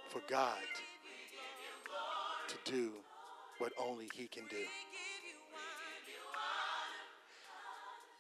for 0.09 0.23
God 0.27 0.57
to 2.49 2.71
do 2.71 2.93
what 3.59 3.73
only 3.79 4.09
He 4.15 4.27
can 4.27 4.45
do. 4.49 4.65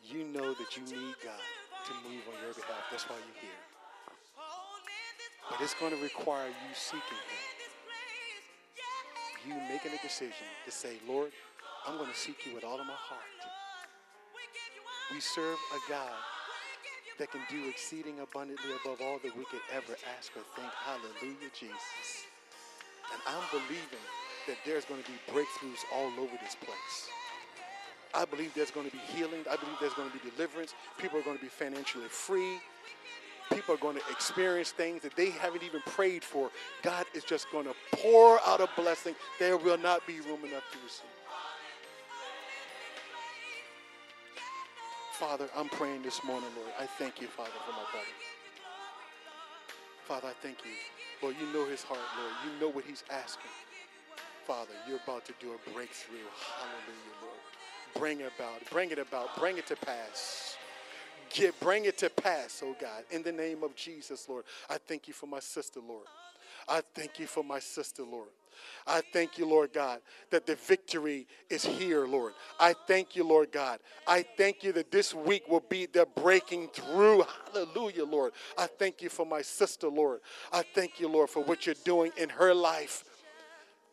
You 0.04 0.24
know 0.24 0.52
that 0.52 0.76
you 0.76 0.82
need 0.82 1.14
God 1.24 1.40
to 1.86 1.92
move 2.08 2.22
on 2.28 2.44
your 2.44 2.52
behalf. 2.52 2.84
That's 2.90 3.04
why 3.08 3.16
you're 3.16 3.40
here. 3.40 3.62
But 5.50 5.62
it's 5.62 5.74
going 5.74 5.96
to 5.96 6.02
require 6.02 6.48
you 6.48 6.74
seeking 6.74 7.00
Him. 7.00 7.44
You 9.48 9.54
making 9.72 9.92
a 9.98 10.02
decision 10.02 10.46
to 10.66 10.70
say, 10.70 10.98
Lord, 11.08 11.32
I'm 11.86 11.96
going 11.96 12.10
to 12.10 12.16
seek 12.16 12.44
you 12.44 12.54
with 12.54 12.64
all 12.64 12.78
of 12.78 12.86
my 12.86 12.92
heart. 12.92 13.57
We 15.12 15.20
serve 15.20 15.58
a 15.74 15.90
God 15.90 16.20
that 17.18 17.30
can 17.32 17.40
do 17.50 17.68
exceeding 17.68 18.20
abundantly 18.20 18.70
above 18.84 19.00
all 19.00 19.18
that 19.22 19.36
we 19.36 19.44
could 19.46 19.64
ever 19.72 19.96
ask 20.18 20.32
or 20.36 20.42
think. 20.54 20.70
Hallelujah, 20.84 21.50
Jesus. 21.58 22.26
And 23.12 23.20
I'm 23.26 23.42
believing 23.50 24.04
that 24.46 24.56
there's 24.64 24.84
going 24.84 25.02
to 25.02 25.10
be 25.10 25.18
breakthroughs 25.32 25.80
all 25.94 26.12
over 26.18 26.36
this 26.42 26.54
place. 26.54 27.08
I 28.14 28.24
believe 28.24 28.52
there's 28.54 28.70
going 28.70 28.86
to 28.86 28.92
be 28.92 29.02
healing. 29.14 29.44
I 29.50 29.56
believe 29.56 29.76
there's 29.80 29.94
going 29.94 30.10
to 30.10 30.18
be 30.18 30.30
deliverance. 30.30 30.74
People 30.98 31.18
are 31.18 31.22
going 31.22 31.36
to 31.36 31.42
be 31.42 31.48
financially 31.48 32.08
free. 32.08 32.58
People 33.50 33.74
are 33.74 33.78
going 33.78 33.96
to 33.96 34.02
experience 34.10 34.72
things 34.72 35.02
that 35.02 35.16
they 35.16 35.30
haven't 35.30 35.62
even 35.62 35.80
prayed 35.86 36.22
for. 36.22 36.50
God 36.82 37.06
is 37.14 37.24
just 37.24 37.50
going 37.50 37.64
to 37.64 37.74
pour 37.92 38.38
out 38.46 38.60
a 38.60 38.68
blessing. 38.76 39.14
There 39.38 39.56
will 39.56 39.78
not 39.78 40.06
be 40.06 40.20
room 40.20 40.44
enough 40.44 40.64
to 40.72 40.78
receive. 40.84 41.17
Father, 45.18 45.48
I'm 45.56 45.68
praying 45.68 46.02
this 46.02 46.22
morning, 46.22 46.48
Lord. 46.54 46.70
I 46.78 46.86
thank 46.86 47.20
you, 47.20 47.26
Father, 47.26 47.50
for 47.66 47.72
my 47.72 47.82
brother. 47.90 48.06
Father, 50.06 50.28
I 50.28 50.32
thank 50.40 50.58
you. 50.64 50.70
Lord, 51.20 51.34
you 51.40 51.52
know 51.52 51.68
his 51.68 51.82
heart, 51.82 51.98
Lord. 52.16 52.32
You 52.44 52.60
know 52.60 52.72
what 52.72 52.84
he's 52.84 53.02
asking. 53.10 53.50
Father, 54.46 54.70
you're 54.86 55.00
about 55.04 55.24
to 55.24 55.32
do 55.40 55.48
a 55.48 55.70
breakthrough. 55.72 56.18
Hallelujah, 56.56 57.16
Lord. 57.20 57.40
Bring 57.96 58.20
it 58.20 58.30
about. 58.38 58.70
Bring 58.70 58.92
it 58.92 59.00
about. 59.00 59.36
Bring 59.36 59.58
it 59.58 59.66
to 59.66 59.74
pass. 59.74 60.56
Get, 61.30 61.58
bring 61.58 61.86
it 61.86 61.98
to 61.98 62.10
pass, 62.10 62.62
oh 62.64 62.76
God. 62.80 63.02
In 63.10 63.24
the 63.24 63.32
name 63.32 63.64
of 63.64 63.74
Jesus, 63.74 64.28
Lord. 64.28 64.44
I 64.70 64.78
thank 64.78 65.08
you 65.08 65.14
for 65.14 65.26
my 65.26 65.40
sister, 65.40 65.80
Lord. 65.80 66.06
I 66.68 66.80
thank 66.94 67.18
you 67.18 67.26
for 67.26 67.42
my 67.42 67.58
sister, 67.58 68.04
Lord. 68.04 68.28
I 68.86 69.02
thank 69.12 69.38
you, 69.38 69.46
Lord 69.46 69.72
God, 69.72 70.00
that 70.30 70.46
the 70.46 70.54
victory 70.54 71.26
is 71.50 71.64
here, 71.64 72.06
Lord. 72.06 72.32
I 72.58 72.74
thank 72.86 73.14
you, 73.16 73.24
Lord 73.24 73.52
God. 73.52 73.80
I 74.06 74.24
thank 74.36 74.62
you 74.62 74.72
that 74.72 74.90
this 74.90 75.14
week 75.14 75.48
will 75.48 75.64
be 75.68 75.86
the 75.86 76.06
breaking 76.16 76.68
through. 76.68 77.24
Hallelujah, 77.52 78.04
Lord. 78.04 78.32
I 78.56 78.66
thank 78.66 79.02
you 79.02 79.08
for 79.08 79.26
my 79.26 79.42
sister, 79.42 79.88
Lord. 79.88 80.20
I 80.52 80.62
thank 80.74 81.00
you, 81.00 81.08
Lord, 81.08 81.30
for 81.30 81.42
what 81.42 81.66
you're 81.66 81.74
doing 81.84 82.12
in 82.16 82.28
her 82.30 82.54
life. 82.54 83.04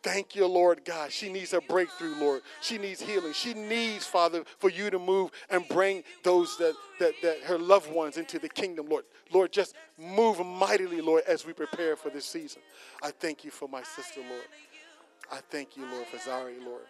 Thank 0.06 0.36
you, 0.36 0.46
Lord 0.46 0.84
God. 0.84 1.10
She 1.10 1.28
needs 1.28 1.52
a 1.52 1.60
breakthrough, 1.60 2.14
Lord. 2.14 2.42
She 2.60 2.78
needs 2.78 3.00
healing. 3.00 3.32
She 3.32 3.54
needs, 3.54 4.06
Father, 4.06 4.44
for 4.60 4.70
you 4.70 4.88
to 4.88 5.00
move 5.00 5.32
and 5.50 5.66
bring 5.66 6.04
those 6.22 6.56
that, 6.58 6.74
that, 7.00 7.14
that 7.24 7.40
her 7.40 7.58
loved 7.58 7.90
ones 7.90 8.16
into 8.16 8.38
the 8.38 8.48
kingdom, 8.48 8.88
Lord. 8.88 9.04
Lord, 9.32 9.50
just 9.50 9.74
move 9.98 10.38
mightily, 10.46 11.00
Lord, 11.00 11.24
as 11.26 11.44
we 11.44 11.52
prepare 11.52 11.96
for 11.96 12.08
this 12.08 12.24
season. 12.24 12.62
I 13.02 13.10
thank 13.10 13.44
you 13.44 13.50
for 13.50 13.66
my 13.66 13.82
sister, 13.82 14.20
Lord. 14.20 14.46
I 15.32 15.40
thank 15.50 15.76
you, 15.76 15.84
Lord, 15.90 16.06
for 16.06 16.18
Zari, 16.18 16.64
Lord. 16.64 16.86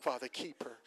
Father, 0.00 0.26
keep 0.26 0.60
her. 0.64 0.78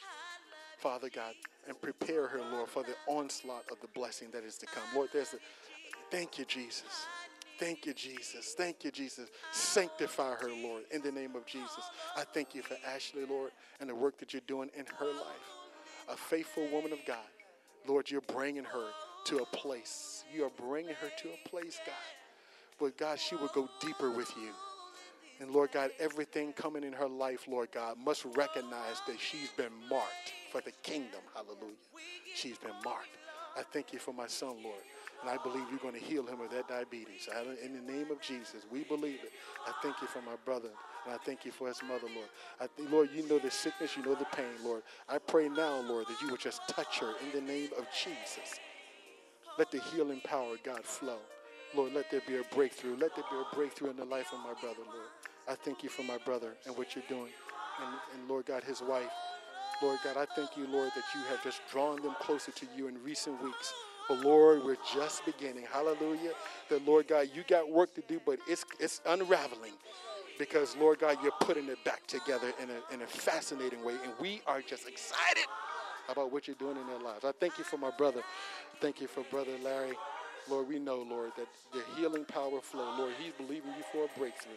Father 0.80 1.10
God, 1.10 1.34
and 1.66 1.82
prepare 1.82 2.28
her, 2.28 2.42
Lord, 2.52 2.68
for 2.68 2.84
the 2.84 2.96
onslaught 3.08 3.64
of 3.72 3.80
the 3.80 3.88
blessing 3.94 4.28
that 4.34 4.44
is 4.44 4.58
to 4.58 4.66
come. 4.66 4.84
Lord, 4.94 5.10
there's 5.14 5.34
a 5.34 5.38
thank 6.12 6.38
you, 6.40 6.44
Jesus. 6.44 7.08
Thank 7.60 7.86
you, 7.86 7.94
Jesus. 7.94 8.56
Thank 8.58 8.86
you, 8.86 8.92
Jesus. 8.92 9.30
Sanctify 9.52 10.36
her, 10.36 10.50
Lord, 10.50 10.84
in 10.92 11.02
the 11.02 11.12
name 11.12 11.36
of 11.36 11.46
Jesus. 11.46 11.84
I 12.16 12.24
thank 12.24 12.56
you 12.56 12.62
for 12.62 12.78
Ashley, 12.88 13.26
Lord, 13.26 13.52
and 13.82 13.90
the 13.90 13.96
work 13.96 14.18
that 14.20 14.34
you're 14.34 14.42
doing 14.48 14.70
in 14.78 14.86
her 14.98 15.08
life. 15.08 15.50
A 16.08 16.16
faithful 16.16 16.66
woman 16.72 16.94
of 16.94 17.00
God. 17.06 17.18
Lord, 17.86 18.10
you're 18.10 18.22
bringing 18.22 18.64
her 18.64 18.88
to 19.26 19.40
a 19.40 19.46
place. 19.48 20.24
You 20.34 20.46
are 20.46 20.52
bringing 20.52 20.96
her 20.96 21.10
to 21.18 21.28
a 21.28 21.50
place, 21.50 21.80
God. 21.86 21.96
But 22.80 22.98
God, 22.98 23.20
she 23.20 23.36
will 23.36 23.52
go 23.54 23.68
deeper 23.82 24.10
with 24.10 24.34
you. 24.38 24.52
And 25.42 25.52
Lord 25.52 25.72
God, 25.74 25.92
everything 26.00 26.54
coming 26.54 26.84
in 26.84 26.94
her 26.94 27.10
life, 27.10 27.46
Lord 27.48 27.72
God, 27.74 27.98
must 27.98 28.24
recognize 28.38 29.02
that 29.06 29.20
she's 29.20 29.50
been 29.58 29.74
marked 29.90 30.34
for 30.52 30.62
the 30.62 30.72
kingdom. 30.84 31.22
Hallelujah. 31.34 31.76
She's 32.36 32.58
been 32.58 32.76
marked. 32.86 33.10
I 33.58 33.64
thank 33.74 33.92
you 33.92 34.00
for 34.00 34.14
my 34.14 34.28
son, 34.28 34.56
Lord. 34.64 34.82
And 35.22 35.30
I 35.30 35.38
believe 35.44 35.66
you're 35.70 35.80
going 35.80 35.94
to 35.94 36.00
heal 36.00 36.26
him 36.26 36.40
of 36.40 36.50
that 36.52 36.68
diabetes. 36.68 37.28
In 37.64 37.74
the 37.74 37.92
name 37.92 38.10
of 38.12 38.22
Jesus, 38.22 38.66
we 38.72 38.84
believe 38.84 39.20
it. 39.24 39.32
I 39.68 39.72
thank 39.82 40.02
you 40.02 40.08
for 40.08 40.22
my 40.22 40.36
brother. 40.46 40.70
And 41.06 41.14
I 41.14 41.18
thank 41.26 41.46
you 41.46 41.52
for 41.52 41.68
his 41.68 41.82
mother, 41.84 42.08
Lord. 42.16 42.30
I 42.60 42.68
th- 42.68 42.90
Lord, 42.90 43.10
you 43.14 43.28
know 43.28 43.40
the 43.40 43.52
sickness, 43.52 43.98
you 43.98 44.04
know 44.04 44.16
the 44.16 44.26
pain, 44.26 44.54
Lord. 44.64 44.84
I 45.10 45.18
pray 45.18 45.50
now, 45.50 45.82
Lord, 45.82 46.08
that 46.08 46.22
you 46.22 46.30
would 46.30 46.40
just 46.40 46.62
touch 46.68 47.00
her 47.00 47.14
in 47.24 47.32
the 47.34 47.46
name 47.46 47.70
of 47.78 47.86
Jesus. 47.92 48.60
Let 49.58 49.72
the 49.72 49.80
healing 49.80 50.22
power, 50.24 50.54
of 50.54 50.64
God, 50.64 50.86
flow. 50.86 51.18
Lord, 51.76 51.94
let 51.94 52.10
there 52.10 52.22
be 52.26 52.38
a 52.38 52.44
breakthrough. 52.56 52.96
Let 52.98 53.16
there 53.16 53.26
be 53.30 53.38
a 53.38 53.56
breakthrough 53.56 53.90
in 53.90 53.98
the 53.98 54.06
life 54.06 54.32
of 54.34 54.40
my 54.40 54.54
brother, 54.60 54.82
Lord. 54.86 55.10
I 55.48 55.56
thank 55.56 55.84
you 55.84 55.90
for 55.90 56.04
my 56.04 56.18
brother 56.18 56.54
and 56.66 56.78
what 56.78 56.96
you're 56.96 57.04
doing. 57.10 57.32
And, 57.82 57.96
and 58.14 58.30
Lord 58.30 58.46
God, 58.46 58.64
his 58.64 58.82
wife. 58.82 59.12
Lord 59.82 60.00
God, 60.04 60.18
I 60.18 60.26
thank 60.36 60.58
you, 60.58 60.68
Lord, 60.68 60.92
that 60.96 61.04
you 61.16 61.22
have 61.30 61.44
just 61.44 61.62
drawn 61.72 62.02
them 62.02 62.16
closer 62.20 62.52
to 62.52 62.66
you 62.76 62.88
in 62.88 63.02
recent 63.04 63.42
weeks. 63.42 63.74
But 64.10 64.22
Lord, 64.22 64.66
we're 64.66 64.78
just 64.94 65.24
beginning. 65.26 65.66
Hallelujah. 65.72 66.32
That 66.70 66.86
Lord 66.86 67.08
God, 67.08 67.30
you 67.34 67.44
got 67.48 67.70
work 67.70 67.94
to 67.96 68.02
do, 68.02 68.20
but 68.26 68.40
it's 68.48 68.66
it's 68.80 69.02
unraveling. 69.06 69.74
Because 70.40 70.76
Lord 70.78 71.00
God, 71.00 71.18
you're 71.22 71.32
putting 71.42 71.70
it 71.70 71.84
back 71.86 72.06
together 72.08 72.52
in 72.62 72.70
a 72.70 72.94
in 72.94 73.04
a 73.04 73.08
fascinating 73.08 73.86
way. 73.86 73.94
And 74.04 74.12
we 74.20 74.42
are 74.48 74.62
just 74.62 74.88
excited 74.88 75.46
about 76.10 76.32
what 76.32 76.48
you're 76.48 76.56
doing 76.58 76.78
in 76.78 76.88
their 76.88 77.00
lives. 77.00 77.24
I 77.24 77.32
thank 77.40 77.60
you 77.60 77.64
for 77.64 77.78
my 77.78 77.92
brother. 77.92 78.24
Thank 78.82 79.00
you 79.00 79.08
for 79.08 79.24
brother 79.30 79.52
Larry. 79.64 79.94
Lord, 80.50 80.68
we 80.68 80.80
know, 80.80 81.06
Lord, 81.08 81.32
that 81.38 81.48
the 81.72 81.84
healing 81.96 82.26
power 82.26 82.60
flow. 82.62 82.98
Lord, 82.98 83.14
he's 83.22 83.34
believing 83.34 83.72
you 83.78 83.84
for 83.92 84.06
a 84.06 84.20
breakthrough. 84.20 84.54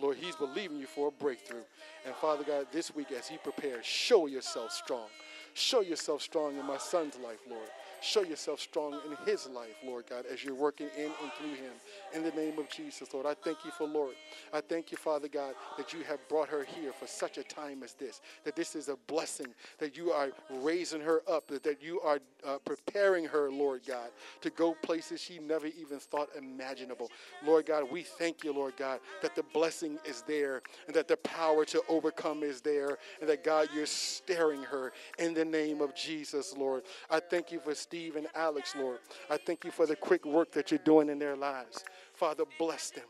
Lord, 0.00 0.16
he's 0.16 0.36
believing 0.36 0.78
you 0.78 0.86
for 0.86 1.08
a 1.08 1.10
breakthrough. 1.10 1.64
And 2.06 2.14
Father 2.14 2.44
God, 2.44 2.66
this 2.72 2.94
week 2.94 3.12
as 3.12 3.28
he 3.28 3.36
prepares, 3.38 3.84
show 3.84 4.26
yourself 4.26 4.72
strong. 4.72 5.08
Show 5.54 5.80
yourself 5.80 6.22
strong 6.22 6.58
in 6.58 6.66
my 6.66 6.78
son's 6.78 7.16
life, 7.16 7.40
Lord. 7.48 7.68
Show 8.06 8.22
yourself 8.22 8.60
strong 8.60 8.92
in 8.92 9.16
his 9.26 9.48
life, 9.48 9.74
Lord 9.84 10.04
God, 10.08 10.26
as 10.32 10.44
you're 10.44 10.54
working 10.54 10.86
in 10.96 11.06
and 11.06 11.32
through 11.40 11.54
him. 11.54 11.72
In 12.14 12.22
the 12.22 12.30
name 12.40 12.56
of 12.56 12.68
Jesus, 12.70 13.12
Lord, 13.12 13.26
I 13.26 13.34
thank 13.34 13.64
you 13.64 13.72
for 13.72 13.84
Lord. 13.88 14.14
I 14.54 14.60
thank 14.60 14.92
you, 14.92 14.96
Father 14.96 15.26
God, 15.26 15.54
that 15.76 15.92
you 15.92 16.04
have 16.04 16.20
brought 16.28 16.48
her 16.48 16.62
here 16.62 16.92
for 16.92 17.08
such 17.08 17.36
a 17.36 17.42
time 17.42 17.82
as 17.82 17.94
this, 17.94 18.20
that 18.44 18.54
this 18.54 18.76
is 18.76 18.88
a 18.88 18.96
blessing, 19.08 19.48
that 19.78 19.96
you 19.96 20.12
are 20.12 20.30
raising 20.50 21.00
her 21.00 21.22
up, 21.28 21.48
that 21.48 21.64
that 21.64 21.82
you 21.82 22.00
are 22.00 22.20
uh, 22.46 22.58
preparing 22.64 23.24
her, 23.24 23.50
Lord 23.50 23.80
God, 23.84 24.10
to 24.40 24.50
go 24.50 24.74
places 24.82 25.20
she 25.20 25.40
never 25.40 25.66
even 25.66 25.98
thought 25.98 26.28
imaginable. 26.38 27.10
Lord 27.44 27.66
God, 27.66 27.90
we 27.90 28.02
thank 28.02 28.44
you, 28.44 28.52
Lord 28.52 28.76
God, 28.76 29.00
that 29.20 29.34
the 29.34 29.42
blessing 29.52 29.98
is 30.04 30.22
there 30.28 30.62
and 30.86 30.94
that 30.94 31.08
the 31.08 31.16
power 31.16 31.64
to 31.64 31.82
overcome 31.88 32.44
is 32.44 32.60
there, 32.60 32.98
and 33.20 33.28
that 33.28 33.42
God, 33.42 33.68
you're 33.74 33.84
staring 33.84 34.62
her 34.62 34.92
in 35.18 35.34
the 35.34 35.44
name 35.44 35.80
of 35.80 35.92
Jesus, 35.96 36.56
Lord. 36.56 36.84
I 37.10 37.18
thank 37.18 37.50
you 37.50 37.58
for 37.58 37.74
Steve 37.74 37.95
and 38.16 38.26
Alex, 38.34 38.74
Lord. 38.76 38.98
I 39.30 39.38
thank 39.38 39.64
you 39.64 39.70
for 39.70 39.86
the 39.86 39.96
quick 39.96 40.24
work 40.24 40.52
that 40.52 40.70
you're 40.70 40.78
doing 40.84 41.08
in 41.08 41.18
their 41.18 41.36
lives. 41.36 41.84
Father, 42.14 42.44
bless 42.58 42.90
them. 42.90 43.04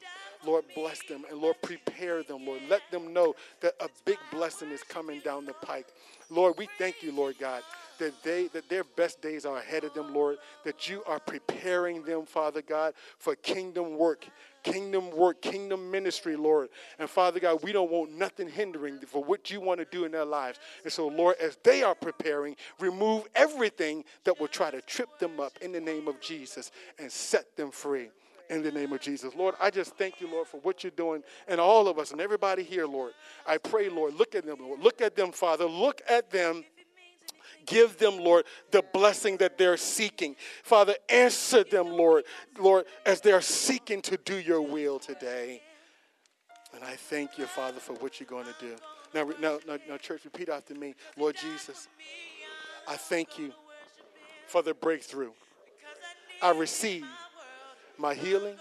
Lord, 0.45 0.64
bless 0.74 1.03
them. 1.03 1.24
And 1.30 1.41
Lord, 1.41 1.57
prepare 1.62 2.22
them, 2.22 2.47
Lord. 2.47 2.62
Let 2.68 2.82
them 2.91 3.12
know 3.12 3.34
that 3.61 3.74
a 3.80 3.89
big 4.05 4.18
blessing 4.30 4.70
is 4.70 4.82
coming 4.82 5.20
down 5.20 5.45
the 5.45 5.55
pike. 5.55 5.89
Lord, 6.30 6.55
we 6.57 6.68
thank 6.78 7.03
you, 7.03 7.12
Lord 7.12 7.37
God, 7.39 7.62
that 7.99 8.23
they 8.23 8.49
that 8.49 8.69
their 8.69 8.85
best 8.85 9.21
days 9.21 9.45
are 9.45 9.59
ahead 9.59 9.85
of 9.85 9.95
them, 9.95 10.13
Lord, 10.15 10.39
that 10.65 10.89
you 10.89 11.03
are 11.07 11.19
preparing 11.19 12.03
them, 12.03 12.27
Father 12.27 12.63
God, 12.63 12.95
for 13.19 13.35
kingdom 13.37 13.97
work, 13.97 14.27
kingdom 14.63 15.11
work, 15.11 15.41
kingdom 15.43 15.91
ministry, 15.91 16.37
Lord. 16.37 16.69
And 16.99 17.09
Father 17.09 17.41
God, 17.41 17.63
we 17.63 17.73
don't 17.73 17.91
want 17.91 18.13
nothing 18.13 18.49
hindering 18.49 18.99
for 19.01 19.23
what 19.23 19.51
you 19.51 19.61
want 19.61 19.81
to 19.81 19.87
do 19.87 20.05
in 20.05 20.13
their 20.13 20.25
lives. 20.25 20.59
And 20.85 20.93
so, 20.93 21.09
Lord, 21.09 21.37
as 21.41 21.59
they 21.63 21.83
are 21.83 21.95
preparing, 21.95 22.57
remove 22.81 23.29
everything 23.35 24.05
that 24.25 24.39
will 24.41 24.49
try 24.49 24.71
to 24.71 24.81
trip 24.83 25.19
them 25.19 25.41
up 25.41 25.53
in 25.61 25.73
the 25.73 25.81
name 25.81 26.09
of 26.09 26.21
Jesus 26.21 26.71
and 26.99 27.11
set 27.11 27.57
them 27.57 27.71
free 27.71 28.09
in 28.49 28.63
the 28.63 28.71
name 28.71 28.93
of 28.93 29.01
Jesus. 29.01 29.35
Lord, 29.35 29.55
I 29.61 29.71
just 29.71 29.97
thank 29.97 30.21
you, 30.21 30.31
Lord, 30.31 30.47
for 30.47 30.61
what 30.61 30.85
you're 30.85 30.93
doing 30.93 31.23
and 31.49 31.61
all 31.61 31.89
of 31.89 31.99
us 31.99 32.13
and 32.13 32.21
everybody 32.21 32.63
here, 32.63 32.87
Lord. 32.87 33.13
I 33.47 33.59
pray, 33.59 33.89
Lord, 33.89 34.15
look 34.15 34.35
at 34.35 34.47
them, 34.47 34.59
Lord. 34.61 34.81
Look 34.81 35.01
at 35.01 35.17
them, 35.17 35.33
Father. 35.33 35.65
Look 35.65 36.03
at 36.09 36.31
them 36.31 36.65
Give 37.67 37.97
them, 37.99 38.19
Lord, 38.19 38.45
the 38.71 38.83
blessing 38.93 39.37
that 39.39 39.59
they're 39.59 39.77
seeking. 39.77 40.37
Father, 40.62 40.95
answer 41.09 41.64
them, 41.64 41.89
Lord, 41.89 42.25
Lord, 42.59 42.87
as 43.05 43.21
they're 43.21 43.41
seeking 43.41 44.03
to 44.03 44.17
do 44.17 44.37
your 44.37 44.61
will 44.61 44.99
today. 44.99 45.62
And 46.75 46.85
I 46.85 46.95
thank 46.95 47.39
you, 47.39 47.47
Father, 47.47 47.81
for 47.81 47.95
what 47.95 48.21
you're 48.21 48.29
going 48.29 48.47
to 48.47 48.55
do. 48.61 48.77
Now, 49.14 49.25
now, 49.41 49.59
now, 49.67 49.79
now, 49.89 49.97
church, 49.97 50.25
repeat 50.25 50.49
after 50.49 50.75
me. 50.75 50.95
Lord 51.17 51.37
Jesus, 51.37 51.89
I 52.87 52.97
thank 52.97 53.39
you 53.39 53.53
for 54.47 54.62
the 54.62 54.75
breakthrough. 54.75 55.31
I 56.43 56.51
receive 56.51 57.05
my 57.99 58.14
healing, 58.14 58.57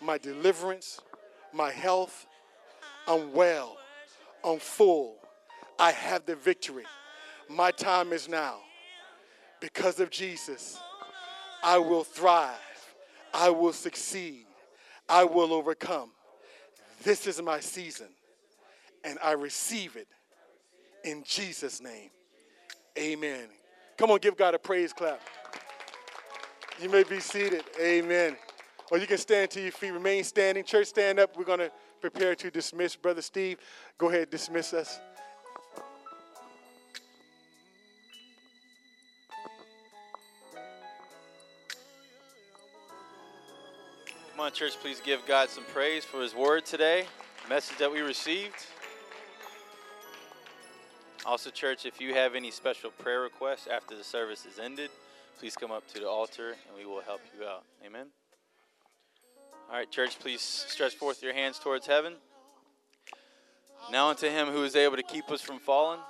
my 0.00 0.18
deliverance, 0.18 1.00
my 1.52 1.70
health. 1.70 2.26
I'm 3.06 3.32
well. 3.32 3.76
I'm 4.44 4.58
full. 4.58 5.16
I 5.78 5.90
have 5.90 6.26
the 6.26 6.36
victory. 6.36 6.84
My 7.52 7.70
time 7.70 8.12
is 8.12 8.28
now. 8.28 8.56
Because 9.60 10.00
of 10.00 10.10
Jesus, 10.10 10.80
I 11.62 11.78
will 11.78 12.04
thrive. 12.04 12.56
I 13.32 13.50
will 13.50 13.72
succeed. 13.72 14.46
I 15.08 15.24
will 15.24 15.52
overcome. 15.52 16.10
This 17.02 17.26
is 17.26 17.40
my 17.42 17.60
season, 17.60 18.08
and 19.04 19.18
I 19.22 19.32
receive 19.32 19.96
it 19.96 20.08
in 21.04 21.22
Jesus' 21.26 21.80
name. 21.80 22.10
Amen. 22.98 23.48
Come 23.96 24.10
on, 24.10 24.18
give 24.18 24.36
God 24.36 24.54
a 24.54 24.58
praise 24.58 24.92
clap. 24.92 25.20
You 26.80 26.88
may 26.88 27.02
be 27.02 27.20
seated. 27.20 27.64
Amen. 27.80 28.36
Or 28.90 28.98
you 28.98 29.06
can 29.06 29.18
stand 29.18 29.50
to 29.52 29.60
your 29.60 29.72
feet, 29.72 29.90
remain 29.92 30.24
standing. 30.24 30.64
Church, 30.64 30.88
stand 30.88 31.18
up. 31.18 31.36
We're 31.36 31.44
going 31.44 31.60
to 31.60 31.70
prepare 32.00 32.34
to 32.34 32.50
dismiss. 32.50 32.96
Brother 32.96 33.22
Steve, 33.22 33.58
go 33.98 34.08
ahead, 34.08 34.30
dismiss 34.30 34.72
us. 34.72 34.98
On, 44.52 44.56
church, 44.56 44.78
please 44.80 45.00
give 45.00 45.24
God 45.26 45.48
some 45.48 45.64
praise 45.72 46.04
for 46.04 46.20
his 46.20 46.34
word 46.34 46.66
today, 46.66 47.04
message 47.48 47.78
that 47.78 47.90
we 47.90 48.00
received. 48.00 48.54
Also, 51.24 51.48
church, 51.48 51.86
if 51.86 52.00
you 52.00 52.12
have 52.12 52.34
any 52.34 52.50
special 52.50 52.90
prayer 52.90 53.20
requests 53.20 53.66
after 53.66 53.96
the 53.96 54.04
service 54.04 54.44
is 54.44 54.58
ended, 54.58 54.90
please 55.38 55.56
come 55.56 55.70
up 55.70 55.86
to 55.88 56.00
the 56.00 56.08
altar 56.08 56.50
and 56.50 56.76
we 56.76 56.84
will 56.84 57.00
help 57.00 57.20
you 57.38 57.46
out. 57.46 57.64
Amen. 57.86 58.08
All 59.70 59.76
right, 59.76 59.90
church, 59.90 60.18
please 60.18 60.42
stretch 60.42 60.96
forth 60.96 61.22
your 61.22 61.32
hands 61.32 61.58
towards 61.58 61.86
heaven. 61.86 62.14
Now 63.90 64.10
unto 64.10 64.28
him 64.28 64.48
who 64.48 64.64
is 64.64 64.76
able 64.76 64.96
to 64.96 65.02
keep 65.02 65.30
us 65.30 65.40
from 65.40 65.60
falling. 65.60 66.00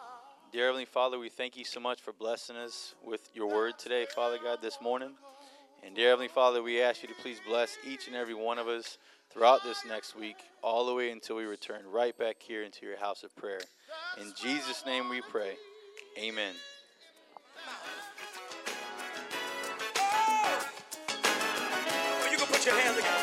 Dear 0.53 0.67
Heavenly 0.67 0.87
Father, 0.87 1.19
we 1.19 1.29
thank 1.29 1.57
you 1.57 1.65
so 1.65 1.79
much 1.79 2.01
for 2.01 2.13
blessing 2.13 2.57
us 2.57 2.95
with 3.05 3.29
your 3.35 3.47
word 3.47 3.79
today, 3.79 4.07
Father 4.13 4.39
God, 4.43 4.61
this 4.61 4.79
morning. 4.83 5.11
And 5.85 5.97
dear 5.97 6.11
Heavenly 6.11 6.29
Father, 6.29 6.63
we 6.63 6.81
ask 6.81 7.03
you 7.03 7.09
to 7.09 7.15
please 7.15 7.41
bless 7.47 7.77
each 7.87 8.07
and 8.07 8.15
every 8.15 8.35
one 8.35 8.59
of 8.59 8.69
us 8.69 8.99
throughout 9.31 9.65
this 9.65 9.85
next 9.89 10.17
week, 10.17 10.37
all 10.63 10.87
the 10.87 10.95
way 10.95 11.11
until 11.11 11.37
we 11.37 11.45
return 11.45 11.83
right 11.91 12.17
back 12.17 12.37
here 12.39 12.63
into 12.63 12.87
your 12.87 12.97
house 12.97 13.25
of 13.25 13.35
prayer. 13.35 13.61
In 14.21 14.33
Jesus' 14.41 14.87
name 14.87 15.09
we 15.09 15.21
pray. 15.23 15.57
Amen. 16.19 16.55
Oh! 19.99 20.69
You 22.31 22.39
can 22.39 22.47
put 22.47 22.65
your 22.65 22.79
hands 22.79 22.97
together. 22.97 23.22